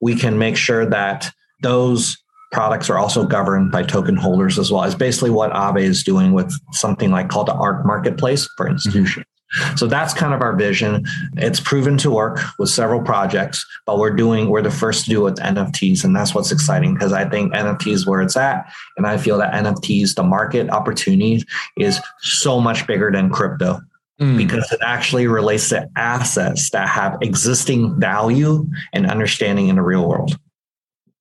we 0.00 0.14
can 0.14 0.38
make 0.38 0.56
sure 0.56 0.86
that 0.86 1.30
those 1.62 2.16
products 2.52 2.88
are 2.88 2.98
also 2.98 3.26
governed 3.26 3.70
by 3.70 3.82
token 3.82 4.16
holders 4.16 4.58
as 4.58 4.70
well. 4.70 4.84
It's 4.84 4.94
basically 4.94 5.30
what 5.30 5.52
Aave 5.52 5.82
is 5.82 6.02
doing 6.02 6.32
with 6.32 6.52
something 6.72 7.10
like 7.10 7.28
called 7.28 7.48
the 7.48 7.54
Arc 7.54 7.84
Marketplace 7.84 8.48
for 8.56 8.68
institutions. 8.68 9.26
So 9.76 9.86
that's 9.86 10.12
kind 10.12 10.34
of 10.34 10.42
our 10.42 10.54
vision. 10.54 11.04
It's 11.36 11.60
proven 11.60 11.96
to 11.98 12.10
work 12.10 12.40
with 12.58 12.68
several 12.68 13.02
projects, 13.02 13.64
but 13.86 13.98
we're 13.98 14.14
doing, 14.14 14.50
we're 14.50 14.62
the 14.62 14.70
first 14.70 15.04
to 15.04 15.10
do 15.10 15.20
it 15.20 15.30
with 15.30 15.38
NFTs. 15.38 16.04
And 16.04 16.14
that's 16.14 16.34
what's 16.34 16.52
exciting 16.52 16.94
because 16.94 17.12
I 17.12 17.28
think 17.28 17.54
NFTs 17.54 18.06
where 18.06 18.20
it's 18.20 18.36
at. 18.36 18.70
And 18.96 19.06
I 19.06 19.16
feel 19.16 19.38
that 19.38 19.52
NFTs, 19.52 20.14
the 20.14 20.22
market 20.22 20.68
opportunity 20.70 21.44
is 21.78 22.00
so 22.20 22.60
much 22.60 22.86
bigger 22.86 23.10
than 23.10 23.30
crypto. 23.30 23.80
Mm. 24.20 24.36
Because 24.36 24.70
it 24.72 24.80
actually 24.82 25.28
relates 25.28 25.68
to 25.68 25.88
assets 25.94 26.70
that 26.70 26.88
have 26.88 27.16
existing 27.22 28.00
value 28.00 28.66
and 28.92 29.08
understanding 29.08 29.68
in 29.68 29.76
the 29.76 29.82
real 29.82 30.08
world. 30.08 30.36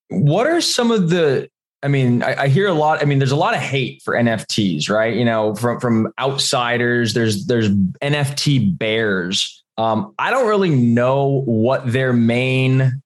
What 0.09 0.47
are 0.47 0.61
some 0.61 0.89
of 0.89 1.11
the 1.11 1.47
I 1.83 1.87
mean, 1.87 2.23
I, 2.23 2.43
I, 2.43 2.47
hear 2.47 2.67
a 2.67 2.73
lot. 2.73 3.01
I 3.01 3.05
mean, 3.05 3.19
there's 3.19 3.31
a 3.31 3.35
lot 3.35 3.53
of 3.53 3.59
hate 3.59 4.01
for 4.03 4.15
NFTs, 4.15 4.89
right? 4.89 5.15
You 5.15 5.25
know, 5.25 5.53
from 5.55 5.79
from 5.79 6.11
outsiders. 6.19 7.13
There's 7.13 7.45
there's 7.45 7.69
NFT 7.69 8.77
bears. 8.77 9.63
Um, 9.77 10.15
I 10.17 10.31
don't 10.31 10.47
really 10.47 10.71
know 10.71 11.43
what 11.45 11.91
their 11.91 12.13
main 12.13 13.01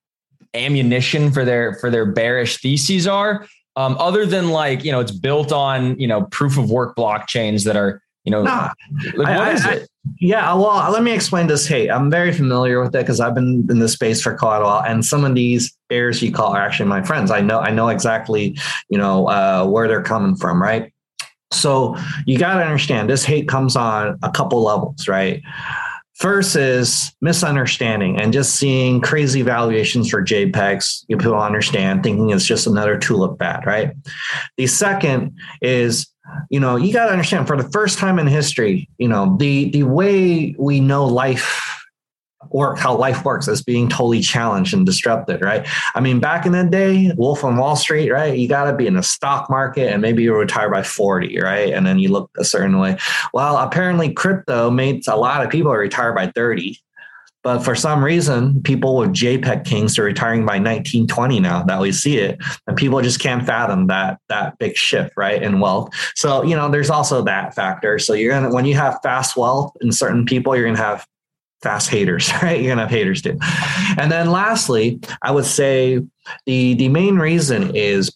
ammunition 0.54 1.32
for 1.32 1.44
their 1.44 1.76
for 1.76 1.90
their 1.90 2.06
bearish 2.06 2.62
theses 2.62 3.08
are, 3.08 3.46
um, 3.76 3.98
other 4.00 4.26
than 4.26 4.50
like 4.50 4.86
you 4.86 4.92
know 4.92 5.02
it's 5.02 5.12
built 5.12 5.52
on 5.52 6.00
you 6.00 6.08
know 6.08 6.24
proof 6.24 6.58
of 6.58 6.70
work 6.70 6.96
blockchains 6.96 7.66
that 7.66 7.76
are 7.76 8.02
you 8.24 8.32
know 8.32 8.44
nah, 8.44 8.72
like, 9.16 9.18
what 9.18 9.28
I, 9.28 9.52
is 9.52 9.66
I, 9.66 9.74
it? 9.74 9.90
Yeah, 10.20 10.54
well, 10.56 10.92
let 10.92 11.04
me 11.04 11.12
explain 11.12 11.48
this. 11.48 11.68
Hey, 11.68 11.88
I'm 11.88 12.10
very 12.10 12.32
familiar 12.32 12.82
with 12.82 12.96
it 12.96 13.00
because 13.00 13.20
I've 13.20 13.36
been 13.36 13.68
in 13.70 13.80
this 13.80 13.94
space 13.94 14.22
for 14.22 14.36
quite 14.36 14.60
a 14.60 14.64
while, 14.64 14.84
and 14.84 15.06
some 15.06 15.24
of 15.24 15.36
these 15.36 15.78
bears 15.90 16.22
you 16.24 16.32
call 16.32 16.56
are 16.56 16.62
actually 16.62 16.90
my 16.90 17.04
friends. 17.04 17.30
I 17.30 17.42
know, 17.42 17.60
I 17.60 17.70
know 17.70 17.90
exactly, 17.90 18.58
you 18.90 18.98
know, 18.98 19.28
uh, 19.28 19.66
where 19.68 19.88
they're 19.88 20.02
coming 20.02 20.36
from, 20.36 20.62
right? 20.62 20.92
So 21.52 21.96
you 22.26 22.40
got 22.40 22.56
to 22.56 22.64
understand 22.64 23.10
this 23.10 23.26
hate 23.26 23.48
comes 23.48 23.76
on 23.76 24.18
a 24.24 24.32
couple 24.32 24.64
levels, 24.64 25.08
right? 25.08 25.42
First 26.16 26.56
is 26.56 27.12
misunderstanding 27.22 28.20
and 28.20 28.32
just 28.32 28.56
seeing 28.56 29.02
crazy 29.02 29.42
valuations 29.42 30.10
for 30.10 30.24
JPEGs. 30.24 31.06
You 31.10 31.18
people 31.18 31.40
understand, 31.40 32.04
thinking 32.04 32.30
it's 32.30 32.46
just 32.46 32.68
another 32.68 32.98
tulip 32.98 33.38
bat, 33.38 33.66
right? 33.66 33.92
The 34.58 34.68
second 34.68 35.38
is 35.62 36.11
you 36.50 36.60
know 36.60 36.76
you 36.76 36.94
got 36.94 37.06
to 37.06 37.12
understand 37.12 37.48
for 37.48 37.58
the 37.58 37.70
first 37.70 37.98
time 37.98 38.20
in 38.20 38.28
history 38.28 38.90
you 38.98 39.08
know 39.08 39.36
the 39.38 39.70
the 39.72 39.84
way 39.84 40.56
we 40.58 40.80
know 40.80 41.06
life 41.06 41.82
work 42.50 42.78
how 42.78 42.96
life 42.96 43.24
works 43.24 43.48
is 43.48 43.62
being 43.62 43.88
totally 43.88 44.20
challenged 44.20 44.74
and 44.74 44.86
disrupted 44.86 45.42
right? 45.42 45.68
I 45.96 46.00
mean 46.00 46.20
back 46.20 46.46
in 46.46 46.52
the 46.52 46.64
day 46.64 47.12
wolf 47.16 47.44
on 47.44 47.58
wall 47.58 47.76
street 47.76 48.10
right? 48.12 48.38
You 48.38 48.48
got 48.48 48.70
to 48.70 48.76
be 48.76 48.88
in 48.88 48.96
the 48.96 49.04
stock 49.04 49.50
market 49.50 49.92
and 49.92 50.02
maybe 50.02 50.24
you 50.24 50.36
retire 50.36 50.70
by 50.70 50.84
40 50.84 51.40
right? 51.40 51.74
And 51.74 51.86
then 51.86 52.00
you 52.00 52.10
look 52.10 52.30
a 52.38 52.44
certain 52.44 52.80
way. 52.80 52.98
Well 53.34 53.58
apparently 53.58 54.12
crypto 54.12 54.72
made 54.72 55.08
a 55.08 55.16
lot 55.16 55.46
of 55.46 55.52
people 55.52 55.72
retire 55.72 56.14
by 56.14 56.28
30 56.28 56.80
but 57.44 57.60
for 57.60 57.76
some 57.76 58.04
reason, 58.04 58.62
people 58.62 58.98
with 58.98 59.12
JPEG 59.12 59.66
kings 59.66 59.98
are 59.98 60.04
retiring 60.04 60.42
by 60.42 60.58
1920 60.60 61.40
now 61.40 61.64
that 61.64 61.80
we 61.80 61.92
see 61.92 62.18
it. 62.18 62.40
And 62.68 62.78
people 62.78 63.02
just 63.02 63.20
can't 63.20 63.46
fathom 63.46 63.88
that 63.88 64.20
that 64.30 64.58
big 64.60 64.76
shift, 64.76 65.14
right? 65.18 65.42
In 65.42 65.60
wealth. 65.60 65.90
So, 66.16 66.44
you 66.44 66.56
know, 66.56 66.70
there's 66.70 66.90
also 66.90 67.24
that 67.24 67.56
factor. 67.56 67.98
So 67.98 68.14
you're 68.14 68.34
gonna 68.34 68.54
when 68.54 68.66
you 68.66 68.76
have 68.76 69.00
fast 69.02 69.36
wealth 69.36 69.76
in 69.82 69.92
certain 69.92 70.26
people, 70.26 70.56
you're 70.56 70.66
gonna 70.66 70.78
have 70.78 71.06
fast 71.64 71.90
haters, 71.90 72.32
right? 72.44 72.60
You're 72.60 72.72
gonna 72.72 72.82
have 72.82 72.92
haters 72.92 73.22
too. 73.22 73.38
And 73.98 74.12
then 74.12 74.32
lastly, 74.32 75.00
I 75.22 75.32
would 75.32 75.46
say 75.46 76.00
the 76.46 76.76
the 76.76 76.90
main 76.90 77.18
reason 77.18 77.76
is 77.76 78.16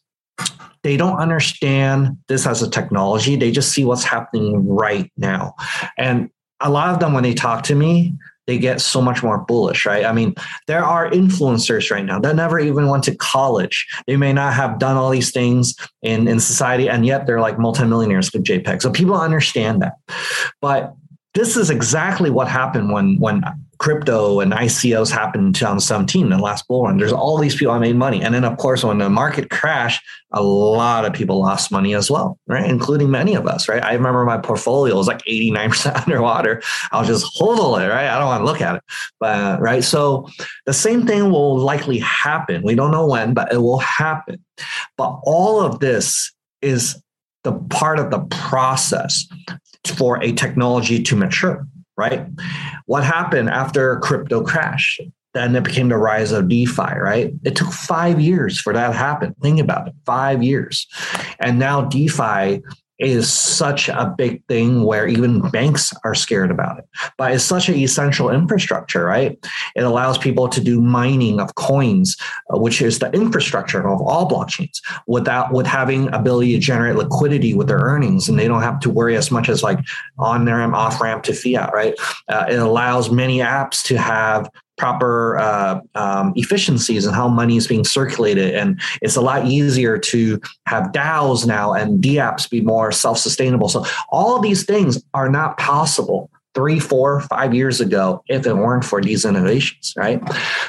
they 0.84 0.98
don't 0.98 1.18
understand 1.18 2.16
this 2.28 2.46
as 2.46 2.62
a 2.62 2.70
technology. 2.70 3.36
They 3.36 3.50
just 3.50 3.72
see 3.72 3.86
what's 3.86 4.04
happening 4.04 4.68
right 4.68 5.12
now. 5.18 5.56
And 5.98 6.30
a 6.60 6.70
lot 6.70 6.94
of 6.94 7.00
them, 7.00 7.14
when 7.14 7.24
they 7.24 7.34
talk 7.34 7.64
to 7.64 7.76
me, 7.76 8.14
they 8.48 8.58
get 8.58 8.82
so 8.82 9.02
much 9.02 9.24
more 9.24 9.40
bullish, 9.40 9.86
right? 9.86 10.06
I 10.06 10.14
mean, 10.14 10.36
there 10.68 10.84
are 10.84 11.10
influencers 11.10 11.92
right 11.92 12.06
now 12.06 12.20
that 12.20 12.36
never 12.36 12.60
even 12.60 12.88
went 12.88 13.04
to 13.06 13.16
college. 13.16 13.88
They 14.08 14.18
may 14.18 14.34
not 14.34 14.54
have 14.54 14.80
done 14.80 14.98
all 14.98 15.10
these 15.10 15.32
things 15.32 15.76
in, 16.02 16.28
in 16.28 16.40
society, 16.40 16.90
and 16.90 17.06
yet 17.06 17.26
they're 17.26 17.42
like 17.42 17.58
multimillionaires 17.58 18.32
with 18.32 18.44
JPEG. 18.44 18.82
So 18.82 18.92
people 18.92 19.16
understand 19.16 19.82
that. 19.82 19.94
But 20.62 20.94
this 21.34 21.58
is 21.58 21.70
exactly 21.70 22.30
what 22.30 22.48
happened 22.48 22.92
when 22.92 23.20
when 23.20 23.44
crypto 23.78 24.40
and 24.40 24.52
ICOs 24.52 25.12
happened 25.12 25.48
in 25.48 25.54
2017 25.54 26.30
the 26.30 26.38
last 26.38 26.68
bull 26.68 26.84
run. 26.84 26.98
There's 26.98 27.12
all 27.12 27.38
these 27.38 27.56
people 27.56 27.74
that 27.74 27.80
made 27.80 27.96
money. 27.96 28.22
And 28.22 28.34
then 28.34 28.44
of 28.44 28.58
course, 28.58 28.84
when 28.84 28.98
the 28.98 29.10
market 29.10 29.50
crashed, 29.50 30.04
a 30.32 30.42
lot 30.42 31.06
of 31.06 31.14
people 31.14 31.40
lost 31.40 31.72
money 31.72 31.96
as 31.96 32.10
well, 32.12 32.38
right? 32.48 32.70
Including 32.70 33.10
many 33.10 33.36
of 33.36 33.48
us, 33.48 33.70
right? 33.70 33.84
I 33.84 33.94
remember 33.94 34.26
my 34.26 34.38
portfolio 34.38 34.96
was 34.96 35.08
like 35.08 35.22
89% 35.24 35.96
underwater. 36.08 36.62
I 36.92 37.00
was 37.00 37.08
just 37.08 37.26
hold 37.36 37.80
it, 37.82 37.88
right? 37.88 38.08
I 38.08 38.18
don't 38.18 38.28
want 38.28 38.42
to 38.42 38.46
look 38.46 38.62
at 38.62 38.76
it. 38.76 38.84
But 39.20 39.62
right. 39.62 39.84
So 39.84 40.30
the 40.66 40.74
same 40.74 41.06
thing 41.06 41.32
will 41.32 41.58
likely 41.58 42.00
happen. 42.00 42.64
We 42.64 42.76
don't 42.76 42.92
know 42.92 43.08
when, 43.08 43.34
but 43.34 43.52
it 43.52 43.58
will 43.58 43.80
happen. 43.80 44.44
But 44.98 45.20
all 45.24 45.62
of 45.62 45.80
this 45.80 46.34
is 46.62 47.02
the 47.44 47.54
part 47.54 48.00
of 48.00 48.10
the 48.12 48.20
process 48.20 49.26
for 49.96 50.22
a 50.24 50.32
technology 50.32 51.02
to 51.04 51.16
mature 51.16 51.68
right? 51.98 52.28
What 52.86 53.04
happened 53.04 53.50
after 53.50 53.98
crypto 54.00 54.44
crash? 54.44 55.00
Then 55.34 55.56
it 55.56 55.64
became 55.64 55.90
the 55.90 55.98
rise 55.98 56.32
of 56.32 56.48
DeFi, 56.48 56.98
right? 56.98 57.34
It 57.44 57.58
took 57.58 57.72
five 57.74 58.22
years 58.22 58.60
for 58.60 58.72
that 58.72 58.88
to 58.88 58.94
happen. 58.94 59.36
Think 59.42 59.60
about 59.60 59.90
it, 59.90 59.94
five 60.06 60.42
years. 60.42 60.88
And 61.40 61.60
now 61.60 61.82
DeFi 61.82 62.62
is 63.00 63.32
such 63.32 63.90
a 63.90 64.14
big 64.18 64.46
thing 64.48 64.84
where 64.84 65.08
even 65.08 65.42
banks 65.50 65.94
are 66.04 66.16
scared 66.16 66.52
about 66.52 66.80
it. 66.80 66.86
But 67.18 67.34
it's 67.34 67.44
such 67.44 67.68
an 67.70 67.76
essential 67.76 68.30
infrastructure, 68.30 69.06
right? 69.06 69.38
It 69.76 69.82
allows 69.82 70.18
people 70.18 70.48
to 70.50 70.62
do 70.62 70.82
mining 70.82 71.40
of 71.40 71.56
coins, 71.56 72.16
uh, 72.54 72.58
which 72.58 72.82
is 72.82 73.00
the 73.00 73.12
infrastructure 73.12 73.88
of 73.88 74.02
all 74.02 74.30
blockchains, 74.30 74.82
without 75.08 75.52
with 75.52 75.68
having 75.68 76.14
ability 76.14 76.54
to 76.54 76.60
generate 76.60 76.96
liquidity 76.96 77.54
with 77.54 77.68
their 77.68 77.80
earnings, 77.80 78.30
and 78.30 78.40
they 78.40 78.48
don't 78.48 78.64
have 78.64 78.80
to 78.82 78.90
worry 78.90 79.16
as 79.18 79.32
much 79.32 79.50
as 79.50 79.64
like 79.64 79.80
on 80.18 80.46
ramp, 80.46 80.74
off 80.74 81.02
ramp 81.02 81.24
to 81.24 81.34
fiat, 81.34 81.74
right? 81.74 81.96
Uh, 82.30 82.46
it 82.50 82.60
allows 82.60 83.12
many 83.12 83.40
apps 83.40 83.84
to 83.84 83.98
have 83.98 84.50
proper 84.78 85.38
uh, 85.38 85.80
um, 85.96 86.34
efficiencies 86.36 87.06
and 87.06 87.16
how 87.16 87.28
money 87.28 87.58
is 87.58 87.68
being 87.68 87.84
circulated. 87.84 88.54
And 88.56 88.80
it's 89.02 89.16
a 89.16 89.22
lot 89.22 89.46
easier 89.46 89.98
to 89.98 90.40
have 90.66 90.92
DAOs 90.92 91.46
now 91.46 91.74
and 91.74 92.04
DApps 92.04 92.50
be 92.50 92.62
more 92.62 92.92
self 92.92 93.18
sustainable. 93.18 93.70
So, 93.70 93.86
all 94.10 94.40
these 94.40 94.66
things 94.66 95.04
are 95.14 95.30
not 95.30 95.58
possible 95.58 96.30
three, 96.54 96.80
four, 96.80 97.22
five 97.22 97.54
years 97.54 97.82
ago 97.82 98.24
if 98.28 98.46
it 98.46 98.54
weren't 98.54 98.86
for 98.86 99.02
these 99.02 99.26
innovations, 99.26 99.94
right? 99.98 100.22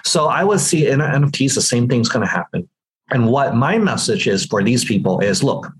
So, 0.04 0.26
I 0.26 0.44
would 0.44 0.60
see 0.60 0.88
in 0.88 1.00
NFTs, 1.00 1.54
the 1.54 1.62
same 1.62 1.88
thing's 1.88 2.08
going 2.08 2.26
to 2.26 2.32
happen. 2.32 2.68
And 3.10 3.28
what 3.28 3.54
my 3.54 3.78
message 3.78 4.26
is 4.26 4.46
for 4.46 4.62
these 4.62 4.84
people 4.84 5.20
is 5.20 5.44
look, 5.44 5.72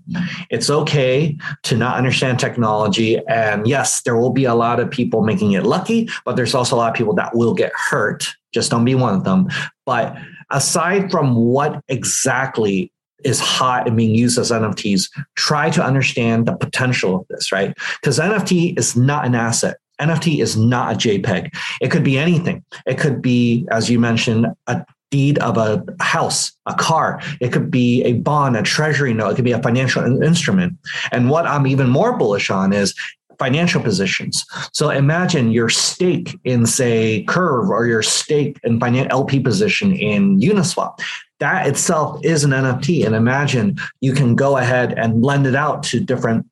it's 0.49 0.69
okay 0.69 1.37
to 1.63 1.75
not 1.75 1.97
understand 1.97 2.39
technology. 2.39 3.19
And 3.27 3.67
yes, 3.67 4.01
there 4.03 4.15
will 4.15 4.31
be 4.31 4.45
a 4.45 4.55
lot 4.55 4.79
of 4.79 4.89
people 4.89 5.23
making 5.23 5.51
it 5.51 5.63
lucky, 5.63 6.09
but 6.23 6.35
there's 6.35 6.55
also 6.55 6.75
a 6.75 6.77
lot 6.77 6.91
of 6.91 6.95
people 6.95 7.13
that 7.15 7.35
will 7.35 7.53
get 7.53 7.71
hurt. 7.75 8.27
Just 8.53 8.71
don't 8.71 8.85
be 8.85 8.95
one 8.95 9.13
of 9.13 9.25
them. 9.25 9.49
But 9.85 10.17
aside 10.51 11.11
from 11.11 11.35
what 11.35 11.83
exactly 11.89 12.93
is 13.25 13.39
hot 13.39 13.87
and 13.87 13.97
being 13.97 14.15
used 14.15 14.37
as 14.39 14.51
NFTs, 14.51 15.09
try 15.35 15.69
to 15.71 15.83
understand 15.83 16.45
the 16.45 16.55
potential 16.55 17.15
of 17.15 17.27
this, 17.29 17.51
right? 17.51 17.75
Because 17.99 18.19
NFT 18.19 18.77
is 18.79 18.95
not 18.95 19.25
an 19.25 19.35
asset. 19.35 19.77
NFT 19.99 20.41
is 20.41 20.55
not 20.55 20.93
a 20.93 20.97
JPEG. 20.97 21.53
It 21.81 21.89
could 21.89 22.03
be 22.03 22.17
anything. 22.17 22.63
It 22.85 22.99
could 22.99 23.21
be, 23.21 23.67
as 23.71 23.89
you 23.89 23.99
mentioned, 23.99 24.47
a 24.67 24.85
deed 25.11 25.39
of 25.39 25.57
a 25.57 25.83
house, 25.99 26.51
a 26.65 26.73
car. 26.73 27.21
It 27.39 27.53
could 27.53 27.71
be 27.71 28.03
a 28.03 28.13
bond, 28.13 28.57
a 28.57 28.63
treasury 28.63 29.13
note. 29.13 29.31
It 29.31 29.35
could 29.35 29.45
be 29.45 29.51
a 29.51 29.61
financial 29.61 30.21
instrument. 30.21 30.77
And 31.11 31.29
what 31.29 31.45
I'm 31.47 31.67
even 31.67 31.89
more 31.89 32.17
bullish 32.17 32.49
on 32.49 32.73
is 32.73 32.93
financial 33.39 33.81
positions. 33.81 34.45
So 34.73 34.89
imagine 34.89 35.51
your 35.51 35.69
stake 35.69 36.37
in, 36.43 36.65
say, 36.65 37.23
Curve 37.23 37.69
or 37.69 37.85
your 37.85 38.01
stake 38.01 38.59
in 38.63 38.81
LP 38.83 39.39
position 39.39 39.93
in 39.93 40.39
Uniswap. 40.39 40.99
That 41.39 41.67
itself 41.67 42.19
is 42.25 42.43
an 42.43 42.51
NFT. 42.51 43.05
And 43.05 43.15
imagine 43.15 43.77
you 44.01 44.13
can 44.13 44.35
go 44.35 44.57
ahead 44.57 44.93
and 44.97 45.23
lend 45.23 45.45
it 45.45 45.55
out 45.55 45.83
to 45.83 45.99
different 45.99 46.47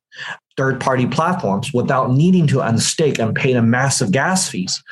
third 0.56 0.80
party 0.80 1.06
platforms 1.06 1.72
without 1.74 2.12
needing 2.12 2.46
to 2.46 2.56
unstake 2.56 3.18
and 3.18 3.34
pay 3.34 3.52
the 3.52 3.62
massive 3.62 4.10
gas 4.10 4.48
fees, 4.48 4.82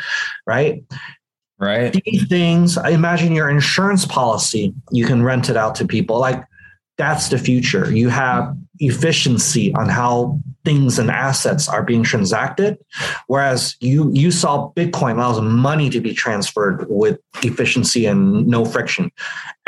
right? 0.47 0.83
Right. 1.65 1.97
These 2.05 2.29
things, 2.29 2.77
imagine 2.77 3.33
your 3.33 3.49
insurance 3.49 4.05
policy, 4.05 4.75
you 4.91 5.07
can 5.07 5.23
rent 5.23 5.49
it 5.49 5.57
out 5.57 5.75
to 5.77 5.87
people. 5.87 6.19
Like 6.19 6.45
that's 6.99 7.29
the 7.29 7.39
future. 7.39 7.91
You 7.91 8.09
have 8.11 8.57
efficiency 8.79 9.75
on 9.75 9.89
how 9.89 10.39
things 10.65 10.99
and 10.99 11.11
assets 11.11 11.69
are 11.69 11.83
being 11.83 12.03
transacted. 12.03 12.79
Whereas 13.27 13.77
you 13.81 14.11
you 14.13 14.31
saw 14.31 14.73
Bitcoin 14.73 15.15
allows 15.15 15.41
money 15.41 15.91
to 15.91 16.01
be 16.01 16.13
transferred 16.13 16.87
with 16.89 17.19
efficiency 17.43 18.07
and 18.07 18.47
no 18.47 18.65
friction. 18.65 19.11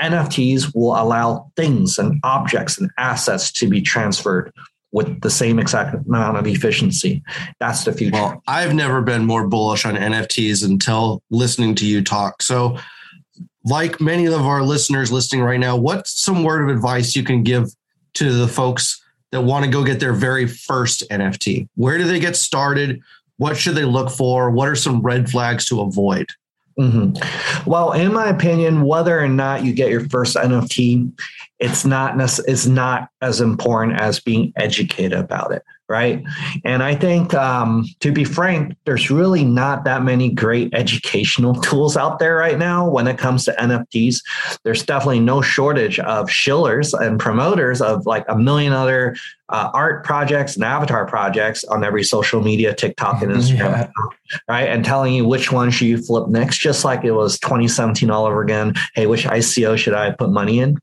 NFTs 0.01 0.75
will 0.75 0.93
allow 1.01 1.51
things 1.57 1.99
and 1.99 2.21
objects 2.23 2.79
and 2.79 2.91
assets 2.99 3.51
to 3.53 3.69
be 3.69 3.81
transferred 3.81 4.53
with 4.97 5.21
the 5.21 5.29
same 5.29 5.59
exact 5.59 5.95
amount 5.95 6.39
of 6.39 6.47
efficiency. 6.47 7.23
That's 7.61 7.85
the 7.85 7.93
future. 7.93 8.15
Well, 8.15 8.43
I've 8.49 8.73
never 8.73 9.03
been 9.03 9.27
more 9.27 9.47
bullish 9.47 9.85
on 9.85 9.95
NFTs 9.95 10.65
until 10.65 11.23
listening 11.31 11.75
to 11.75 11.87
you 11.87 12.03
talk. 12.03 12.41
So, 12.41 12.79
like 13.67 14.01
many 14.01 14.25
of 14.25 14.41
our 14.41 14.63
listeners 14.63 15.13
listening 15.13 15.43
right 15.43 15.61
now, 15.61 15.77
what's 15.77 16.19
some 16.19 16.45
word 16.45 16.63
of 16.63 16.75
advice 16.75 17.15
you 17.15 17.25
can 17.25 17.43
give 17.43 17.69
to 18.15 18.33
the 18.33 18.49
folks 18.49 18.99
that 19.33 19.43
want 19.43 19.67
to 19.67 19.71
go 19.71 19.85
get 19.85 20.01
their 20.01 20.15
very 20.15 20.47
first 20.47 21.05
NFT? 21.11 21.69
Where 21.75 21.99
do 21.99 22.05
they 22.05 22.19
get 22.19 22.35
started? 22.35 23.03
What 23.37 23.59
should 23.59 23.75
they 23.75 23.85
look 23.85 24.09
for? 24.09 24.51
What 24.51 24.67
are 24.67 24.77
some 24.77 25.03
red 25.03 25.29
flags 25.29 25.67
to 25.67 25.83
avoid? 25.83 26.31
Mm-hmm. 26.79 27.71
Well, 27.71 27.93
in 27.93 28.13
my 28.13 28.29
opinion, 28.29 28.83
whether 28.83 29.19
or 29.19 29.29
not 29.29 29.65
you 29.65 29.73
get 29.73 29.91
your 29.91 30.07
first 30.09 30.37
NFT, 30.37 31.11
it's 31.59 31.87
not 31.87 32.21
it's 32.47 32.67
not 32.67 33.09
as 33.23 33.41
important 33.41 33.99
as 34.01 34.21
being 34.21 34.53
educated 34.57 35.15
about 35.15 35.53
it 35.53 35.63
right? 35.89 36.23
And 36.65 36.83
i 36.83 36.95
think 36.95 37.35
um, 37.35 37.87
to 38.01 38.13
be 38.13 38.25
frank 38.25 38.77
there's 38.85 39.11
really 39.11 39.45
not 39.45 39.85
that 39.85 40.03
many 40.03 40.31
great 40.31 40.73
educational 40.75 41.55
tools 41.63 41.97
out 41.97 42.19
there 42.19 42.37
right 42.37 42.59
now 42.59 42.89
when 42.89 43.07
it 43.07 43.19
comes 43.19 43.45
to 43.45 43.53
nfts 43.53 44.23
there's 44.65 44.83
definitely 44.85 45.21
no 45.21 45.43
shortage 45.43 45.99
of 46.01 46.31
shillers 46.31 46.93
and 46.95 47.21
promoters 47.21 47.81
of 47.81 48.07
like 48.07 48.25
a 48.29 48.37
million 48.37 48.73
other 48.73 49.17
uh, 49.49 49.71
art 49.75 50.05
projects 50.05 50.57
and 50.57 50.65
avatar 50.65 51.07
projects 51.07 51.63
on 51.65 51.85
every 51.85 52.03
social 52.03 52.43
media 52.43 52.75
tiktok 52.75 53.23
and 53.23 53.33
instagram 53.33 53.59
yeah. 53.59 54.41
right? 54.49 54.69
And 54.69 54.85
telling 54.85 55.15
you 55.15 55.27
which 55.27 55.53
one 55.53 55.71
should 55.71 55.87
you 55.87 55.99
flip 55.99 56.29
next 56.29 56.59
just 56.59 56.85
like 56.85 57.05
it 57.05 57.13
was 57.13 57.39
2017 57.39 58.11
all 58.11 58.27
over 58.27 58.43
again. 58.43 58.75
Hey 58.95 59.07
which 59.07 59.25
ico 59.25 59.77
should 59.77 59.95
i 59.95 60.11
put 60.11 60.31
money 60.31 60.59
in? 60.59 60.79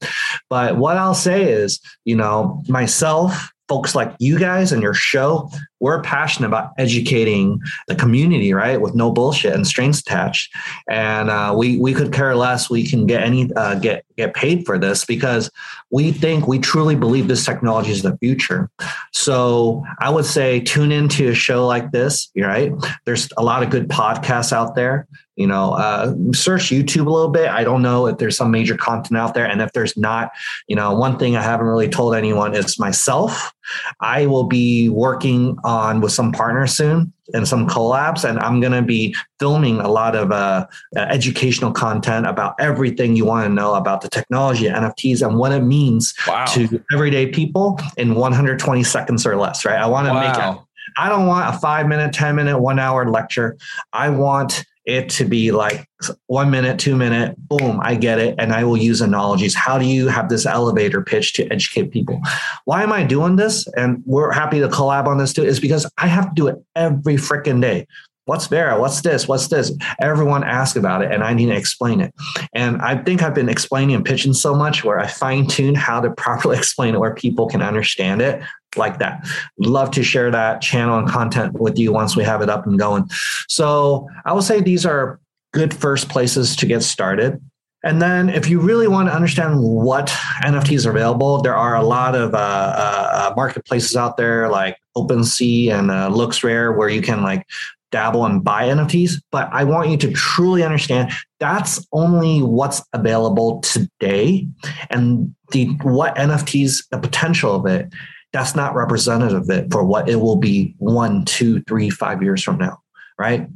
But 0.49 0.77
what 0.77 0.97
i'll 0.97 1.13
say 1.13 1.51
is 1.51 1.79
you 2.05 2.15
know 2.15 2.63
myself 2.67 3.52
folks 3.67 3.95
like 3.95 4.13
you 4.19 4.37
guys 4.37 4.71
and 4.71 4.81
your 4.81 4.93
show, 4.93 5.49
we're 5.79 6.01
passionate 6.01 6.47
about 6.47 6.71
educating 6.77 7.59
the 7.87 7.95
community, 7.95 8.53
right? 8.53 8.79
With 8.79 8.95
no 8.95 9.11
bullshit 9.11 9.53
and 9.53 9.65
strings 9.65 9.99
attached. 9.99 10.53
And 10.89 11.29
uh, 11.29 11.53
we 11.57 11.77
we 11.77 11.93
could 11.93 12.13
care 12.13 12.35
less. 12.35 12.69
We 12.69 12.87
can 12.87 13.05
get 13.05 13.23
any 13.23 13.51
uh, 13.55 13.75
get 13.75 14.05
get 14.17 14.33
paid 14.33 14.65
for 14.65 14.77
this 14.77 15.05
because 15.05 15.49
we 15.91 16.11
think 16.11 16.47
we 16.47 16.59
truly 16.59 16.95
believe 16.95 17.27
this 17.27 17.45
technology 17.45 17.91
is 17.91 18.03
the 18.03 18.17
future. 18.17 18.69
So 19.11 19.83
I 19.99 20.09
would 20.09 20.25
say 20.25 20.59
tune 20.59 20.91
into 20.91 21.29
a 21.29 21.35
show 21.35 21.65
like 21.67 21.91
this, 21.91 22.29
right? 22.37 22.71
There's 23.05 23.29
a 23.37 23.43
lot 23.43 23.63
of 23.63 23.69
good 23.69 23.89
podcasts 23.89 24.53
out 24.53 24.75
there 24.75 25.07
you 25.35 25.47
know 25.47 25.73
uh, 25.73 26.13
search 26.33 26.63
youtube 26.69 27.07
a 27.07 27.09
little 27.09 27.29
bit 27.29 27.49
i 27.49 27.63
don't 27.63 27.81
know 27.81 28.07
if 28.07 28.17
there's 28.17 28.37
some 28.37 28.51
major 28.51 28.77
content 28.77 29.17
out 29.17 29.33
there 29.33 29.45
and 29.45 29.61
if 29.61 29.71
there's 29.73 29.97
not 29.97 30.31
you 30.67 30.75
know 30.75 30.93
one 30.93 31.17
thing 31.17 31.35
i 31.35 31.41
haven't 31.41 31.65
really 31.65 31.89
told 31.89 32.15
anyone 32.15 32.53
is 32.53 32.77
myself 32.79 33.51
i 33.99 34.25
will 34.25 34.43
be 34.43 34.89
working 34.89 35.57
on 35.63 36.01
with 36.01 36.11
some 36.11 36.31
partners 36.31 36.75
soon 36.75 37.11
and 37.33 37.47
some 37.47 37.67
collabs 37.67 38.27
and 38.27 38.39
i'm 38.39 38.59
going 38.59 38.73
to 38.73 38.81
be 38.81 39.15
filming 39.39 39.79
a 39.79 39.87
lot 39.87 40.15
of 40.15 40.31
uh, 40.31 40.67
educational 40.95 41.71
content 41.71 42.27
about 42.27 42.53
everything 42.59 43.15
you 43.15 43.25
want 43.25 43.45
to 43.45 43.53
know 43.53 43.73
about 43.73 44.01
the 44.01 44.09
technology 44.09 44.65
nfts 44.65 45.25
and 45.25 45.37
what 45.37 45.51
it 45.51 45.61
means 45.61 46.13
wow. 46.27 46.45
to 46.45 46.83
everyday 46.93 47.27
people 47.27 47.79
in 47.97 48.15
120 48.15 48.83
seconds 48.83 49.25
or 49.25 49.35
less 49.35 49.65
right 49.65 49.79
i 49.79 49.85
want 49.85 50.05
to 50.05 50.13
wow. 50.13 50.19
make 50.21 50.37
it 50.37 50.63
I 50.95 51.09
don't 51.09 51.25
want 51.25 51.53
a 51.53 51.57
five 51.57 51.87
minute, 51.87 52.13
10 52.13 52.35
minute, 52.35 52.59
one 52.59 52.77
hour 52.77 53.09
lecture. 53.09 53.57
I 53.93 54.09
want 54.09 54.63
it 54.85 55.09
to 55.09 55.25
be 55.25 55.51
like 55.51 55.87
one 56.27 56.51
minute, 56.51 56.79
two 56.79 56.95
minute, 56.95 57.35
boom, 57.37 57.79
I 57.81 57.95
get 57.95 58.19
it. 58.19 58.35
And 58.37 58.51
I 58.51 58.63
will 58.63 58.77
use 58.77 59.01
analogies. 59.01 59.55
How 59.55 59.77
do 59.77 59.85
you 59.85 60.07
have 60.07 60.29
this 60.29 60.45
elevator 60.45 61.01
pitch 61.01 61.33
to 61.33 61.47
educate 61.51 61.91
people? 61.91 62.21
Why 62.65 62.83
am 62.83 62.91
I 62.91 63.03
doing 63.03 63.37
this? 63.37 63.67
And 63.77 64.03
we're 64.05 64.31
happy 64.31 64.59
to 64.59 64.67
collab 64.67 65.07
on 65.07 65.17
this 65.17 65.33
too, 65.33 65.43
is 65.43 65.59
because 65.59 65.89
I 65.97 66.07
have 66.07 66.29
to 66.29 66.35
do 66.35 66.47
it 66.47 66.57
every 66.75 67.15
freaking 67.15 67.61
day. 67.61 67.87
What's 68.25 68.47
Vera? 68.47 68.79
What's 68.79 69.01
this? 69.01 69.27
What's 69.27 69.49
this? 69.49 69.73
Everyone 69.99 70.45
asks 70.45 70.77
about 70.77 71.03
it 71.03 71.11
and 71.11 71.23
I 71.23 71.33
need 71.33 71.47
to 71.47 71.55
explain 71.55 71.99
it. 71.99 72.13
And 72.53 72.81
I 72.81 72.95
think 72.95 73.21
I've 73.21 73.35
been 73.35 73.49
explaining 73.49 73.95
and 73.95 74.05
pitching 74.05 74.31
so 74.31 74.55
much 74.55 74.83
where 74.83 74.97
I 74.97 75.07
fine 75.07 75.47
tune 75.47 75.75
how 75.75 75.99
to 75.99 76.11
properly 76.17 76.57
explain 76.57 76.95
it 76.95 76.99
where 76.99 77.13
people 77.13 77.47
can 77.47 77.61
understand 77.61 78.21
it 78.21 78.41
like 78.77 78.99
that. 78.99 79.27
Love 79.57 79.91
to 79.91 80.03
share 80.03 80.31
that 80.31 80.61
channel 80.61 80.97
and 80.97 81.07
content 81.07 81.53
with 81.53 81.77
you 81.77 81.91
once 81.91 82.15
we 82.15 82.23
have 82.23 82.41
it 82.41 82.49
up 82.49 82.65
and 82.65 82.79
going. 82.79 83.09
So 83.47 84.07
I 84.25 84.33
would 84.33 84.43
say 84.43 84.61
these 84.61 84.85
are 84.85 85.19
good 85.53 85.73
first 85.73 86.09
places 86.09 86.55
to 86.57 86.65
get 86.65 86.83
started. 86.83 87.39
And 87.85 88.01
then, 88.01 88.29
if 88.29 88.47
you 88.47 88.61
really 88.61 88.87
want 88.87 89.09
to 89.09 89.13
understand 89.13 89.61
what 89.61 90.07
NFTs 90.41 90.85
are 90.85 90.91
available, 90.91 91.41
there 91.41 91.55
are 91.55 91.75
a 91.75 91.83
lot 91.83 92.15
of 92.15 92.33
uh, 92.33 92.37
uh, 92.37 93.33
marketplaces 93.35 93.97
out 93.97 94.15
there 94.15 94.49
like 94.49 94.77
OpenSea 94.95 95.71
and 95.71 95.91
uh, 95.91 96.09
LooksRare 96.09 96.77
where 96.77 96.87
you 96.87 97.01
can 97.01 97.21
like 97.23 97.45
dabble 97.91 98.25
and 98.25 98.41
buy 98.41 98.69
NFTs. 98.69 99.15
But 99.31 99.49
I 99.51 99.65
want 99.65 99.89
you 99.89 99.97
to 99.97 100.11
truly 100.13 100.63
understand 100.63 101.11
that's 101.41 101.85
only 101.91 102.41
what's 102.41 102.81
available 102.93 103.59
today, 103.59 104.47
and 104.89 105.35
the 105.51 105.65
what 105.81 106.15
NFTs, 106.15 106.87
the 106.89 106.99
potential 106.99 107.53
of 107.53 107.65
it 107.65 107.93
that's 108.33 108.55
not 108.55 108.75
representative 108.75 109.43
of 109.43 109.49
it 109.49 109.71
for 109.71 109.83
what 109.85 110.09
it 110.09 110.17
will 110.17 110.35
be 110.35 110.75
one, 110.79 111.23
two, 111.23 111.61
three, 111.63 111.89
five 111.89 112.21
years 112.21 112.43
from 112.43 112.57
now, 112.57 112.81
right? 113.17 113.47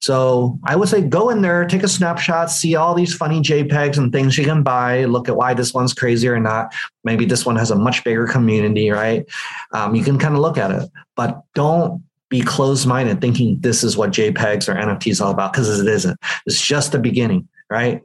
So 0.00 0.58
I 0.64 0.76
would 0.76 0.90
say 0.90 1.00
go 1.00 1.30
in 1.30 1.40
there, 1.40 1.64
take 1.64 1.82
a 1.82 1.88
snapshot, 1.88 2.50
see 2.50 2.76
all 2.76 2.94
these 2.94 3.14
funny 3.14 3.40
JPEGs 3.40 3.96
and 3.96 4.12
things 4.12 4.36
you 4.36 4.44
can 4.44 4.62
buy, 4.62 5.04
look 5.04 5.28
at 5.28 5.36
why 5.36 5.54
this 5.54 5.72
one's 5.72 5.94
crazy 5.94 6.28
or 6.28 6.38
not. 6.38 6.74
Maybe 7.02 7.24
this 7.24 7.46
one 7.46 7.56
has 7.56 7.70
a 7.70 7.76
much 7.76 8.04
bigger 8.04 8.26
community, 8.26 8.90
right? 8.90 9.24
Um, 9.72 9.94
you 9.94 10.04
can 10.04 10.18
kind 10.18 10.34
of 10.34 10.40
look 10.40 10.58
at 10.58 10.70
it, 10.70 10.90
but 11.14 11.42
don't 11.54 12.02
be 12.28 12.42
closed 12.42 12.86
minded 12.86 13.20
thinking 13.20 13.58
this 13.60 13.82
is 13.82 13.96
what 13.96 14.10
JPEGs 14.10 14.68
or 14.68 14.74
NFTs 14.74 15.24
all 15.24 15.30
about 15.30 15.52
because 15.52 15.80
it 15.80 15.86
isn't. 15.86 16.18
It's 16.44 16.60
just 16.60 16.92
the 16.92 16.98
beginning, 16.98 17.48
right? 17.70 18.02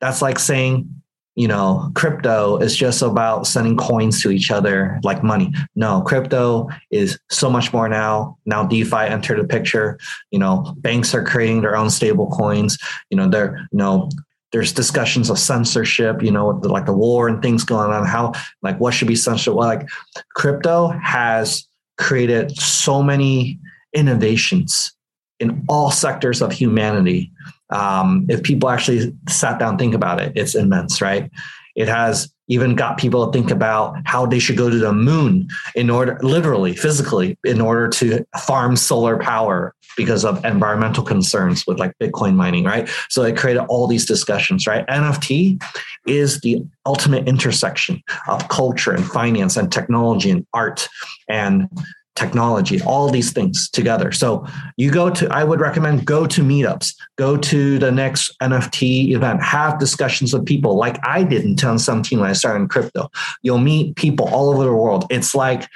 That's 0.00 0.20
like 0.20 0.38
saying 0.38 1.01
you 1.34 1.48
know, 1.48 1.90
crypto 1.94 2.58
is 2.58 2.76
just 2.76 3.00
about 3.00 3.46
sending 3.46 3.76
coins 3.76 4.22
to 4.22 4.30
each 4.30 4.50
other 4.50 5.00
like 5.02 5.22
money. 5.22 5.52
No, 5.74 6.02
crypto 6.02 6.68
is 6.90 7.18
so 7.30 7.48
much 7.48 7.72
more 7.72 7.88
now. 7.88 8.36
Now 8.44 8.64
DeFi 8.64 9.06
entered 9.06 9.40
the 9.40 9.48
picture. 9.48 9.98
You 10.30 10.38
know, 10.38 10.74
banks 10.78 11.14
are 11.14 11.24
creating 11.24 11.62
their 11.62 11.76
own 11.76 11.90
stable 11.90 12.28
coins. 12.30 12.76
You 13.10 13.16
know, 13.16 13.28
they're, 13.28 13.66
you 13.72 13.78
know, 13.78 14.10
there's 14.52 14.72
discussions 14.72 15.30
of 15.30 15.38
censorship, 15.38 16.22
you 16.22 16.30
know, 16.30 16.48
like 16.48 16.84
the 16.84 16.92
war 16.92 17.28
and 17.28 17.40
things 17.40 17.64
going 17.64 17.90
on. 17.90 18.04
How, 18.04 18.32
like, 18.60 18.78
what 18.78 18.92
should 18.92 19.08
be 19.08 19.16
censored? 19.16 19.54
Well, 19.54 19.66
like, 19.66 19.88
crypto 20.34 20.88
has 20.88 21.66
created 21.96 22.54
so 22.58 23.02
many 23.02 23.58
innovations 23.94 24.92
in 25.40 25.64
all 25.68 25.90
sectors 25.90 26.40
of 26.42 26.52
humanity 26.52 27.32
um, 27.72 28.26
if 28.28 28.42
people 28.42 28.68
actually 28.68 29.14
sat 29.28 29.58
down 29.58 29.78
think 29.78 29.94
about 29.94 30.20
it, 30.20 30.32
it's 30.36 30.54
immense, 30.54 31.00
right? 31.00 31.30
It 31.74 31.88
has 31.88 32.30
even 32.48 32.74
got 32.74 32.98
people 32.98 33.24
to 33.24 33.32
think 33.32 33.50
about 33.50 33.96
how 34.04 34.26
they 34.26 34.38
should 34.38 34.58
go 34.58 34.68
to 34.68 34.76
the 34.76 34.92
moon 34.92 35.48
in 35.74 35.88
order, 35.88 36.18
literally, 36.22 36.76
physically, 36.76 37.38
in 37.44 37.62
order 37.62 37.88
to 37.88 38.26
farm 38.38 38.76
solar 38.76 39.18
power 39.18 39.74
because 39.96 40.24
of 40.24 40.44
environmental 40.44 41.02
concerns 41.02 41.66
with 41.66 41.78
like 41.78 41.94
Bitcoin 41.98 42.34
mining, 42.34 42.64
right? 42.64 42.90
So 43.08 43.22
it 43.22 43.38
created 43.38 43.64
all 43.68 43.86
these 43.86 44.04
discussions, 44.04 44.66
right? 44.66 44.86
NFT 44.86 45.62
is 46.06 46.40
the 46.40 46.62
ultimate 46.84 47.26
intersection 47.26 48.02
of 48.28 48.48
culture 48.48 48.92
and 48.92 49.04
finance 49.04 49.56
and 49.56 49.72
technology 49.72 50.30
and 50.30 50.46
art 50.52 50.88
and 51.28 51.68
technology, 52.14 52.80
all 52.82 53.08
these 53.08 53.32
things 53.32 53.70
together. 53.70 54.12
So 54.12 54.46
you 54.76 54.90
go 54.90 55.08
to, 55.10 55.28
I 55.30 55.44
would 55.44 55.60
recommend 55.60 56.04
go 56.04 56.26
to 56.26 56.42
meetups, 56.42 56.94
go 57.16 57.36
to 57.36 57.78
the 57.78 57.90
next 57.90 58.38
NFT 58.40 59.14
event, 59.14 59.42
have 59.42 59.78
discussions 59.78 60.32
with 60.32 60.44
people 60.44 60.76
like 60.76 60.98
I 61.06 61.22
did 61.22 61.44
in 61.44 61.56
2017 61.56 62.20
when 62.20 62.28
I 62.28 62.34
started 62.34 62.60
in 62.60 62.68
crypto. 62.68 63.08
You'll 63.42 63.58
meet 63.58 63.96
people 63.96 64.28
all 64.28 64.50
over 64.50 64.64
the 64.64 64.72
world. 64.72 65.06
It's 65.10 65.34
like 65.34 65.68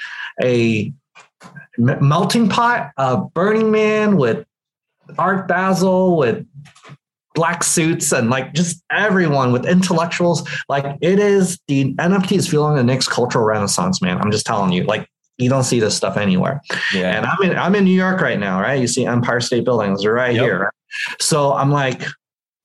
a 0.43 0.93
melting 1.79 2.49
pot 2.49 2.93
of 2.97 3.33
Burning 3.33 3.71
Man 3.71 4.17
with 4.17 4.47
Art 5.19 5.49
Basel, 5.49 6.17
with 6.17 6.47
black 7.35 7.63
suits 7.63 8.13
and 8.13 8.31
like 8.31 8.55
just 8.55 8.83
everyone 8.91 9.53
with 9.53 9.67
intellectuals. 9.67 10.49
Like 10.69 10.97
it 11.01 11.19
is 11.19 11.59
the 11.69 11.95
NFT 11.95 12.33
is 12.33 12.49
feeling 12.49 12.77
the 12.77 12.83
next 12.83 13.09
cultural 13.09 13.45
renaissance, 13.45 14.03
man. 14.03 14.19
I'm 14.19 14.31
just 14.31 14.47
telling 14.47 14.73
you. 14.73 14.85
Like 14.85 15.09
you 15.39 15.51
don't 15.51 15.65
see 15.65 15.81
this 15.81 15.97
stuff 15.97 16.17
anywhere. 16.17 16.63
Yeah. 16.95 17.17
And 17.17 17.27
I'm 17.27 17.43
in 17.43 17.59
I'm 17.59 17.75
in 17.75 17.85
New 17.85 17.95
York 17.95 18.21
right 18.21 18.39
now, 18.39 18.61
right? 18.61 18.81
You 18.81 18.87
see 18.87 19.05
Empire 19.05 19.41
State 19.41 19.65
Buildings 19.65 20.07
right 20.07 20.35
yep. 20.35 20.45
here. 20.45 20.73
So 21.21 21.53
I'm 21.53 21.71
like, 21.71 22.03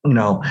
you 0.05 0.13
know, 0.13 0.43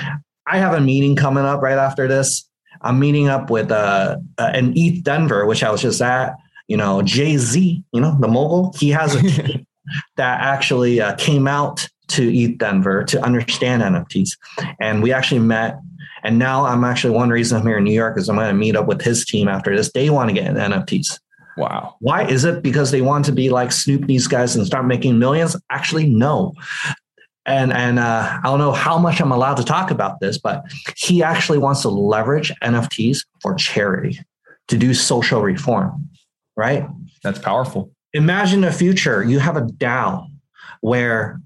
I 0.47 0.57
have 0.57 0.73
a 0.73 0.81
meeting 0.81 1.15
coming 1.15 1.45
up 1.45 1.61
right 1.61 1.77
after 1.77 2.07
this. 2.07 2.47
I'm 2.81 2.99
meeting 2.99 3.27
up 3.27 3.49
with 3.49 3.71
uh, 3.71 4.17
uh 4.37 4.51
an 4.53 4.73
ETH 4.75 5.03
Denver, 5.03 5.45
which 5.45 5.63
I 5.63 5.71
was 5.71 5.81
just 5.81 6.01
at. 6.01 6.35
You 6.67 6.77
know, 6.77 7.01
Jay 7.01 7.35
Z, 7.37 7.83
you 7.91 8.01
know, 8.01 8.15
the 8.19 8.27
mogul. 8.27 8.73
He 8.77 8.89
has 8.91 9.15
a 9.15 9.21
team 9.29 9.67
that 10.15 10.41
actually 10.41 11.01
uh, 11.01 11.15
came 11.15 11.47
out 11.47 11.87
to 12.09 12.33
ETH 12.33 12.57
Denver 12.57 13.03
to 13.05 13.21
understand 13.23 13.81
NFTs, 13.81 14.29
and 14.79 15.01
we 15.01 15.11
actually 15.11 15.39
met. 15.39 15.79
And 16.23 16.37
now 16.37 16.65
I'm 16.65 16.83
actually 16.83 17.15
one 17.15 17.31
reason 17.31 17.59
I'm 17.59 17.65
here 17.65 17.79
in 17.79 17.83
New 17.83 17.93
York 17.93 18.15
is 18.15 18.29
I'm 18.29 18.35
going 18.35 18.47
to 18.47 18.53
meet 18.53 18.75
up 18.75 18.85
with 18.85 19.01
his 19.01 19.25
team 19.25 19.47
after 19.47 19.75
this. 19.75 19.91
They 19.91 20.11
want 20.11 20.29
to 20.29 20.35
get 20.35 20.53
NFTs. 20.53 21.19
Wow. 21.57 21.95
Why 21.99 22.25
is 22.25 22.45
it 22.45 22.63
because 22.63 22.91
they 22.91 23.01
want 23.01 23.25
to 23.25 23.31
be 23.31 23.49
like 23.49 23.71
Snoop 23.71 24.05
these 24.05 24.27
guys 24.27 24.55
and 24.55 24.65
start 24.65 24.85
making 24.85 25.19
millions? 25.19 25.55
Actually, 25.69 26.07
no. 26.07 26.53
And 27.45 27.73
and 27.73 27.99
uh, 27.99 28.39
I 28.41 28.41
don't 28.43 28.59
know 28.59 28.71
how 28.71 28.97
much 28.97 29.19
I'm 29.19 29.31
allowed 29.31 29.57
to 29.57 29.63
talk 29.63 29.91
about 29.91 30.19
this, 30.19 30.37
but 30.37 30.63
he 30.95 31.23
actually 31.23 31.57
wants 31.57 31.81
to 31.81 31.89
leverage 31.89 32.51
NFTs 32.61 33.25
for 33.41 33.55
charity 33.55 34.19
to 34.67 34.77
do 34.77 34.93
social 34.93 35.41
reform. 35.41 36.09
Right. 36.55 36.87
That's 37.23 37.39
powerful. 37.39 37.91
Imagine 38.13 38.63
a 38.63 38.71
future 38.71 39.23
you 39.23 39.39
have 39.39 39.57
a 39.57 39.61
DAO 39.61 40.27
where 40.81 41.39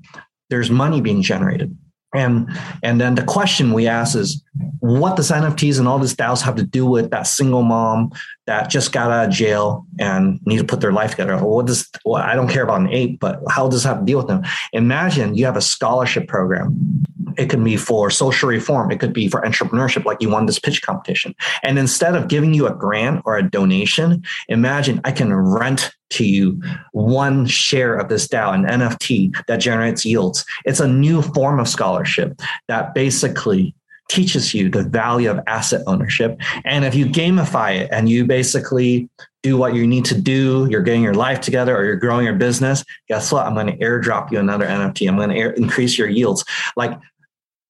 there's 0.49 0.70
money 0.70 1.01
being 1.01 1.22
generated 1.22 1.78
And 2.16 2.49
and 2.84 2.99
then 2.99 3.16
the 3.16 3.24
question 3.24 3.74
we 3.74 3.88
ask 3.88 4.16
is, 4.16 4.43
what 4.80 5.16
does 5.16 5.32
NFTs 5.32 5.80
and 5.80 5.88
all 5.88 5.99
this 5.99 6.16
DAOs 6.16 6.41
have 6.41 6.55
to 6.55 6.63
do 6.63 6.86
with 6.86 7.11
that 7.11 7.24
single 7.24 7.63
mom 7.63 8.11
that 8.45 8.70
just 8.70 8.91
got 8.91 9.11
out 9.11 9.28
of 9.28 9.34
jail 9.34 9.86
and 9.99 10.39
need 10.45 10.57
to 10.57 10.63
put 10.63 10.82
their 10.82 10.91
life 10.91 11.11
together? 11.11 11.38
What 11.38 11.68
does 11.68 11.89
well, 12.05 12.22
I 12.22 12.36
don't 12.36 12.49
care 12.49 12.63
about 12.63 12.82
an 12.82 12.89
ape, 12.89 13.20
but 13.20 13.41
how 13.49 13.68
does 13.68 13.84
that 13.84 13.89
have 13.89 13.99
to 13.99 14.05
deal 14.05 14.18
with 14.18 14.28
them? 14.28 14.43
Imagine 14.74 15.36
you 15.36 15.45
have 15.45 15.57
a 15.57 15.61
scholarship 15.61 16.28
program. 16.28 17.03
It 17.38 17.50
could 17.50 17.64
be 17.64 17.78
for 17.78 18.10
social 18.10 18.50
reform. 18.50 18.92
It 18.92 19.00
could 19.00 19.14
be 19.14 19.28
for 19.28 19.42
entrepreneurship, 19.42 20.06
like 20.06 20.22
you 20.22 20.30
won 20.30 20.46
this 20.46 20.60
pitch 20.60 20.82
competition. 20.82 21.36
And 21.64 21.78
instead 21.78 22.16
of 22.16 22.28
giving 22.28 22.54
you 22.54 22.68
a 22.68 22.74
grant 22.74 23.22
or 23.26 23.38
a 23.38 23.50
donation, 23.50 24.24
imagine 24.48 25.02
I 25.04 25.12
can 25.12 25.34
rent 25.34 25.92
to 26.12 26.26
you 26.26 26.62
one 26.92 27.46
share 27.46 27.96
of 27.96 28.10
this 28.10 28.28
DAO, 28.28 28.54
an 28.54 28.66
NFT 28.66 29.46
that 29.48 29.58
generates 29.58 30.06
yields. 30.06 30.46
It's 30.66 30.80
a 30.80 30.88
new 30.88 31.22
form 31.22 31.60
of 31.60 31.68
scholarship 31.68 32.40
that 32.68 32.94
basically 32.94 33.76
teaches 34.08 34.54
you 34.54 34.70
the 34.70 34.84
value 34.84 35.30
of 35.30 35.40
asset 35.48 35.82
ownership. 35.88 36.40
And 36.64 36.86
if 36.86 36.94
you 36.94 37.06
gamify 37.06 37.76
it 37.76 37.90
and 37.92 38.08
you 38.08 38.26
basically 38.26 39.10
do 39.42 39.58
what 39.58 39.74
you 39.74 39.86
need 39.86 40.06
to 40.06 40.20
do, 40.20 40.68
you're 40.70 40.82
getting 40.82 41.04
your 41.04 41.14
life 41.14 41.42
together 41.42 41.76
or 41.76 41.86
you're 41.86 41.96
growing 41.96 42.26
your 42.26 42.36
business, 42.36 42.84
guess 43.08 43.32
what? 43.32 43.46
I'm 43.46 43.54
going 43.54 43.68
to 43.68 43.78
airdrop 43.78 44.32
you 44.32 44.40
another 44.40 44.66
NFT. 44.66 45.08
I'm 45.08 45.18
going 45.18 45.30
to 45.30 45.36
air- 45.36 45.52
increase 45.54 45.98
your 45.98 46.10
yields. 46.10 46.44
Like, 46.76 47.00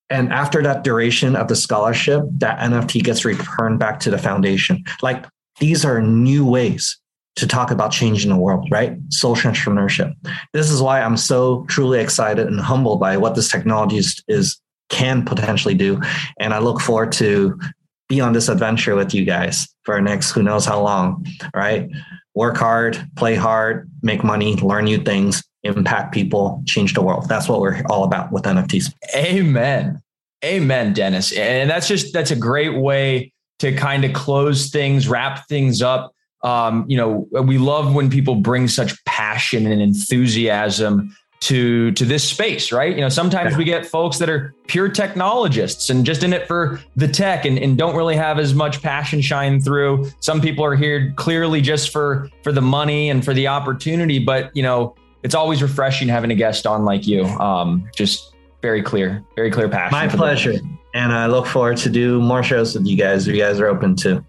and 0.09 0.31
after 0.31 0.61
that 0.61 0.83
duration 0.83 1.35
of 1.35 1.47
the 1.47 1.55
scholarship, 1.55 2.23
that 2.37 2.59
NFT 2.59 3.03
gets 3.03 3.25
returned 3.25 3.79
back 3.79 3.99
to 4.01 4.11
the 4.11 4.17
foundation. 4.17 4.83
Like, 5.01 5.25
these 5.59 5.85
are 5.85 6.01
new 6.01 6.45
ways 6.45 6.99
to 7.37 7.47
talk 7.47 7.71
about 7.71 7.91
changing 7.91 8.29
the 8.29 8.37
world, 8.37 8.67
right? 8.71 8.97
Social 9.09 9.51
entrepreneurship. 9.51 10.13
This 10.53 10.69
is 10.69 10.81
why 10.81 11.01
I'm 11.01 11.17
so 11.17 11.65
truly 11.67 11.99
excited 11.99 12.47
and 12.47 12.59
humbled 12.59 12.99
by 12.99 13.17
what 13.17 13.35
this 13.35 13.49
technology 13.49 13.97
is, 13.97 14.23
is 14.27 14.59
can 14.89 15.25
potentially 15.25 15.73
do. 15.73 15.99
And 16.39 16.53
I 16.53 16.59
look 16.59 16.79
forward 16.79 17.11
to 17.13 17.59
be 18.07 18.21
on 18.21 18.33
this 18.33 18.47
adventure 18.47 18.95
with 18.95 19.13
you 19.13 19.25
guys 19.25 19.67
for 19.83 19.99
next 19.99 20.31
who 20.31 20.43
knows 20.43 20.65
how 20.65 20.81
long, 20.81 21.25
right? 21.55 21.89
Work 22.35 22.57
hard, 22.57 23.03
play 23.15 23.35
hard, 23.35 23.89
make 24.01 24.23
money, 24.23 24.55
learn 24.57 24.85
new 24.85 24.99
things, 24.99 25.43
impact 25.66 26.13
people, 26.13 26.61
change 26.66 26.93
the 26.93 27.01
world. 27.01 27.28
That's 27.28 27.49
what 27.49 27.61
we're 27.61 27.82
all 27.89 28.03
about 28.03 28.32
with 28.32 28.43
NFTs. 28.43 28.93
Amen. 29.16 30.01
Amen, 30.43 30.93
Dennis. 30.93 31.32
And 31.32 31.70
that's 31.70 31.88
just 31.88 32.13
that's 32.13 32.32
a 32.32 32.36
great 32.36 32.78
way 32.78 33.32
to 33.59 33.74
kind 33.74 34.05
of 34.05 34.13
close 34.13 34.70
things, 34.70 35.07
wrap 35.07 35.47
things 35.47 35.82
up 35.82 36.11
um, 36.45 36.86
you 36.88 36.95
know, 36.95 37.28
we 37.41 37.57
love 37.57 37.95
when 37.95 38.07
people 38.09 38.36
bring 38.36 38.68
such 38.68 39.03
passion 39.05 39.66
and 39.66 39.82
enthusiasm 39.82 41.16
to 41.41 41.91
to 41.93 42.05
this 42.05 42.24
space, 42.24 42.72
right? 42.72 42.95
You 42.95 43.01
know, 43.01 43.09
sometimes 43.09 43.51
yeah. 43.51 43.57
we 43.57 43.63
get 43.63 43.86
folks 43.86 44.20
that 44.20 44.30
are 44.30 44.53
pure 44.68 44.88
technologists 44.88 45.89
and 45.89 46.05
just 46.05 46.24
in 46.24 46.34
it 46.34 46.47
for 46.47 46.80
the 46.95 47.07
tech 47.07 47.45
and, 47.45 47.57
and 47.57 47.78
don't 47.78 47.95
really 47.95 48.16
have 48.16 48.38
as 48.38 48.53
much 48.53 48.82
passion 48.84 49.22
shine 49.22 49.59
through. 49.59 50.09
Some 50.20 50.39
people 50.39 50.63
are 50.63 50.76
here 50.76 51.13
clearly 51.16 51.61
just 51.61 51.89
for 51.91 52.30
for 52.43 52.51
the 52.51 52.61
money 52.61 53.09
and 53.09 53.26
for 53.26 53.34
the 53.34 53.47
opportunity, 53.47 54.20
but 54.20 54.55
you 54.55 54.61
know, 54.61 54.95
it's 55.26 55.34
always 55.34 55.63
refreshing 55.63 56.07
having 56.07 56.30
a 56.30 56.36
guest 56.36 56.67
on 56.67 56.86
like 56.86 57.07
you. 57.07 57.26
Um, 57.26 57.89
just 57.95 58.36
very 58.61 58.84
clear, 58.84 59.23
very 59.36 59.49
clear 59.49 59.67
passion. 59.67 59.91
My 59.91 60.07
pleasure. 60.07 60.53
And 60.93 61.11
I 61.11 61.26
look 61.26 61.47
forward 61.47 61.78
to 61.78 61.89
do 61.89 62.21
more 62.21 62.43
shows 62.43 62.76
with 62.76 62.86
you 62.86 62.95
guys 62.95 63.28
if 63.28 63.34
you 63.34 63.41
guys 63.41 63.59
are 63.59 63.65
open 63.65 63.95
to. 63.97 64.23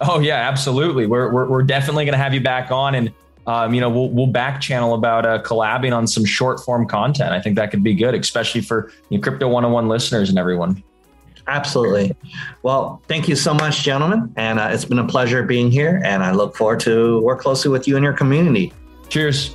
Oh 0.00 0.20
yeah, 0.20 0.48
absolutely. 0.48 1.04
We're 1.04 1.30
we're, 1.30 1.46
we're 1.50 1.62
definitely 1.62 2.06
going 2.06 2.14
to 2.14 2.18
have 2.18 2.32
you 2.32 2.40
back 2.40 2.70
on, 2.70 2.94
and 2.94 3.12
um, 3.46 3.74
you 3.74 3.80
know 3.82 3.90
we'll 3.90 4.08
we'll 4.08 4.26
back 4.26 4.62
channel 4.62 4.94
about 4.94 5.26
uh, 5.26 5.42
collabing 5.42 5.94
on 5.94 6.06
some 6.06 6.24
short 6.24 6.60
form 6.60 6.88
content. 6.88 7.32
I 7.32 7.40
think 7.40 7.56
that 7.56 7.70
could 7.70 7.82
be 7.82 7.94
good, 7.94 8.14
especially 8.14 8.62
for 8.62 8.90
you 9.10 9.18
know, 9.18 9.22
crypto 9.22 9.48
one 9.48 9.66
on 9.66 9.72
one 9.72 9.86
listeners 9.86 10.30
and 10.30 10.38
everyone. 10.38 10.82
Absolutely. 11.46 12.16
Well, 12.62 13.02
thank 13.06 13.28
you 13.28 13.36
so 13.36 13.52
much, 13.52 13.82
gentlemen, 13.82 14.32
and 14.36 14.58
uh, 14.58 14.70
it's 14.72 14.86
been 14.86 14.98
a 14.98 15.06
pleasure 15.06 15.42
being 15.42 15.70
here. 15.70 16.00
And 16.02 16.22
I 16.22 16.32
look 16.32 16.56
forward 16.56 16.80
to 16.80 17.20
work 17.20 17.40
closely 17.40 17.70
with 17.70 17.86
you 17.86 17.96
and 17.96 18.02
your 18.02 18.14
community. 18.14 18.72
Cheers. 19.10 19.54